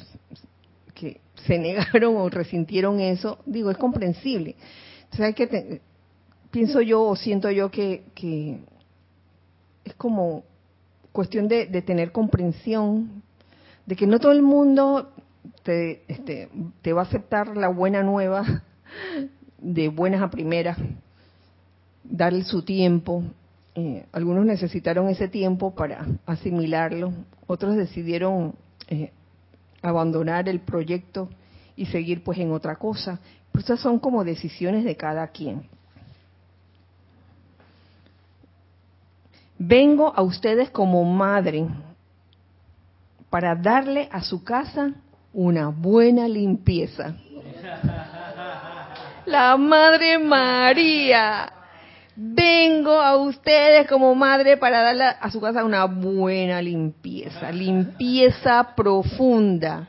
que 0.94 1.22
se 1.48 1.58
negaron 1.58 2.18
o 2.18 2.30
resintieron 2.30 3.00
eso, 3.00 3.40
digo, 3.48 3.72
es 3.72 3.78
comprensible. 3.78 4.56
O 5.12 5.34
que 5.34 5.82
pienso 6.52 6.82
yo 6.82 7.02
o 7.04 7.16
siento 7.16 7.50
yo 7.50 7.72
que, 7.72 8.04
que 8.14 8.60
es 9.86 9.94
como 9.96 10.44
cuestión 11.12 11.48
de, 11.48 11.66
tener 11.82 12.12
comprensión 12.12 13.24
de 13.88 13.96
que 13.96 14.06
no 14.06 14.20
todo 14.20 14.34
el 14.34 14.44
mundo 14.44 15.12
te, 15.64 16.04
este, 16.08 16.50
te 16.84 16.94
va 16.94 17.02
a 17.02 17.06
aceptar 17.06 17.58
la 17.58 17.70
buena 17.70 18.04
nueva 18.04 18.62
de 19.62 19.90
buenas 19.90 20.22
a 20.22 20.30
primeras, 20.30 20.78
darle 22.04 22.44
su 22.44 22.64
tiempo. 22.64 23.24
Eh, 23.76 24.06
algunos 24.12 24.46
necesitaron 24.46 25.10
ese 25.10 25.28
tiempo 25.28 25.74
para 25.74 26.06
asimilarlo, 26.26 27.14
otros 27.48 27.76
decidieron 27.76 28.56
eh, 28.88 29.12
abandonar 29.82 30.50
el 30.50 30.60
proyecto 30.60 31.30
y 31.76 31.86
seguir 31.86 32.24
pues 32.24 32.38
en 32.40 32.52
otra 32.52 32.76
cosa. 32.76 33.20
Pero 33.52 33.62
estas 33.62 33.80
son 33.80 34.00
como 34.00 34.24
decisiones 34.24 34.84
de 34.84 34.96
cada 34.96 35.28
quien. 35.28 35.64
Vengo 39.58 40.14
a 40.16 40.22
ustedes 40.22 40.70
como 40.70 41.04
madre 41.04 41.68
para 43.30 43.56
darle 43.56 44.08
a 44.12 44.22
su 44.22 44.44
casa 44.44 44.94
una 45.34 45.68
buena 45.68 46.28
limpieza. 46.28 47.16
La 49.30 49.58
Madre 49.58 50.18
María. 50.18 51.54
Vengo 52.16 53.00
a 53.00 53.16
ustedes 53.16 53.88
como 53.88 54.16
madre 54.16 54.58
para 54.58 54.82
darle 54.82 55.06
a 55.06 55.30
su 55.30 55.40
casa 55.40 55.64
una 55.64 55.86
buena 55.86 56.60
limpieza, 56.64 57.52
limpieza 57.52 58.74
profunda, 58.76 59.88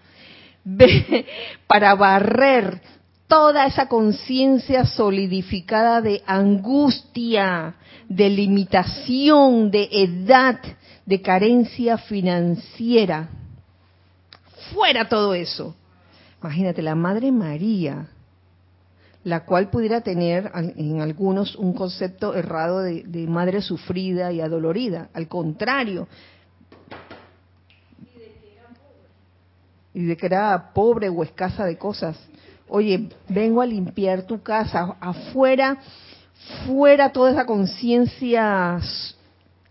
para 1.66 1.94
barrer 1.94 2.82
toda 3.26 3.64
esa 3.64 3.88
conciencia 3.88 4.84
solidificada 4.84 6.02
de 6.02 6.22
angustia, 6.26 7.76
de 8.08 8.28
limitación, 8.28 9.70
de 9.70 9.88
edad, 9.90 10.60
de 11.06 11.22
carencia 11.22 11.96
financiera. 11.96 13.30
Fuera 14.74 15.08
todo 15.08 15.32
eso. 15.32 15.74
Imagínate, 16.42 16.82
la 16.82 16.94
Madre 16.94 17.32
María, 17.32 18.06
la 19.24 19.44
cual 19.44 19.68
pudiera 19.68 20.00
tener 20.00 20.50
en 20.54 21.00
algunos 21.00 21.56
un 21.56 21.74
concepto 21.74 22.34
errado 22.34 22.80
de, 22.80 23.26
madre 23.28 23.60
sufrida 23.60 24.32
y 24.32 24.40
adolorida. 24.40 25.10
Al 25.12 25.28
contrario, 25.28 26.08
y 29.92 30.04
de 30.04 30.16
que 30.16 30.26
era 30.26 30.72
pobre 30.72 31.08
o 31.08 31.22
escasa 31.22 31.64
de 31.64 31.76
cosas. 31.76 32.16
Oye, 32.68 33.08
vengo 33.28 33.60
a 33.60 33.66
limpiar 33.66 34.22
tu 34.22 34.40
casa, 34.42 34.96
afuera 35.00 35.78
fuera 36.66 37.12
toda 37.12 37.32
esa 37.32 37.44
conciencia 37.44 38.78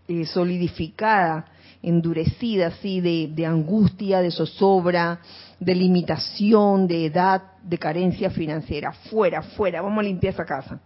eh, 0.08 0.26
solidificada, 0.26 1.46
endurecida, 1.82 2.68
así, 2.68 3.00
de, 3.00 3.46
angustia, 3.46 4.20
de 4.20 4.30
zozobra, 4.30 5.20
de 5.60 5.74
limitación, 5.74 6.88
de 6.88 7.06
edad, 7.06 7.42
de 7.62 7.78
carencia 7.78 8.30
financiera. 8.30 8.92
Fuera, 9.10 9.42
fuera, 9.42 9.82
vamos 9.82 10.00
a 10.00 10.02
limpiar 10.02 10.34
esa 10.34 10.44
casa, 10.44 10.80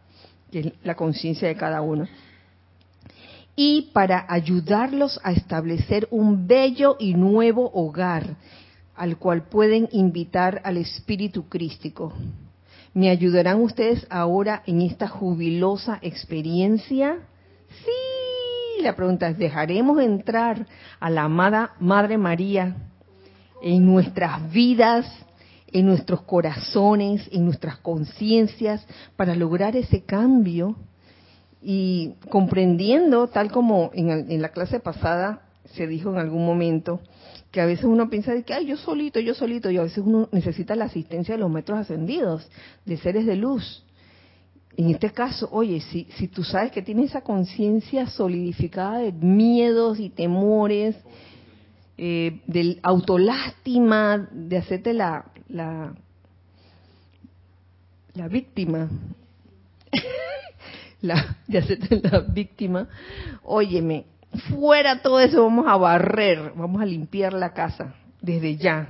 que 0.51 0.61
es 0.61 0.73
la 0.83 0.95
conciencia 0.95 1.49
de 1.49 1.57
cada 1.57 1.81
uno. 1.81 2.07
Y 3.57 3.91
para 3.93 4.27
ayudarlos 4.29 5.19
a 5.23 5.33
establecer 5.33 6.09
un 6.11 6.47
bello 6.47 6.97
y 6.99 7.15
nuevo 7.15 7.71
hogar 7.73 8.37
al 8.97 9.17
cual 9.17 9.45
pueden 9.45 9.89
invitar 9.93 10.61
al 10.65 10.77
Espíritu 10.77 11.49
Crístico 11.49 12.13
¿Me 12.95 13.11
ayudarán 13.11 13.61
ustedes 13.61 14.07
ahora 14.09 14.63
en 14.67 14.81
esta 14.81 15.09
jubilosa 15.09 15.99
experiencia? 16.01 17.19
Sí, 17.69 18.83
la 18.83 18.95
pregunta 18.95 19.29
es, 19.29 19.37
¿dejaremos 19.37 20.01
entrar 20.01 20.65
a 21.01 21.11
la 21.11 21.25
amada 21.25 21.73
Madre 21.81 22.19
María 22.19 22.77
en 23.65 23.87
nuestras 23.87 24.53
vidas, 24.53 25.07
en 25.73 25.87
nuestros 25.87 26.21
corazones, 26.23 27.27
en 27.33 27.47
nuestras 27.47 27.79
conciencias 27.79 28.87
para 29.17 29.35
lograr 29.35 29.75
ese 29.75 30.03
cambio? 30.03 30.77
Y 31.63 32.13
comprendiendo, 32.29 33.27
tal 33.29 33.51
como 33.51 33.91
en, 33.95 34.43
la 34.43 34.51
clase 34.51 34.81
pasada 34.81 35.47
se 35.73 35.87
dijo 35.87 36.11
en 36.11 36.19
algún 36.19 36.45
momento, 36.45 37.01
que 37.51 37.63
a 37.63 37.67
veces 37.67 37.87
uno 37.87 38.11
piensa 38.11 38.35
de 38.35 38.43
que, 38.43 38.53
ay, 38.53 38.67
yo 38.67 38.77
solito, 38.77 39.19
yo 39.19 39.33
solito, 39.33 39.71
y 39.71 39.79
a 39.79 39.83
veces 39.83 40.05
uno 40.05 40.29
necesita 40.31 40.77
la 40.77 40.85
asistencia 40.85 41.35
de 41.35 41.41
los 41.41 41.51
metros 41.51 41.79
ascendidos, 41.79 42.47
de 42.85 42.99
seres 42.99 43.25
de 43.25 43.37
luz. 43.37 43.83
En 44.77 44.91
este 44.91 45.09
caso, 45.11 45.49
oye, 45.51 45.81
si, 45.81 46.07
si 46.19 46.29
tú 46.29 46.45
sabes 46.45 46.71
que 46.71 46.83
tienes 46.83 47.11
esa 47.11 47.23
conciencia 47.23 48.09
solidificada 48.09 48.99
de 48.99 49.13
miedos 49.13 49.99
y 50.01 50.11
temores, 50.11 50.97
eh, 51.97 52.41
del 52.47 52.81
autolástima, 52.83 54.29
de 54.31 54.59
hacerte 54.59 54.93
la, 54.93 55.27
la, 55.49 55.95
la 58.15 58.29
víctima, 58.29 58.89
la, 61.01 61.37
de 61.47 61.59
hacerte 61.59 62.01
la 62.03 62.21
víctima, 62.21 62.89
óyeme, 63.45 64.07
fuera 64.51 65.03
todo 65.03 65.21
eso, 65.21 65.45
vamos 65.45 65.67
a 65.69 65.77
barrer, 65.77 66.53
vamos 66.57 66.83
a 66.83 66.85
limpiar 66.85 67.33
la 67.33 67.53
casa 67.53 67.95
desde 68.21 68.57
ya. 68.57 68.89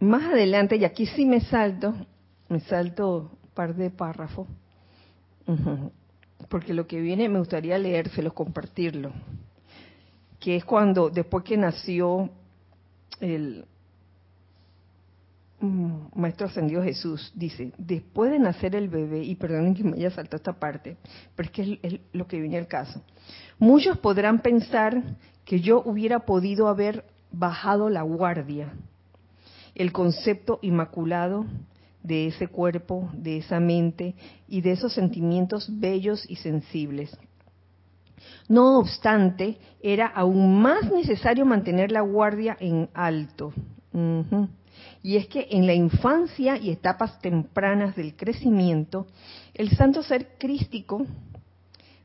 Más 0.00 0.24
adelante, 0.24 0.76
y 0.76 0.84
aquí 0.84 1.06
sí 1.06 1.24
me 1.24 1.40
salto, 1.40 1.94
me 2.48 2.60
salto 2.60 3.38
par 3.54 3.74
de 3.74 3.90
párrafos, 3.90 4.46
porque 6.48 6.74
lo 6.74 6.86
que 6.86 7.00
viene 7.00 7.28
me 7.28 7.38
gustaría 7.38 7.78
leérselo, 7.78 8.34
compartirlo, 8.34 9.12
que 10.40 10.56
es 10.56 10.64
cuando, 10.64 11.10
después 11.10 11.44
que 11.44 11.56
nació 11.56 12.30
el, 13.20 13.64
Mm, 15.64 16.08
Maestro 16.16 16.46
Ascendido 16.46 16.82
Jesús 16.82 17.32
dice, 17.34 17.72
después 17.78 18.30
de 18.30 18.38
nacer 18.38 18.74
el 18.74 18.90
bebé, 18.90 19.22
y 19.22 19.34
perdonen 19.34 19.74
que 19.74 19.82
me 19.82 19.96
haya 19.96 20.10
saltado 20.10 20.36
esta 20.36 20.52
parte, 20.52 20.98
pero 21.34 21.46
es 21.46 21.52
que 21.52 21.78
es, 21.82 22.00
lo 22.12 22.26
que 22.26 22.38
viene 22.38 22.58
al 22.58 22.66
caso, 22.66 23.00
muchos 23.58 23.96
podrán 23.98 24.40
pensar 24.40 25.02
que 25.46 25.60
yo 25.60 25.82
hubiera 25.86 26.20
podido 26.20 26.68
haber 26.68 27.06
bajado 27.32 27.88
la 27.88 28.02
guardia, 28.02 28.74
el 29.74 29.90
concepto 29.90 30.58
inmaculado 30.60 31.46
de 32.04 32.28
ese 32.28 32.46
cuerpo, 32.46 33.10
de 33.12 33.38
esa 33.38 33.58
mente 33.58 34.14
y 34.46 34.60
de 34.60 34.70
esos 34.70 34.92
sentimientos 34.92 35.68
bellos 35.80 36.24
y 36.30 36.36
sensibles. 36.36 37.18
No 38.48 38.78
obstante, 38.78 39.58
era 39.82 40.06
aún 40.06 40.62
más 40.62 40.92
necesario 40.92 41.44
mantener 41.44 41.90
la 41.90 42.02
guardia 42.02 42.56
en 42.60 42.88
alto 42.94 43.52
y 45.02 45.16
es 45.16 45.28
que 45.28 45.46
en 45.50 45.66
la 45.66 45.74
infancia 45.74 46.56
y 46.56 46.70
etapas 46.70 47.20
tempranas 47.20 47.94
del 47.94 48.16
crecimiento, 48.16 49.06
el 49.54 49.70
santo 49.70 50.02
ser 50.02 50.36
crístico 50.38 51.06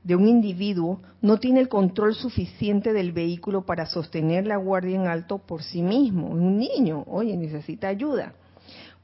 de 0.04 0.16
un 0.16 0.28
individuo 0.28 1.02
no 1.22 1.40
tiene 1.40 1.60
el 1.60 1.68
control 1.68 2.16
suficiente 2.16 2.94
del 2.94 3.12
vehículo 3.12 3.66
para 3.66 3.86
sostener 3.86 4.46
la 4.46 4.58
guardia 4.58 4.96
en 4.96 5.08
alto 5.08 5.40
por 5.40 5.64
sí 5.64 5.82
mismo. 5.82 6.28
Un 6.28 6.58
niño, 6.58 7.04
oye, 7.08 7.36
necesita 7.36 7.88
ayuda. 7.88 8.34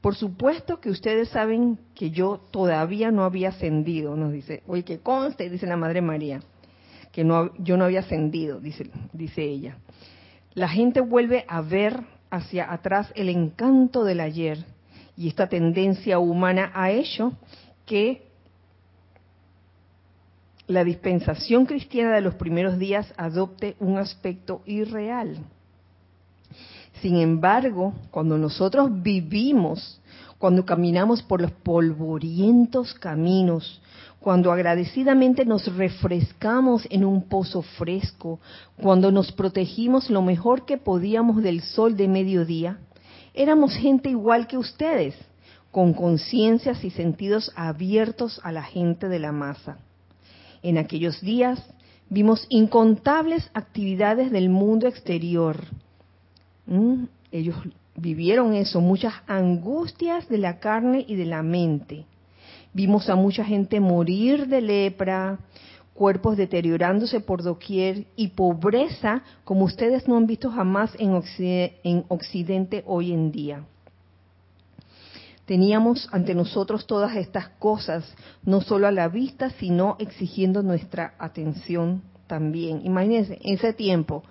Por 0.06 0.14
supuesto 0.14 0.78
que 0.78 0.88
ustedes 0.88 1.30
saben 1.30 1.80
que 1.96 2.12
yo 2.12 2.38
todavía 2.52 3.10
no 3.10 3.24
había 3.24 3.48
ascendido, 3.48 4.14
nos 4.14 4.32
dice. 4.32 4.62
Oye, 4.68 4.84
que 4.84 5.00
conste, 5.00 5.50
dice 5.50 5.66
la 5.66 5.76
Madre 5.76 6.00
María, 6.00 6.42
que 7.10 7.24
no, 7.24 7.52
yo 7.56 7.76
no 7.76 7.86
había 7.86 7.98
ascendido, 7.98 8.60
dice, 8.60 8.88
dice 9.12 9.42
ella. 9.42 9.78
La 10.54 10.68
gente 10.68 11.00
vuelve 11.00 11.44
a 11.48 11.60
ver 11.60 12.04
hacia 12.30 12.72
atrás 12.72 13.10
el 13.16 13.28
encanto 13.28 14.04
del 14.04 14.20
ayer 14.20 14.64
y 15.16 15.26
esta 15.26 15.48
tendencia 15.48 16.20
humana 16.20 16.70
ha 16.72 16.92
hecho 16.92 17.32
que 17.84 18.28
la 20.68 20.84
dispensación 20.84 21.66
cristiana 21.66 22.14
de 22.14 22.20
los 22.20 22.36
primeros 22.36 22.78
días 22.78 23.12
adopte 23.16 23.74
un 23.80 23.98
aspecto 23.98 24.62
irreal. 24.66 25.38
Sin 27.02 27.16
embargo, 27.16 27.94
cuando 28.10 28.38
nosotros 28.38 28.90
vivimos, 29.02 30.00
cuando 30.38 30.64
caminamos 30.64 31.22
por 31.22 31.40
los 31.40 31.50
polvorientos 31.50 32.94
caminos, 32.94 33.80
cuando 34.20 34.50
agradecidamente 34.50 35.44
nos 35.44 35.72
refrescamos 35.76 36.86
en 36.90 37.04
un 37.04 37.28
pozo 37.28 37.62
fresco, 37.62 38.40
cuando 38.80 39.12
nos 39.12 39.30
protegimos 39.30 40.10
lo 40.10 40.22
mejor 40.22 40.64
que 40.64 40.78
podíamos 40.78 41.42
del 41.42 41.60
sol 41.60 41.96
de 41.96 42.08
mediodía, 42.08 42.78
éramos 43.34 43.74
gente 43.76 44.08
igual 44.10 44.46
que 44.46 44.58
ustedes, 44.58 45.14
con 45.70 45.92
conciencias 45.92 46.82
y 46.84 46.90
sentidos 46.90 47.52
abiertos 47.54 48.40
a 48.42 48.50
la 48.50 48.62
gente 48.62 49.08
de 49.08 49.18
la 49.18 49.32
masa. 49.32 49.78
En 50.62 50.78
aquellos 50.78 51.20
días 51.20 51.62
vimos 52.08 52.46
incontables 52.48 53.50
actividades 53.52 54.32
del 54.32 54.48
mundo 54.48 54.88
exterior. 54.88 55.58
¿Mm? 56.66 57.04
Ellos 57.32 57.56
vivieron 57.96 58.54
eso, 58.54 58.80
muchas 58.80 59.14
angustias 59.26 60.28
de 60.28 60.38
la 60.38 60.58
carne 60.58 61.04
y 61.06 61.16
de 61.16 61.26
la 61.26 61.42
mente. 61.42 62.04
Vimos 62.72 63.08
a 63.08 63.16
mucha 63.16 63.44
gente 63.44 63.80
morir 63.80 64.48
de 64.48 64.60
lepra, 64.60 65.38
cuerpos 65.94 66.36
deteriorándose 66.36 67.20
por 67.20 67.42
doquier 67.42 68.06
y 68.16 68.28
pobreza 68.28 69.22
como 69.44 69.64
ustedes 69.64 70.06
no 70.06 70.16
han 70.16 70.26
visto 70.26 70.50
jamás 70.50 70.92
en 70.98 72.04
Occidente, 72.08 72.84
hoy 72.86 73.12
en 73.12 73.32
día. 73.32 73.64
Teníamos 75.46 76.08
ante 76.12 76.34
nosotros 76.34 76.86
todas 76.86 77.16
estas 77.16 77.48
cosas, 77.60 78.04
no 78.42 78.60
solo 78.60 78.88
a 78.88 78.92
la 78.92 79.08
vista, 79.08 79.50
sino 79.50 79.96
exigiendo 79.98 80.62
nuestra 80.62 81.14
atención 81.18 82.02
también. 82.26 82.84
Imagínense, 82.84 83.38
en 83.40 83.54
ese 83.54 83.72
tiempo, 83.72 84.22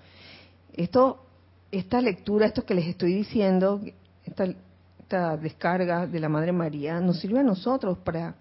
esto, 0.74 1.25
esta 1.72 2.02
lectura, 2.02 2.46
esto 2.46 2.66
que 2.66 2.74
les 2.74 2.88
estoy 2.88 3.14
diciendo, 3.14 3.82
esta, 4.24 5.38
descarga 5.38 6.08
de 6.08 6.20
la 6.20 6.30
Madre 6.30 6.52
María, 6.52 7.00
nos 7.00 7.20
sirve 7.20 7.40
a 7.40 7.44
nosotros 7.44 7.98
para 8.00 8.36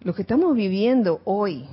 lo 0.00 0.14
que 0.14 0.22
estamos 0.22 0.54
viviendo 0.54 1.20
hoy, 1.24 1.66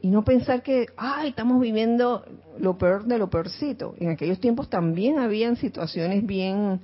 y 0.00 0.08
no 0.08 0.22
pensar 0.22 0.62
que, 0.62 0.86
ay, 0.96 1.30
estamos 1.30 1.60
viviendo 1.60 2.24
lo 2.58 2.76
peor 2.76 3.04
de 3.06 3.18
lo 3.18 3.30
peorcito. 3.30 3.94
En 3.98 4.10
aquellos 4.10 4.38
tiempos 4.38 4.68
también 4.68 5.18
habían 5.18 5.56
situaciones 5.56 6.26
bien, 6.26 6.80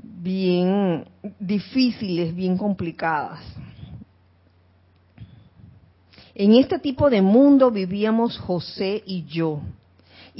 bien 0.00 1.04
difíciles, 1.40 2.34
bien 2.34 2.56
complicadas. 2.56 3.40
En 6.34 6.54
este 6.54 6.78
tipo 6.78 7.10
de 7.10 7.20
mundo 7.20 7.72
vivíamos 7.72 8.38
José 8.38 9.02
y 9.04 9.24
yo, 9.24 9.60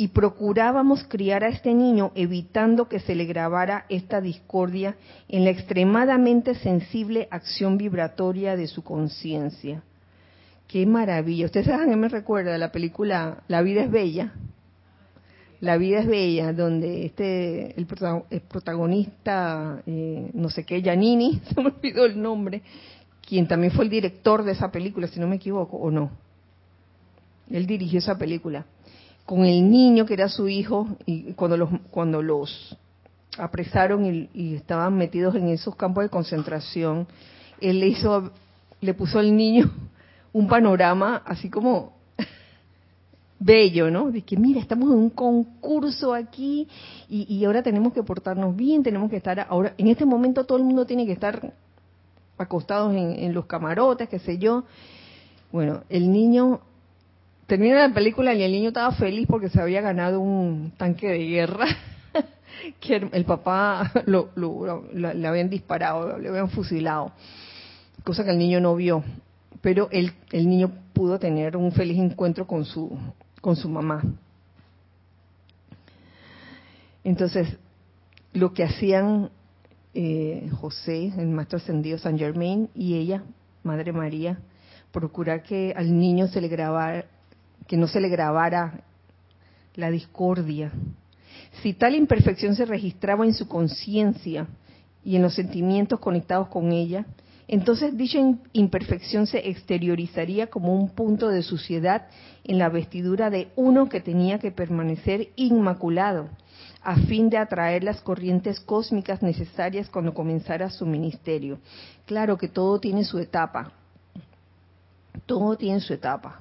y 0.00 0.08
procurábamos 0.08 1.04
criar 1.04 1.44
a 1.44 1.48
este 1.48 1.74
niño 1.74 2.10
evitando 2.14 2.88
que 2.88 3.00
se 3.00 3.14
le 3.14 3.26
grabara 3.26 3.84
esta 3.90 4.22
discordia 4.22 4.96
en 5.28 5.44
la 5.44 5.50
extremadamente 5.50 6.54
sensible 6.54 7.28
acción 7.30 7.76
vibratoria 7.76 8.56
de 8.56 8.66
su 8.66 8.82
conciencia 8.82 9.82
Qué 10.68 10.86
maravilla. 10.86 11.44
Ustedes 11.44 11.66
saben 11.66 11.90
que 11.90 11.96
me 11.96 12.08
recuerda 12.08 12.56
la 12.56 12.72
película 12.72 13.42
La 13.46 13.60
vida 13.60 13.82
es 13.82 13.90
bella. 13.90 14.32
La 15.60 15.76
vida 15.76 15.98
es 15.98 16.06
bella, 16.06 16.54
donde 16.54 17.04
este 17.04 17.78
el, 17.78 17.84
protagonista, 17.84 19.82
eh, 19.84 20.30
no 20.32 20.48
sé 20.48 20.64
qué, 20.64 20.80
Giannini, 20.80 21.42
se 21.54 21.60
me 21.60 21.66
olvidó 21.68 22.06
el 22.06 22.22
nombre, 22.22 22.62
quien 23.20 23.46
también 23.46 23.70
fue 23.74 23.84
el 23.84 23.90
director 23.90 24.44
de 24.44 24.52
esa 24.52 24.72
película, 24.72 25.08
si 25.08 25.20
no 25.20 25.26
me 25.26 25.36
equivoco, 25.36 25.76
o 25.76 25.90
no. 25.90 26.10
Él 27.50 27.66
dirigió 27.66 27.98
esa 27.98 28.16
película 28.16 28.64
con 29.30 29.44
el 29.44 29.70
niño 29.70 30.06
que 30.06 30.14
era 30.14 30.28
su 30.28 30.48
hijo 30.48 30.88
y 31.06 31.34
cuando 31.34 31.56
los 31.56 31.68
cuando 31.92 32.20
los 32.20 32.76
apresaron 33.38 34.28
y, 34.34 34.54
estaban 34.56 34.96
metidos 34.96 35.36
en 35.36 35.46
esos 35.50 35.76
campos 35.76 36.02
de 36.02 36.10
concentración, 36.10 37.06
él 37.60 37.78
le 37.78 37.86
hizo 37.86 38.32
le 38.80 38.92
puso 38.92 39.20
al 39.20 39.36
niño 39.36 39.70
un 40.32 40.48
panorama 40.48 41.22
así 41.24 41.48
como 41.48 41.92
bello, 43.38 43.88
¿no? 43.88 44.10
De 44.10 44.22
que 44.22 44.36
mira, 44.36 44.58
estamos 44.58 44.90
en 44.90 44.98
un 44.98 45.10
concurso 45.10 46.12
aquí 46.12 46.66
y, 47.08 47.44
ahora 47.44 47.62
tenemos 47.62 47.92
que 47.92 48.02
portarnos 48.02 48.56
bien, 48.56 48.82
tenemos 48.82 49.08
que 49.10 49.18
estar 49.18 49.46
ahora, 49.48 49.74
en 49.78 49.86
este 49.86 50.04
momento 50.04 50.42
todo 50.42 50.58
el 50.58 50.64
mundo 50.64 50.86
tiene 50.86 51.06
que 51.06 51.12
estar 51.12 51.52
acostados 52.36 52.92
en, 52.96 53.32
los 53.32 53.46
camarotes, 53.46 54.08
qué 54.08 54.18
sé 54.18 54.38
yo. 54.38 54.64
Bueno, 55.52 55.84
el 55.88 56.10
niño 56.10 56.62
termina 57.50 57.86
la 57.88 57.92
película 57.92 58.32
y 58.32 58.42
el 58.42 58.52
niño 58.52 58.68
estaba 58.68 58.92
feliz 58.92 59.26
porque 59.28 59.48
se 59.48 59.60
había 59.60 59.80
ganado 59.80 60.20
un 60.20 60.72
tanque 60.76 61.08
de 61.08 61.26
guerra 61.26 61.66
que 62.80 63.08
el 63.12 63.24
papá 63.24 63.90
lo, 64.06 64.30
le 64.94 65.26
habían 65.26 65.50
disparado, 65.50 66.16
le 66.18 66.28
habían 66.28 66.48
fusilado, 66.48 67.12
cosa 68.04 68.24
que 68.24 68.30
el 68.30 68.38
niño 68.38 68.60
no 68.60 68.76
vio 68.76 69.02
pero 69.60 69.88
el, 69.90 70.12
el 70.32 70.48
niño 70.48 70.72
pudo 70.92 71.18
tener 71.18 71.56
un 71.56 71.72
feliz 71.72 71.98
encuentro 71.98 72.46
con 72.46 72.64
su, 72.64 72.96
con 73.40 73.56
su 73.56 73.68
mamá. 73.68 74.02
Entonces, 77.04 77.56
lo 78.32 78.52
que 78.52 78.64
hacían 78.64 79.30
eh, 79.94 80.48
José, 80.60 81.12
el 81.18 81.28
maestro 81.28 81.58
ascendido 81.58 81.98
San 81.98 82.18
Germain, 82.18 82.68
y 82.74 82.96
ella, 82.96 83.22
Madre 83.62 83.92
María, 83.92 84.38
procurar 84.92 85.42
que 85.42 85.74
al 85.76 85.96
niño 85.98 86.28
se 86.28 86.40
le 86.40 86.48
grabara, 86.48 87.04
que 87.70 87.76
no 87.76 87.86
se 87.86 88.00
le 88.00 88.08
grabara 88.08 88.80
la 89.76 89.92
discordia. 89.92 90.72
Si 91.62 91.72
tal 91.72 91.94
imperfección 91.94 92.56
se 92.56 92.64
registraba 92.64 93.24
en 93.24 93.32
su 93.32 93.46
conciencia 93.46 94.48
y 95.04 95.14
en 95.14 95.22
los 95.22 95.34
sentimientos 95.34 96.00
conectados 96.00 96.48
con 96.48 96.72
ella, 96.72 97.06
entonces 97.46 97.96
dicha 97.96 98.18
imperfección 98.54 99.28
se 99.28 99.48
exteriorizaría 99.48 100.48
como 100.48 100.74
un 100.74 100.88
punto 100.88 101.28
de 101.28 101.44
suciedad 101.44 102.08
en 102.42 102.58
la 102.58 102.70
vestidura 102.70 103.30
de 103.30 103.52
uno 103.54 103.88
que 103.88 104.00
tenía 104.00 104.40
que 104.40 104.50
permanecer 104.50 105.28
inmaculado, 105.36 106.28
a 106.82 106.96
fin 106.96 107.30
de 107.30 107.38
atraer 107.38 107.84
las 107.84 108.00
corrientes 108.00 108.58
cósmicas 108.58 109.22
necesarias 109.22 109.88
cuando 109.88 110.12
comenzara 110.12 110.70
su 110.70 110.86
ministerio. 110.86 111.60
Claro 112.04 112.36
que 112.36 112.48
todo 112.48 112.80
tiene 112.80 113.04
su 113.04 113.20
etapa, 113.20 113.70
todo 115.24 115.56
tiene 115.56 115.78
su 115.78 115.94
etapa, 115.94 116.40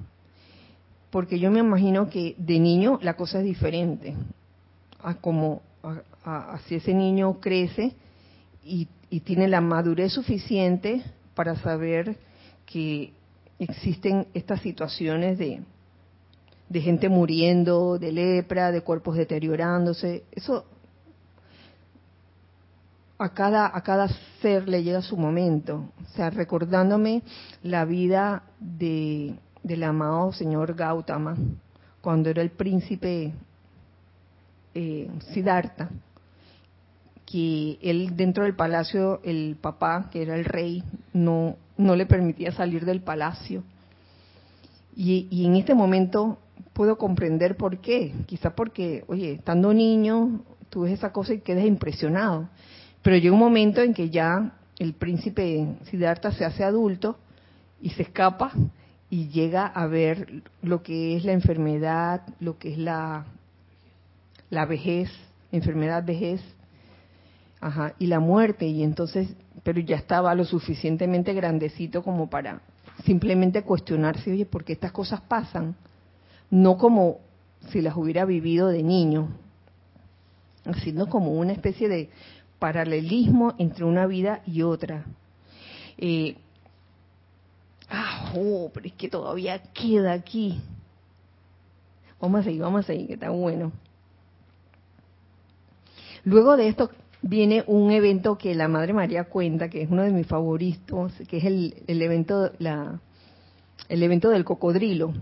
porque 1.09 1.39
yo 1.39 1.51
me 1.51 1.59
imagino 1.59 2.09
que 2.09 2.35
de 2.37 2.59
niño 2.59 2.99
la 3.01 3.15
cosa 3.15 3.39
es 3.39 3.45
diferente, 3.45 4.15
a 5.01 5.15
como 5.15 5.61
si 6.67 6.75
ese 6.75 6.93
niño 6.93 7.39
crece 7.39 7.93
y 8.63 8.87
y 9.09 9.21
tiene 9.21 9.47
la 9.47 9.61
madurez 9.61 10.13
suficiente 10.13 11.03
para 11.33 11.55
saber 11.55 12.17
que 12.65 13.11
existen 13.57 14.27
estas 14.33 14.61
situaciones 14.61 15.37
de, 15.37 15.61
de 16.69 16.81
gente 16.81 17.09
muriendo, 17.09 17.97
de 17.97 18.11
lepra, 18.11 18.71
de 18.71 18.81
cuerpos 18.81 19.15
deteriorándose. 19.15 20.23
Eso 20.31 20.65
a 23.17 23.33
cada, 23.33 23.75
a 23.75 23.81
cada 23.81 24.07
ser 24.41 24.69
le 24.69 24.83
llega 24.83 25.01
su 25.01 25.17
momento. 25.17 25.91
O 26.03 26.15
sea, 26.15 26.29
recordándome 26.29 27.23
la 27.63 27.85
vida 27.85 28.43
de, 28.59 29.33
del 29.63 29.83
amado 29.83 30.31
señor 30.33 30.75
Gautama, 30.75 31.35
cuando 32.01 32.29
era 32.29 32.41
el 32.41 32.51
príncipe 32.51 33.33
eh, 34.73 35.09
Siddhartha 35.33 35.89
que 37.29 37.77
él 37.81 38.15
dentro 38.15 38.43
del 38.43 38.55
palacio, 38.55 39.21
el 39.23 39.55
papá, 39.61 40.09
que 40.11 40.23
era 40.23 40.35
el 40.35 40.45
rey, 40.45 40.83
no, 41.13 41.57
no 41.77 41.95
le 41.95 42.07
permitía 42.07 42.51
salir 42.51 42.85
del 42.85 43.01
palacio. 43.01 43.63
Y, 44.95 45.45
en 45.45 45.55
este 45.55 45.75
momento 45.75 46.39
puedo 46.73 46.97
comprender 46.97 47.55
por 47.55 47.77
qué. 47.77 48.13
Quizá 48.25 48.55
porque, 48.55 49.03
oye, 49.07 49.33
estando 49.33 49.73
niño, 49.73 50.41
tú 50.69 50.81
ves 50.81 50.93
esa 50.93 51.13
cosa 51.13 51.33
y 51.33 51.39
quedas 51.39 51.65
impresionado. 51.65 52.49
Pero 53.03 53.17
llega 53.17 53.33
un 53.33 53.39
momento 53.39 53.81
en 53.81 53.93
que 53.93 54.09
ya 54.09 54.57
el 54.79 54.93
príncipe 54.93 55.77
Siddhartha 55.83 56.31
se 56.31 56.45
hace 56.45 56.63
adulto 56.63 57.17
y 57.79 57.91
se 57.91 58.01
escapa 58.01 58.51
y 59.09 59.29
llega 59.29 59.65
a 59.65 59.87
ver 59.87 60.43
lo 60.61 60.83
que 60.83 61.17
es 61.17 61.23
la 61.23 61.31
enfermedad, 61.31 62.21
lo 62.39 62.57
que 62.57 62.73
es 62.73 62.77
la, 62.77 63.25
la 64.49 64.65
vejez, 64.65 65.09
enfermedad, 65.51 66.03
vejez, 66.05 66.41
Ajá, 67.61 67.93
y 67.99 68.07
la 68.07 68.19
muerte, 68.19 68.67
y 68.67 68.83
entonces, 68.83 69.27
pero 69.63 69.81
ya 69.81 69.97
estaba 69.97 70.33
lo 70.33 70.45
suficientemente 70.45 71.33
grandecito 71.33 72.03
como 72.03 72.29
para 72.29 72.61
simplemente 73.03 73.63
cuestionarse, 73.63 74.31
oye, 74.31 74.45
¿por 74.45 74.63
qué 74.63 74.73
estas 74.73 74.93
cosas 74.93 75.21
pasan? 75.21 75.75
No 76.49 76.77
como 76.77 77.17
si 77.69 77.81
las 77.81 77.97
hubiera 77.97 78.23
vivido 78.23 78.69
de 78.69 78.81
niño, 78.81 79.29
sino 80.83 81.07
como 81.07 81.33
una 81.33 81.51
especie 81.51 81.89
de 81.89 82.09
paralelismo 82.59 83.55
entre 83.57 83.83
una 83.83 84.05
vida 84.05 84.41
y 84.45 84.61
otra. 84.61 85.03
Eh, 85.97 86.37
ah, 87.89 88.33
oh, 88.35 88.69
pero 88.73 88.87
es 88.87 88.93
que 88.93 89.09
todavía 89.09 89.61
queda 89.73 90.13
aquí. 90.13 90.61
Vamos 92.19 92.41
a 92.41 92.43
seguir, 92.43 92.61
vamos 92.61 92.81
a 92.81 92.87
seguir, 92.87 93.07
que 93.07 93.13
está 93.13 93.29
bueno. 93.29 93.71
Luego 96.25 96.57
de 96.57 96.67
esto 96.67 96.91
viene 97.21 97.63
un 97.67 97.91
evento 97.91 98.37
que 98.37 98.53
la 98.55 98.67
Madre 98.67 98.93
María 98.93 99.25
cuenta, 99.25 99.69
que 99.69 99.81
es 99.81 99.89
uno 99.89 100.03
de 100.03 100.11
mis 100.11 100.27
favoritos, 100.27 101.13
que 101.27 101.37
es 101.37 101.43
el, 101.45 101.83
el 101.87 102.01
evento 102.01 102.51
la, 102.59 102.99
el 103.87 104.03
evento 104.03 104.29
del 104.29 104.43
cocodrilo, 104.43 105.13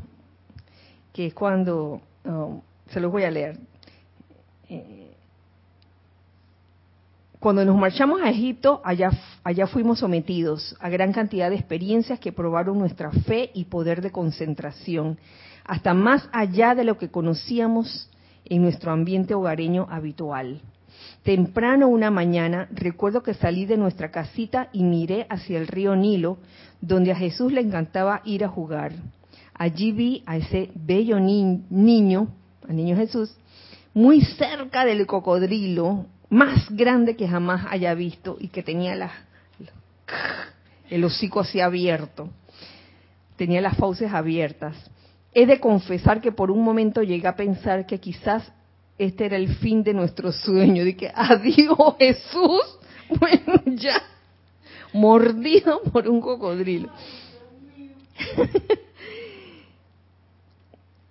que 1.13 1.27
es 1.27 1.33
cuando, 1.33 2.01
um, 2.25 2.61
se 2.89 2.99
los 2.99 3.11
voy 3.11 3.23
a 3.23 3.31
leer, 3.31 3.57
eh, 4.69 5.06
cuando 7.39 7.63
nos 7.63 7.77
marchamos 7.77 8.21
a 8.21 8.29
Egipto, 8.31 8.81
allá, 8.83 9.11
allá 9.43 9.67
fuimos 9.67 9.99
sometidos 9.99 10.75
a 10.79 10.89
gran 10.89 11.13
cantidad 11.13 11.49
de 11.49 11.55
experiencias 11.55 12.19
que 12.19 12.31
probaron 12.31 12.79
nuestra 12.79 13.11
fe 13.11 13.51
y 13.53 13.65
poder 13.65 14.01
de 14.01 14.11
concentración, 14.11 15.19
hasta 15.63 15.93
más 15.93 16.27
allá 16.31 16.73
de 16.73 16.83
lo 16.83 16.97
que 16.97 17.09
conocíamos 17.09 18.09
en 18.45 18.63
nuestro 18.63 18.91
ambiente 18.91 19.35
hogareño 19.35 19.87
habitual. 19.89 20.61
Temprano 21.21 21.89
una 21.89 22.09
mañana 22.09 22.69
recuerdo 22.71 23.21
que 23.21 23.35
salí 23.35 23.65
de 23.65 23.77
nuestra 23.77 24.09
casita 24.09 24.69
y 24.71 24.81
miré 24.83 25.27
hacia 25.29 25.59
el 25.59 25.67
río 25.67 25.95
Nilo, 25.95 26.39
donde 26.81 27.11
a 27.11 27.15
Jesús 27.15 27.51
le 27.51 27.61
encantaba 27.61 28.21
ir 28.25 28.45
a 28.45 28.49
jugar. 28.49 28.93
Allí 29.53 29.91
vi 29.91 30.23
a 30.25 30.37
ese 30.37 30.71
bello 30.73 31.19
niño, 31.19 32.29
al 32.67 32.75
niño 32.75 32.95
Jesús, 32.95 33.35
muy 33.93 34.21
cerca 34.21 34.85
del 34.85 35.05
cocodrilo, 35.05 36.05
más 36.29 36.69
grande 36.69 37.15
que 37.15 37.27
jamás 37.27 37.65
haya 37.69 37.93
visto 37.93 38.37
y 38.39 38.49
que 38.49 38.63
tenía 38.63 38.95
la, 38.95 39.11
el 40.89 41.03
hocico 41.03 41.39
así 41.39 41.61
abierto, 41.61 42.29
tenía 43.35 43.61
las 43.61 43.77
fauces 43.77 44.11
abiertas. 44.13 44.75
He 45.33 45.45
de 45.45 45.59
confesar 45.59 46.21
que 46.21 46.31
por 46.31 46.51
un 46.51 46.63
momento 46.63 47.03
llegué 47.03 47.27
a 47.27 47.35
pensar 47.35 47.85
que 47.85 47.99
quizás 47.99 48.51
este 48.97 49.25
era 49.25 49.37
el 49.37 49.55
fin 49.57 49.83
de 49.83 49.93
nuestro 49.93 50.31
sueño, 50.31 50.83
que 50.97 51.11
adiós 51.13 51.95
Jesús, 51.99 52.79
bueno 53.19 53.61
ya, 53.65 54.01
mordido 54.93 55.81
por 55.91 56.07
un 56.07 56.19
cocodrilo. 56.19 56.89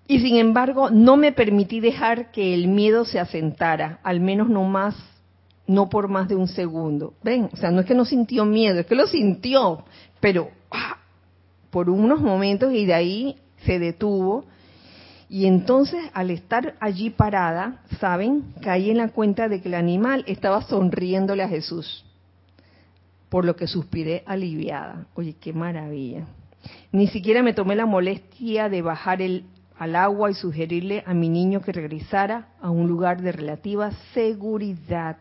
y 0.09 0.21
sin 0.21 0.37
embargo, 0.37 0.91
no 0.91 1.17
me 1.17 1.33
permití 1.33 1.81
dejar 1.81 2.31
que 2.31 2.55
el 2.55 2.69
miedo 2.69 3.05
se 3.05 3.19
asentara, 3.19 3.99
al 4.03 4.21
menos 4.21 4.49
no 4.49 4.65
más, 4.65 4.97
no 5.67 5.89
por 5.89 6.09
más 6.09 6.29
de 6.29 6.37
un 6.37 6.49
segundo. 6.49 7.15
Ven, 7.23 7.49
o 7.53 7.57
sea, 7.57 7.71
no 7.71 7.81
es 7.81 7.87
que 7.87 7.95
no 7.95 8.05
sintió 8.05 8.45
miedo, 8.45 8.81
es 8.81 8.87
que 8.87 8.95
lo 8.95 9.07
sintió, 9.07 9.85
pero 10.21 10.51
¡ah! 10.71 10.99
por 11.71 11.91
unos 11.91 12.21
momentos 12.21 12.73
y 12.73 12.87
de 12.87 12.95
ahí 12.95 13.37
se 13.65 13.79
detuvo 13.79 14.45
y 15.29 15.47
entonces, 15.47 16.05
al 16.15 16.31
estar 16.31 16.77
allí 16.79 17.11
parada, 17.11 17.83
¿saben? 17.99 18.55
Caí 18.63 18.91
en 18.91 18.99
la 18.99 19.09
cuenta 19.09 19.49
de 19.49 19.61
que 19.61 19.69
el 19.69 19.75
animal 19.75 20.25
estaba 20.29 20.63
sonriéndole 20.63 21.43
a 21.43 21.49
Jesús, 21.49 22.05
por 23.29 23.45
lo 23.45 23.57
que 23.57 23.67
suspiré 23.67 24.23
aliviada. 24.27 25.07
Oye, 25.15 25.35
qué 25.41 25.53
maravilla. 25.53 26.27
Ni 26.93 27.09
siquiera 27.09 27.43
me 27.43 27.55
tomé 27.55 27.75
la 27.75 27.87
molestia 27.87 28.69
de 28.69 28.83
bajar 28.83 29.21
el, 29.21 29.45
al 29.79 29.97
agua 29.97 30.31
y 30.31 30.35
sugerirle 30.35 31.03
a 31.07 31.15
mi 31.15 31.29
niño 31.29 31.61
que 31.61 31.73
regresara 31.73 32.49
a 32.61 32.71
un 32.71 32.89
lugar 32.89 33.21
de 33.21 33.33
relativa 33.33 33.91
seguridad. 34.15 35.19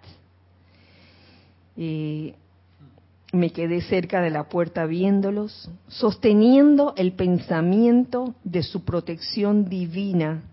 Me 1.75 3.51
quedé 3.51 3.81
cerca 3.81 4.21
de 4.21 4.29
la 4.29 4.45
puerta 4.45 4.85
viéndolos, 4.85 5.69
sosteniendo 5.87 6.93
el 6.95 7.13
pensamiento 7.13 8.33
de 8.45 8.63
su 8.63 8.85
protección 8.85 9.65
divina, 9.65 10.43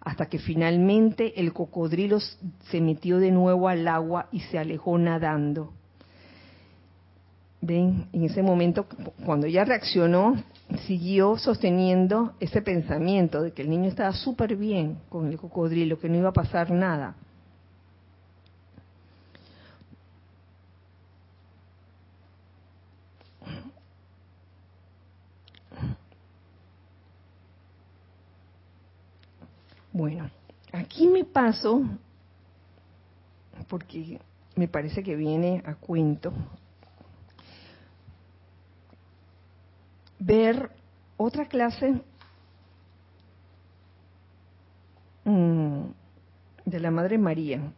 hasta 0.00 0.26
que 0.26 0.38
finalmente 0.38 1.40
el 1.40 1.52
cocodrilo 1.52 2.20
se 2.20 2.80
metió 2.80 3.18
de 3.18 3.32
nuevo 3.32 3.68
al 3.68 3.88
agua 3.88 4.28
y 4.30 4.40
se 4.40 4.58
alejó 4.58 4.96
nadando. 4.96 5.72
Ven, 7.60 8.06
en 8.12 8.24
ese 8.24 8.42
momento, 8.42 8.86
cuando 9.26 9.46
ella 9.46 9.64
reaccionó, 9.64 10.42
siguió 10.86 11.36
sosteniendo 11.36 12.34
ese 12.40 12.62
pensamiento 12.62 13.42
de 13.42 13.52
que 13.52 13.62
el 13.62 13.70
niño 13.70 13.88
estaba 13.88 14.12
súper 14.12 14.56
bien 14.56 14.98
con 15.08 15.28
el 15.28 15.38
cocodrilo, 15.38 15.98
que 15.98 16.08
no 16.08 16.16
iba 16.16 16.30
a 16.30 16.32
pasar 16.32 16.70
nada. 16.70 17.16
Bueno, 29.92 30.30
aquí 30.72 31.06
me 31.08 31.24
paso, 31.24 31.82
porque 33.68 34.20
me 34.54 34.68
parece 34.68 35.02
que 35.02 35.16
viene 35.16 35.62
a 35.66 35.74
cuento, 35.74 36.32
ver 40.20 40.70
otra 41.16 41.46
clase 41.46 42.00
mm, 45.24 45.82
de 46.66 46.80
la 46.80 46.90
Madre 46.90 47.18
María, 47.18 47.72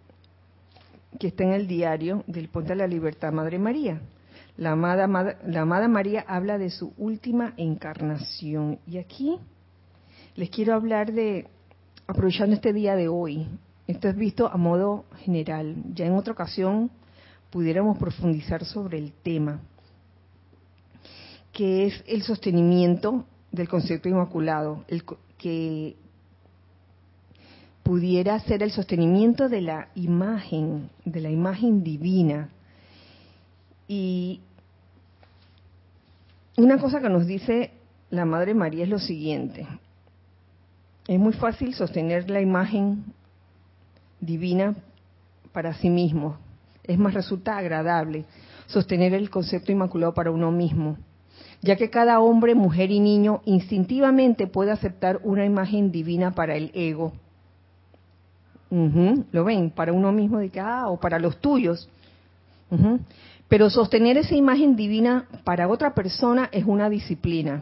que 1.18 1.28
está 1.28 1.45
en 1.45 1.53
el 1.53 1.66
diario 1.66 2.24
del 2.26 2.49
Ponte 2.49 2.70
de 2.70 2.76
la 2.76 2.86
Libertad, 2.86 3.32
Madre 3.32 3.59
María. 3.59 4.01
La 4.59 4.72
amada, 4.72 5.07
la 5.47 5.62
amada 5.62 5.88
María 5.88 6.24
habla 6.28 6.59
de 6.59 6.68
su 6.68 6.93
última 6.99 7.55
encarnación. 7.57 8.78
Y 8.86 8.99
aquí 8.99 9.38
les 10.36 10.51
quiero 10.51 10.74
hablar 10.74 11.12
de 11.12 11.47
aprovechando 12.07 12.55
este 12.55 12.72
día 12.72 12.95
de 12.97 13.09
hoy, 13.09 13.49
esto 13.86 14.09
es 14.09 14.16
visto 14.16 14.49
a 14.49 14.57
modo 14.57 15.05
general, 15.24 15.76
ya 15.95 16.07
en 16.07 16.14
otra 16.14 16.32
ocasión 16.32 16.90
pudiéramos 17.51 17.99
profundizar 17.99 18.64
sobre 18.64 18.99
el 18.99 19.12
tema, 19.12 19.61
que 21.53 21.86
es 21.86 22.03
el 22.07 22.22
sostenimiento 22.22 23.26
del 23.50 23.68
concepto 23.68 24.09
inmaculado, 24.09 24.84
el 24.88 25.05
que 25.38 25.96
pudiera 27.82 28.38
ser 28.40 28.62
el 28.62 28.70
sostenimiento 28.70 29.48
de 29.48 29.61
la 29.61 29.88
imagen, 29.94 30.90
de 31.05 31.20
la 31.20 31.30
imagen 31.30 31.82
divina. 31.82 32.48
Y 33.88 34.40
una 36.57 36.78
cosa 36.78 37.00
que 37.00 37.09
nos 37.09 37.26
dice 37.26 37.72
la 38.11 38.24
Madre 38.24 38.55
María 38.55 38.84
es 38.84 38.90
lo 38.90 38.98
siguiente, 38.98 39.66
es 41.09 41.18
muy 41.18 41.32
fácil 41.32 41.74
sostener 41.74 42.30
la 42.30 42.40
imagen 42.40 43.05
divina 44.20 44.76
para 45.53 45.74
sí 45.74 45.90
mismo. 45.90 46.38
Es 46.84 46.98
más, 46.98 47.14
resulta 47.14 47.59
agradable 47.59 48.24
sostener 48.66 49.14
el 49.14 49.30
concepto 49.30 49.72
inmaculado 49.72 50.14
para 50.14 50.30
uno 50.30 50.50
mismo, 50.50 50.96
ya 51.62 51.76
que 51.76 51.91
cada 51.91 52.20
hombre, 52.20 52.55
mujer 52.55 52.91
y 52.91 53.01
niño 53.01 53.41
instintivamente 53.45 54.47
puede 54.47 54.72
aceptar 54.72 55.20
una 55.22 55.45
imagen 55.45 55.93
divina 55.93 56.35
para 56.35 56.57
el 56.57 56.70
ego. 56.74 57.12
¿Lo 59.33 59.45
ven? 59.45 59.70
Para 59.70 59.93
uno 59.93 60.12
mismo, 60.12 60.39
de 60.39 60.49
que, 60.49 60.59
ah, 60.59 60.89
o 60.89 60.99
para 60.99 61.18
los 61.18 61.39
tuyos. 61.39 61.89
Pero 63.49 63.68
sostener 63.68 64.16
esa 64.16 64.35
imagen 64.35 64.76
divina 64.76 65.26
para 65.45 65.68
otra 65.68 65.95
persona 65.95 66.49
es 66.53 66.64
una 66.64 66.89
disciplina, 66.89 67.61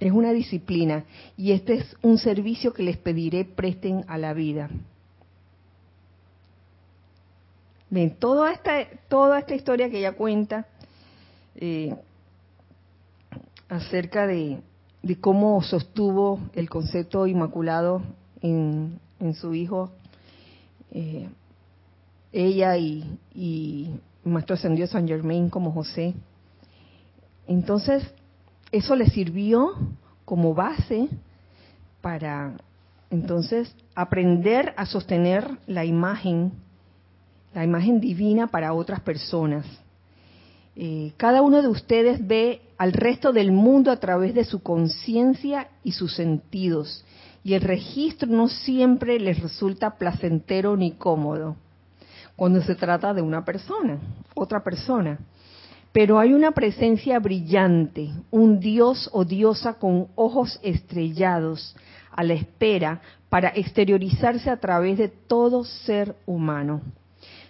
es 0.00 0.10
una 0.10 0.32
disciplina 0.32 1.04
y 1.36 1.52
este 1.52 1.74
es 1.74 1.96
un 2.00 2.16
servicio 2.16 2.72
que 2.72 2.82
les 2.82 2.96
pediré 2.96 3.44
presten 3.44 4.04
a 4.08 4.16
la 4.16 4.32
vida. 4.32 4.70
Ven, 7.90 8.16
toda 8.18 8.52
esta, 8.52 8.86
toda 9.08 9.38
esta 9.38 9.54
historia 9.54 9.90
que 9.90 9.98
ella 9.98 10.12
cuenta 10.12 10.66
eh, 11.56 11.94
acerca 13.68 14.26
de, 14.26 14.62
cómo 15.20 15.62
sostuvo 15.62 16.40
el 16.54 16.68
concepto 16.68 17.26
inmaculado 17.26 18.02
en, 18.40 19.00
su 19.40 19.54
hijo, 19.54 19.90
eh, 20.90 21.28
ella 22.32 22.76
y, 22.76 23.18
y 23.34 23.90
Maestro 24.24 24.54
Ascendido 24.54 24.86
San 24.86 25.08
Germain 25.08 25.48
como 25.48 25.72
José. 25.72 26.14
Entonces, 27.46 28.04
eso 28.72 28.96
le 28.96 29.08
sirvió 29.08 29.72
como 30.24 30.54
base 30.54 31.08
para 32.00 32.54
entonces 33.10 33.74
aprender 33.94 34.74
a 34.76 34.86
sostener 34.86 35.58
la 35.66 35.84
imagen, 35.84 36.52
la 37.54 37.64
imagen 37.64 38.00
divina 38.00 38.48
para 38.48 38.72
otras 38.72 39.00
personas. 39.00 39.64
Eh, 40.76 41.12
cada 41.16 41.42
uno 41.42 41.62
de 41.62 41.68
ustedes 41.68 42.26
ve 42.26 42.62
al 42.78 42.92
resto 42.92 43.32
del 43.32 43.52
mundo 43.52 43.90
a 43.90 44.00
través 44.00 44.34
de 44.34 44.44
su 44.44 44.62
conciencia 44.62 45.68
y 45.84 45.92
sus 45.92 46.14
sentidos, 46.14 47.04
y 47.44 47.54
el 47.54 47.60
registro 47.60 48.28
no 48.28 48.48
siempre 48.48 49.20
les 49.20 49.40
resulta 49.40 49.96
placentero 49.96 50.76
ni 50.76 50.92
cómodo 50.92 51.56
cuando 52.36 52.60
se 52.62 52.74
trata 52.74 53.14
de 53.14 53.22
una 53.22 53.44
persona, 53.44 53.98
otra 54.34 54.64
persona 54.64 55.18
pero 55.94 56.18
hay 56.18 56.32
una 56.32 56.50
presencia 56.50 57.20
brillante, 57.20 58.10
un 58.32 58.58
dios 58.58 59.08
o 59.12 59.24
diosa 59.24 59.74
con 59.74 60.08
ojos 60.16 60.58
estrellados, 60.60 61.76
a 62.10 62.24
la 62.24 62.34
espera 62.34 63.00
para 63.28 63.50
exteriorizarse 63.50 64.50
a 64.50 64.56
través 64.56 64.98
de 64.98 65.06
todo 65.06 65.62
ser 65.62 66.16
humano. 66.26 66.80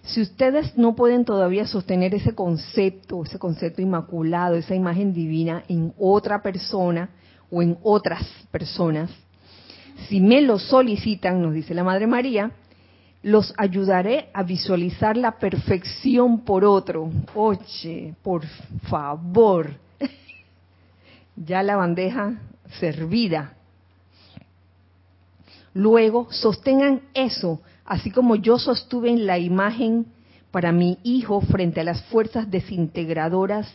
Si 0.05 0.21
ustedes 0.21 0.77
no 0.77 0.95
pueden 0.95 1.25
todavía 1.25 1.67
sostener 1.67 2.15
ese 2.15 2.35
concepto, 2.35 3.25
ese 3.25 3.39
concepto 3.39 3.81
inmaculado, 3.81 4.55
esa 4.55 4.75
imagen 4.75 5.15
divina 5.15 5.65
en 5.69 5.95
otra 5.99 6.43
persona 6.43 7.11
o 7.51 7.63
en 7.63 7.79
otras 7.83 8.23
personas, 8.51 9.11
si 10.09 10.21
me 10.21 10.43
lo 10.43 10.59
solicitan, 10.59 11.41
nos 11.41 11.55
dice 11.55 11.73
la 11.73 11.85
Madre 11.85 12.07
María, 12.07 12.53
los 13.23 13.55
ayudaré 13.57 14.29
a 14.35 14.43
visualizar 14.43 15.17
la 15.17 15.39
perfección 15.39 16.45
por 16.45 16.65
otro. 16.65 17.11
Oye, 17.35 18.15
por 18.23 18.45
favor. 18.91 19.71
ya 21.37 21.63
la 21.63 21.77
bandeja 21.77 22.35
servida. 22.79 23.55
Luego, 25.73 26.29
sostengan 26.31 27.01
eso, 27.15 27.61
así 27.85 28.11
como 28.11 28.37
yo 28.37 28.59
sostuve 28.59 29.11
en 29.11 29.26
la 29.26 29.39
imagen 29.39 30.07
para 30.51 30.72
mi 30.72 30.99
hijo 31.03 31.41
frente 31.41 31.80
a 31.80 31.85
las 31.85 32.03
fuerzas 32.05 32.51
desintegradoras 32.51 33.66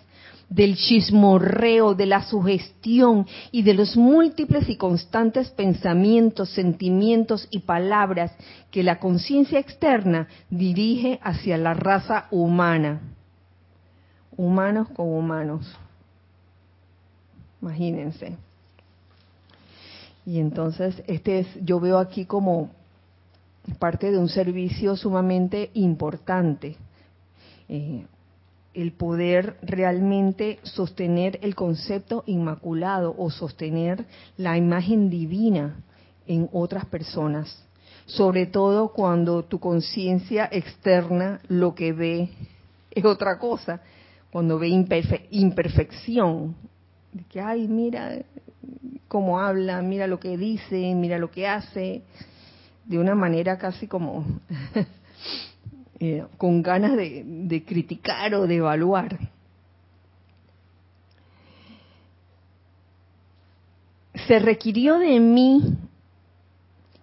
del 0.50 0.76
chismorreo, 0.76 1.94
de 1.94 2.08
la 2.08 2.24
sugestión 2.24 3.28
y 3.52 3.62
de 3.62 3.76
los 3.76 3.96
múltiples 3.96 4.68
y 4.68 4.78
constantes 4.78 5.52
pensamientos, 5.52 6.50
sentimientos 6.50 7.48
y 7.52 7.60
palabras 7.60 8.32
que 8.72 8.82
la 8.82 9.00
conciencia 9.00 9.60
externa 9.60 10.28
dirige 10.50 11.20
hacia 11.22 11.58
la 11.58 11.76
raza 11.76 12.28
humana. 12.32 13.02
Humanos 14.36 14.88
con 14.96 15.08
humanos. 15.10 15.72
Imagínense. 17.62 18.38
Y 20.26 20.40
entonces, 20.40 21.04
este 21.08 21.40
es, 21.40 21.48
yo 21.62 21.80
veo 21.80 21.98
aquí 22.00 22.26
como 22.26 22.72
parte 23.80 24.12
de 24.12 24.18
un 24.18 24.30
servicio 24.30 24.96
sumamente 24.96 25.72
importante. 25.74 26.78
Eh, 27.68 28.06
el 28.74 28.92
poder 28.94 29.58
realmente 29.62 30.60
sostener 30.64 31.40
el 31.42 31.56
concepto 31.56 32.24
inmaculado 32.28 33.16
o 33.18 33.30
sostener 33.32 34.06
la 34.38 34.58
imagen 34.58 35.10
divina 35.10 35.84
en 36.28 36.48
otras 36.54 36.86
personas, 36.86 37.66
sobre 38.06 38.46
todo 38.46 38.94
cuando 38.94 39.44
tu 39.44 39.60
conciencia 39.60 40.48
externa 40.52 41.42
lo 41.48 41.74
que 41.74 41.94
ve 41.94 42.30
es 42.92 43.06
otra 43.06 43.40
cosa, 43.40 43.82
cuando 44.32 44.60
ve 44.60 44.68
imperfección, 45.32 46.56
de 47.12 47.24
que, 47.24 47.42
ay, 47.42 47.68
mira 47.68 48.20
cómo 49.08 49.40
habla, 49.40 49.82
mira 49.82 50.06
lo 50.06 50.20
que 50.20 50.38
dice, 50.38 50.94
mira 50.96 51.18
lo 51.18 51.32
que 51.32 51.48
hace, 51.48 52.04
de 52.90 53.00
una 53.00 53.16
manera 53.16 53.58
casi 53.58 53.88
como 53.88 54.26
Eh, 56.02 56.26
con 56.38 56.64
ganas 56.64 56.96
de, 56.96 57.24
de 57.26 57.66
criticar 57.66 58.34
o 58.34 58.48
de 58.48 58.56
evaluar. 58.56 59.20
Se 64.26 64.40
requirió 64.40 64.98
de 64.98 65.20
mí 65.20 65.78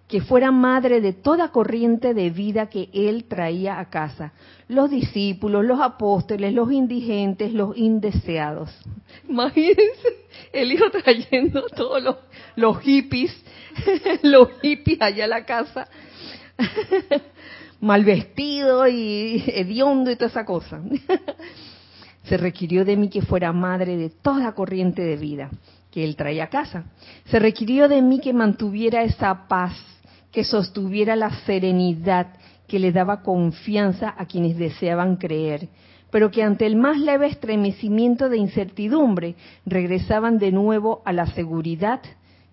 que 0.07 0.21
fuera 0.21 0.51
madre 0.51 1.01
de 1.01 1.13
toda 1.13 1.49
corriente 1.49 2.13
de 2.13 2.29
vida 2.29 2.69
que 2.69 2.89
él 2.93 3.25
traía 3.25 3.79
a 3.79 3.89
casa, 3.89 4.33
los 4.67 4.89
discípulos, 4.89 5.65
los 5.65 5.81
apóstoles, 5.81 6.53
los 6.53 6.71
indigentes, 6.71 7.53
los 7.53 7.75
indeseados. 7.77 8.69
Imagínense 9.29 10.25
el 10.53 10.71
hijo 10.71 10.89
trayendo 10.91 11.67
todos 11.75 12.01
los, 12.01 12.15
los 12.55 12.79
hippies, 12.79 13.35
los 14.23 14.49
hippies 14.61 15.01
allá 15.01 15.25
a 15.25 15.27
la 15.27 15.45
casa 15.45 15.87
mal 17.81 18.03
vestido 18.03 18.87
y 18.87 19.43
hediondo 19.47 20.11
y 20.11 20.15
toda 20.15 20.27
esa 20.27 20.45
cosa. 20.45 20.81
Se 22.23 22.37
requirió 22.37 22.83
de 22.83 22.97
mí 22.97 23.09
que 23.09 23.21
fuera 23.21 23.53
madre 23.53 23.97
de 23.97 24.09
toda 24.09 24.53
corriente 24.53 25.01
de 25.01 25.15
vida 25.15 25.49
que 25.91 26.03
él 26.03 26.15
traía 26.15 26.45
a 26.45 26.49
casa. 26.49 26.85
Se 27.25 27.39
requirió 27.39 27.87
de 27.87 28.01
mí 28.01 28.19
que 28.19 28.33
mantuviera 28.33 29.03
esa 29.03 29.47
paz, 29.47 29.73
que 30.31 30.43
sostuviera 30.43 31.15
la 31.15 31.31
serenidad 31.45 32.27
que 32.67 32.79
le 32.79 32.91
daba 32.91 33.21
confianza 33.21 34.13
a 34.17 34.25
quienes 34.25 34.57
deseaban 34.57 35.15
creer, 35.15 35.69
pero 36.11 36.31
que 36.31 36.43
ante 36.43 36.65
el 36.65 36.75
más 36.75 36.97
leve 36.99 37.27
estremecimiento 37.27 38.29
de 38.29 38.37
incertidumbre 38.37 39.35
regresaban 39.65 40.37
de 40.37 40.51
nuevo 40.51 41.01
a 41.05 41.13
la 41.13 41.27
seguridad 41.27 42.01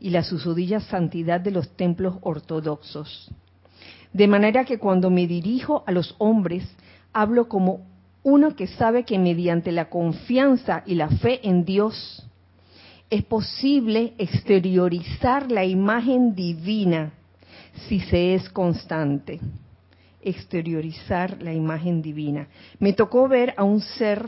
y 0.01 0.11
la 0.11 0.23
susodilla 0.23 0.81
santidad 0.81 1.41
de 1.41 1.51
los 1.51 1.77
templos 1.77 2.17
ortodoxos. 2.23 3.31
De 4.13 4.29
manera 4.29 4.65
que 4.65 4.79
cuando 4.79 5.11
me 5.11 5.27
dirijo 5.27 5.83
a 5.87 5.93
los 5.93 6.15
hombres, 6.19 6.65
hablo 7.13 7.49
como 7.49 7.81
uno 8.23 8.55
que 8.55 8.67
sabe 8.67 9.05
que 9.05 9.19
mediante 9.19 9.73
la 9.73 9.91
confianza 9.91 10.83
y 10.87 10.95
la 10.95 11.09
fe 11.09 11.41
en 11.47 11.65
Dios 11.65 12.27
es 13.11 13.23
posible 13.25 14.15
exteriorizar 14.19 15.51
la 15.51 15.65
imagen 15.65 16.35
divina 16.35 17.13
si 17.89 18.01
se 18.01 18.35
es 18.35 18.49
constante. 18.51 19.41
Exteriorizar 20.23 21.43
la 21.43 21.53
imagen 21.53 22.01
divina. 22.01 22.49
Me 22.79 22.93
tocó 22.93 23.29
ver 23.29 23.55
a 23.57 23.65
un 23.65 23.81
ser 23.81 24.27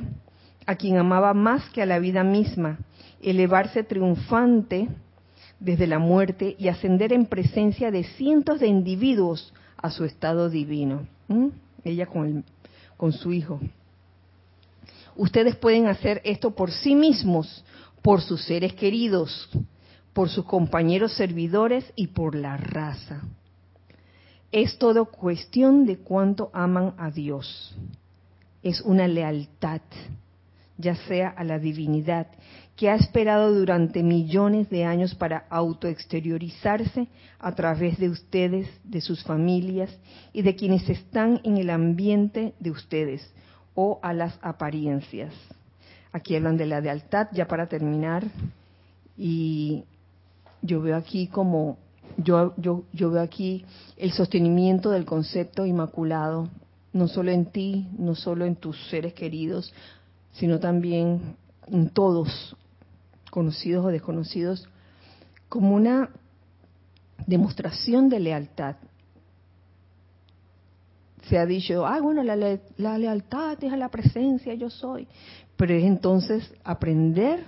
a 0.66 0.74
quien 0.74 0.98
amaba 0.98 1.32
más 1.32 1.70
que 1.70 1.80
a 1.80 1.86
la 1.86 1.98
vida 1.98 2.24
misma, 2.24 2.78
elevarse 3.22 3.84
triunfante 3.84 4.88
desde 5.60 5.86
la 5.86 5.98
muerte 5.98 6.56
y 6.58 6.68
ascender 6.68 7.12
en 7.12 7.26
presencia 7.26 7.90
de 7.90 8.04
cientos 8.04 8.60
de 8.60 8.66
individuos 8.66 9.54
a 9.76 9.90
su 9.90 10.04
estado 10.04 10.50
divino. 10.50 11.06
Ella 11.84 12.06
con, 12.06 12.44
con 12.96 13.12
su 13.12 13.32
hijo. 13.32 13.60
Ustedes 15.14 15.56
pueden 15.56 15.86
hacer 15.86 16.20
esto 16.24 16.50
por 16.50 16.70
sí 16.70 16.94
mismos, 16.94 17.64
por 18.02 18.20
sus 18.20 18.44
seres 18.44 18.74
queridos, 18.74 19.48
por 20.16 20.30
sus 20.30 20.46
compañeros 20.46 21.12
servidores 21.12 21.92
y 21.94 22.06
por 22.06 22.34
la 22.34 22.56
raza. 22.56 23.20
Es 24.50 24.78
todo 24.78 25.10
cuestión 25.10 25.84
de 25.84 25.98
cuánto 25.98 26.48
aman 26.54 26.94
a 26.96 27.10
Dios. 27.10 27.76
Es 28.62 28.80
una 28.80 29.08
lealtad, 29.08 29.82
ya 30.78 30.96
sea 30.96 31.28
a 31.28 31.44
la 31.44 31.58
divinidad 31.58 32.28
que 32.76 32.88
ha 32.88 32.94
esperado 32.94 33.52
durante 33.52 34.02
millones 34.02 34.70
de 34.70 34.86
años 34.86 35.14
para 35.14 35.44
autoexteriorizarse 35.50 37.08
a 37.38 37.54
través 37.54 37.98
de 37.98 38.08
ustedes, 38.08 38.70
de 38.84 39.02
sus 39.02 39.22
familias 39.22 39.94
y 40.32 40.40
de 40.40 40.56
quienes 40.56 40.88
están 40.88 41.42
en 41.44 41.58
el 41.58 41.68
ambiente 41.68 42.54
de 42.58 42.70
ustedes 42.70 43.34
o 43.74 44.00
a 44.02 44.14
las 44.14 44.38
apariencias. 44.40 45.34
Aquí 46.10 46.34
hablan 46.36 46.56
de 46.56 46.64
la 46.64 46.80
lealtad, 46.80 47.28
ya 47.32 47.46
para 47.46 47.66
terminar, 47.66 48.24
y 49.18 49.84
yo 50.62 50.80
veo 50.80 50.96
aquí 50.96 51.28
como, 51.28 51.78
yo, 52.16 52.54
yo, 52.56 52.84
yo 52.92 53.10
veo 53.10 53.22
aquí 53.22 53.64
el 53.96 54.12
sostenimiento 54.12 54.90
del 54.90 55.04
concepto 55.04 55.66
inmaculado, 55.66 56.48
no 56.92 57.08
solo 57.08 57.30
en 57.30 57.46
ti, 57.46 57.88
no 57.98 58.14
solo 58.14 58.44
en 58.44 58.56
tus 58.56 58.76
seres 58.88 59.14
queridos, 59.14 59.72
sino 60.32 60.58
también 60.58 61.36
en 61.66 61.90
todos 61.90 62.56
conocidos 63.30 63.84
o 63.84 63.88
desconocidos, 63.88 64.68
como 65.48 65.74
una 65.74 66.10
demostración 67.26 68.08
de 68.08 68.20
lealtad. 68.20 68.76
Se 71.28 71.38
ha 71.38 71.44
dicho, 71.44 71.84
ah, 71.84 72.00
bueno, 72.00 72.22
la, 72.22 72.36
la 72.36 72.98
lealtad 72.98 73.62
es 73.62 73.72
a 73.72 73.76
la 73.76 73.90
presencia, 73.90 74.54
yo 74.54 74.70
soy. 74.70 75.08
Pero 75.56 75.74
es 75.74 75.84
entonces 75.84 76.54
aprender 76.62 77.44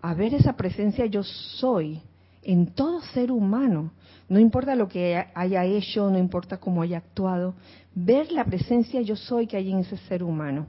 a 0.00 0.14
ver 0.14 0.32
esa 0.34 0.56
presencia 0.56 1.06
yo 1.06 1.22
soy 1.22 2.00
en 2.42 2.66
todo 2.66 3.00
ser 3.02 3.30
humano. 3.30 3.92
No 4.28 4.38
importa 4.38 4.74
lo 4.74 4.88
que 4.88 5.24
haya 5.34 5.64
hecho, 5.64 6.10
no 6.10 6.18
importa 6.18 6.58
cómo 6.58 6.82
haya 6.82 6.98
actuado, 6.98 7.54
ver 7.94 8.30
la 8.32 8.44
presencia 8.44 9.00
yo 9.00 9.16
soy 9.16 9.46
que 9.46 9.56
hay 9.56 9.72
en 9.72 9.80
ese 9.80 9.96
ser 9.96 10.22
humano. 10.22 10.66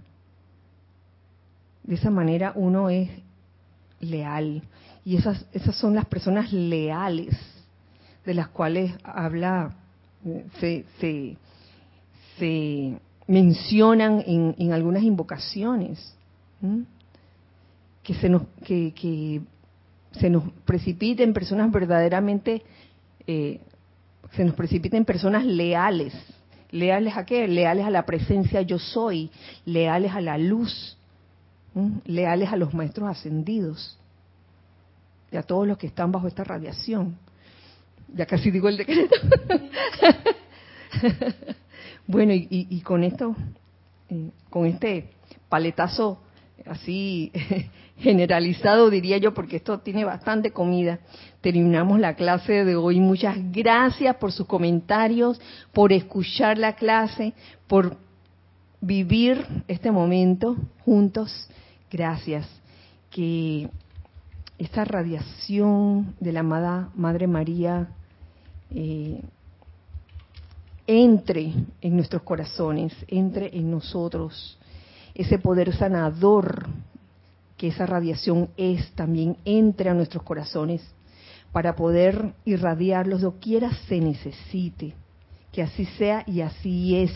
De 1.84 1.96
esa 1.96 2.10
manera 2.10 2.54
uno 2.56 2.90
es 2.90 3.10
leal. 4.00 4.64
Y 5.06 5.16
esas, 5.16 5.46
esas 5.52 5.76
son 5.76 5.96
las 5.96 6.06
personas 6.06 6.52
leales 6.52 7.36
de 8.26 8.34
las 8.34 8.50
cuales 8.50 8.94
habla, 9.04 9.74
se, 10.60 10.86
se, 12.38 12.98
mencionan 13.28 14.24
en, 14.26 14.56
en, 14.58 14.74
algunas 14.74 15.04
invocaciones. 15.04 16.16
Que 18.04 18.14
se 18.16 18.30
nos, 18.30 18.44
que, 18.64 18.94
que 18.94 19.42
se 20.12 20.30
nos 20.30 20.52
precipiten 20.66 21.34
personas 21.34 21.72
verdaderamente, 21.72 22.64
eh, 23.28 23.60
se 24.36 24.46
nos 24.46 24.56
precipiten 24.56 25.06
personas 25.06 25.46
leales. 25.46 26.14
¿Leales 26.72 27.18
a 27.18 27.26
qué? 27.26 27.48
Leales 27.48 27.86
a 27.86 27.90
la 27.90 28.06
presencia 28.06 28.62
yo 28.62 28.80
soy, 28.80 29.30
leales 29.66 30.14
a 30.14 30.22
la 30.22 30.38
luz, 30.38 30.98
leales 32.06 32.50
a 32.50 32.56
los 32.56 32.74
maestros 32.74 33.10
ascendidos 33.10 33.98
y 35.32 35.38
a 35.38 35.44
todos 35.44 35.68
los 35.68 35.78
que 35.78 35.88
están 35.88 36.12
bajo 36.12 36.28
esta 36.28 36.44
radiación. 36.44 37.18
ya 38.14 38.26
casi 38.26 38.52
digo 38.52 38.70
el 38.70 38.78
decreto. 38.78 39.16
bueno, 42.08 42.34
y, 42.34 42.82
con 42.82 43.04
esto, 43.04 43.36
eh, 44.10 44.30
con 44.50 44.66
este 44.66 45.12
paletazo 45.50 46.22
así 46.66 47.32
generalizado, 48.02 48.90
diría 48.90 49.18
yo, 49.18 49.34
porque 49.34 49.58
esto 49.58 49.80
tiene 49.80 50.04
bastante 50.04 50.52
comida. 50.52 51.00
Terminamos 51.42 52.00
la 52.00 52.16
clase 52.16 52.66
de 52.66 52.76
hoy. 52.76 53.00
Muchas 53.00 53.38
gracias 53.52 54.16
por 54.18 54.32
sus 54.32 54.48
comentarios, 54.48 55.40
por 55.72 55.94
escuchar 55.94 56.58
la 56.58 56.74
clase, 56.74 57.34
por 57.68 57.98
vivir 58.82 59.46
este 59.68 59.92
momento 59.92 60.58
juntos. 60.84 61.48
Gracias. 61.92 62.48
Que 63.10 63.70
esta 64.58 64.86
radiación 64.86 66.16
de 66.20 66.32
la 66.32 66.42
amada 66.42 66.90
Madre 66.96 67.28
María 67.28 67.90
eh, 68.72 69.22
entre 70.88 71.54
en 71.82 71.96
nuestros 71.96 72.24
corazones, 72.24 72.94
entre 73.08 73.56
en 73.56 73.70
nosotros. 73.70 74.58
Ese 75.14 75.40
poder 75.40 75.76
sanador 75.76 76.68
que 77.62 77.68
esa 77.68 77.86
radiación 77.86 78.50
es, 78.58 78.92
también 78.94 79.38
entre 79.46 79.92
a 79.92 79.94
nuestros 79.94 80.24
corazones 80.24 80.82
para 81.52 81.76
poder 81.76 82.34
irradiarlos 82.44 83.22
doquiera 83.22 83.72
se 83.88 84.00
necesite. 84.00 84.96
Que 85.52 85.62
así 85.62 85.86
sea 85.86 86.24
y 86.26 86.42
así 86.42 86.96
es. 86.96 87.12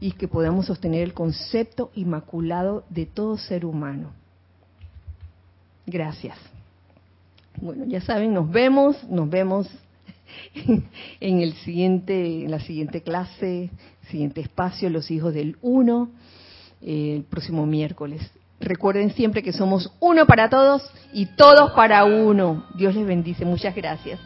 Y 0.00 0.12
que 0.12 0.28
podamos 0.28 0.64
sostener 0.64 1.02
el 1.02 1.12
concepto 1.12 1.90
inmaculado 1.94 2.84
de 2.88 3.04
todo 3.04 3.36
ser 3.36 3.66
humano. 3.66 4.12
Gracias. 5.84 6.38
Bueno, 7.60 7.84
ya 7.84 8.00
saben, 8.00 8.32
nos 8.32 8.50
vemos, 8.50 9.04
nos 9.10 9.28
vemos 9.28 9.68
en 11.20 11.40
el 11.40 11.52
siguiente, 11.52 12.44
en 12.44 12.50
la 12.50 12.60
siguiente 12.60 13.02
clase, 13.02 13.68
siguiente 14.08 14.40
espacio, 14.40 14.88
los 14.88 15.10
hijos 15.10 15.34
del 15.34 15.58
uno, 15.60 16.12
el 16.80 17.24
próximo 17.24 17.66
miércoles. 17.66 18.22
Recuerden 18.60 19.10
siempre 19.12 19.42
que 19.42 19.52
somos 19.52 19.92
uno 20.00 20.26
para 20.26 20.48
todos 20.48 20.82
y 21.12 21.26
todos 21.26 21.72
para 21.72 22.04
uno. 22.04 22.66
Dios 22.74 22.94
les 22.94 23.06
bendice. 23.06 23.44
Muchas 23.44 23.74
gracias. 23.74 24.18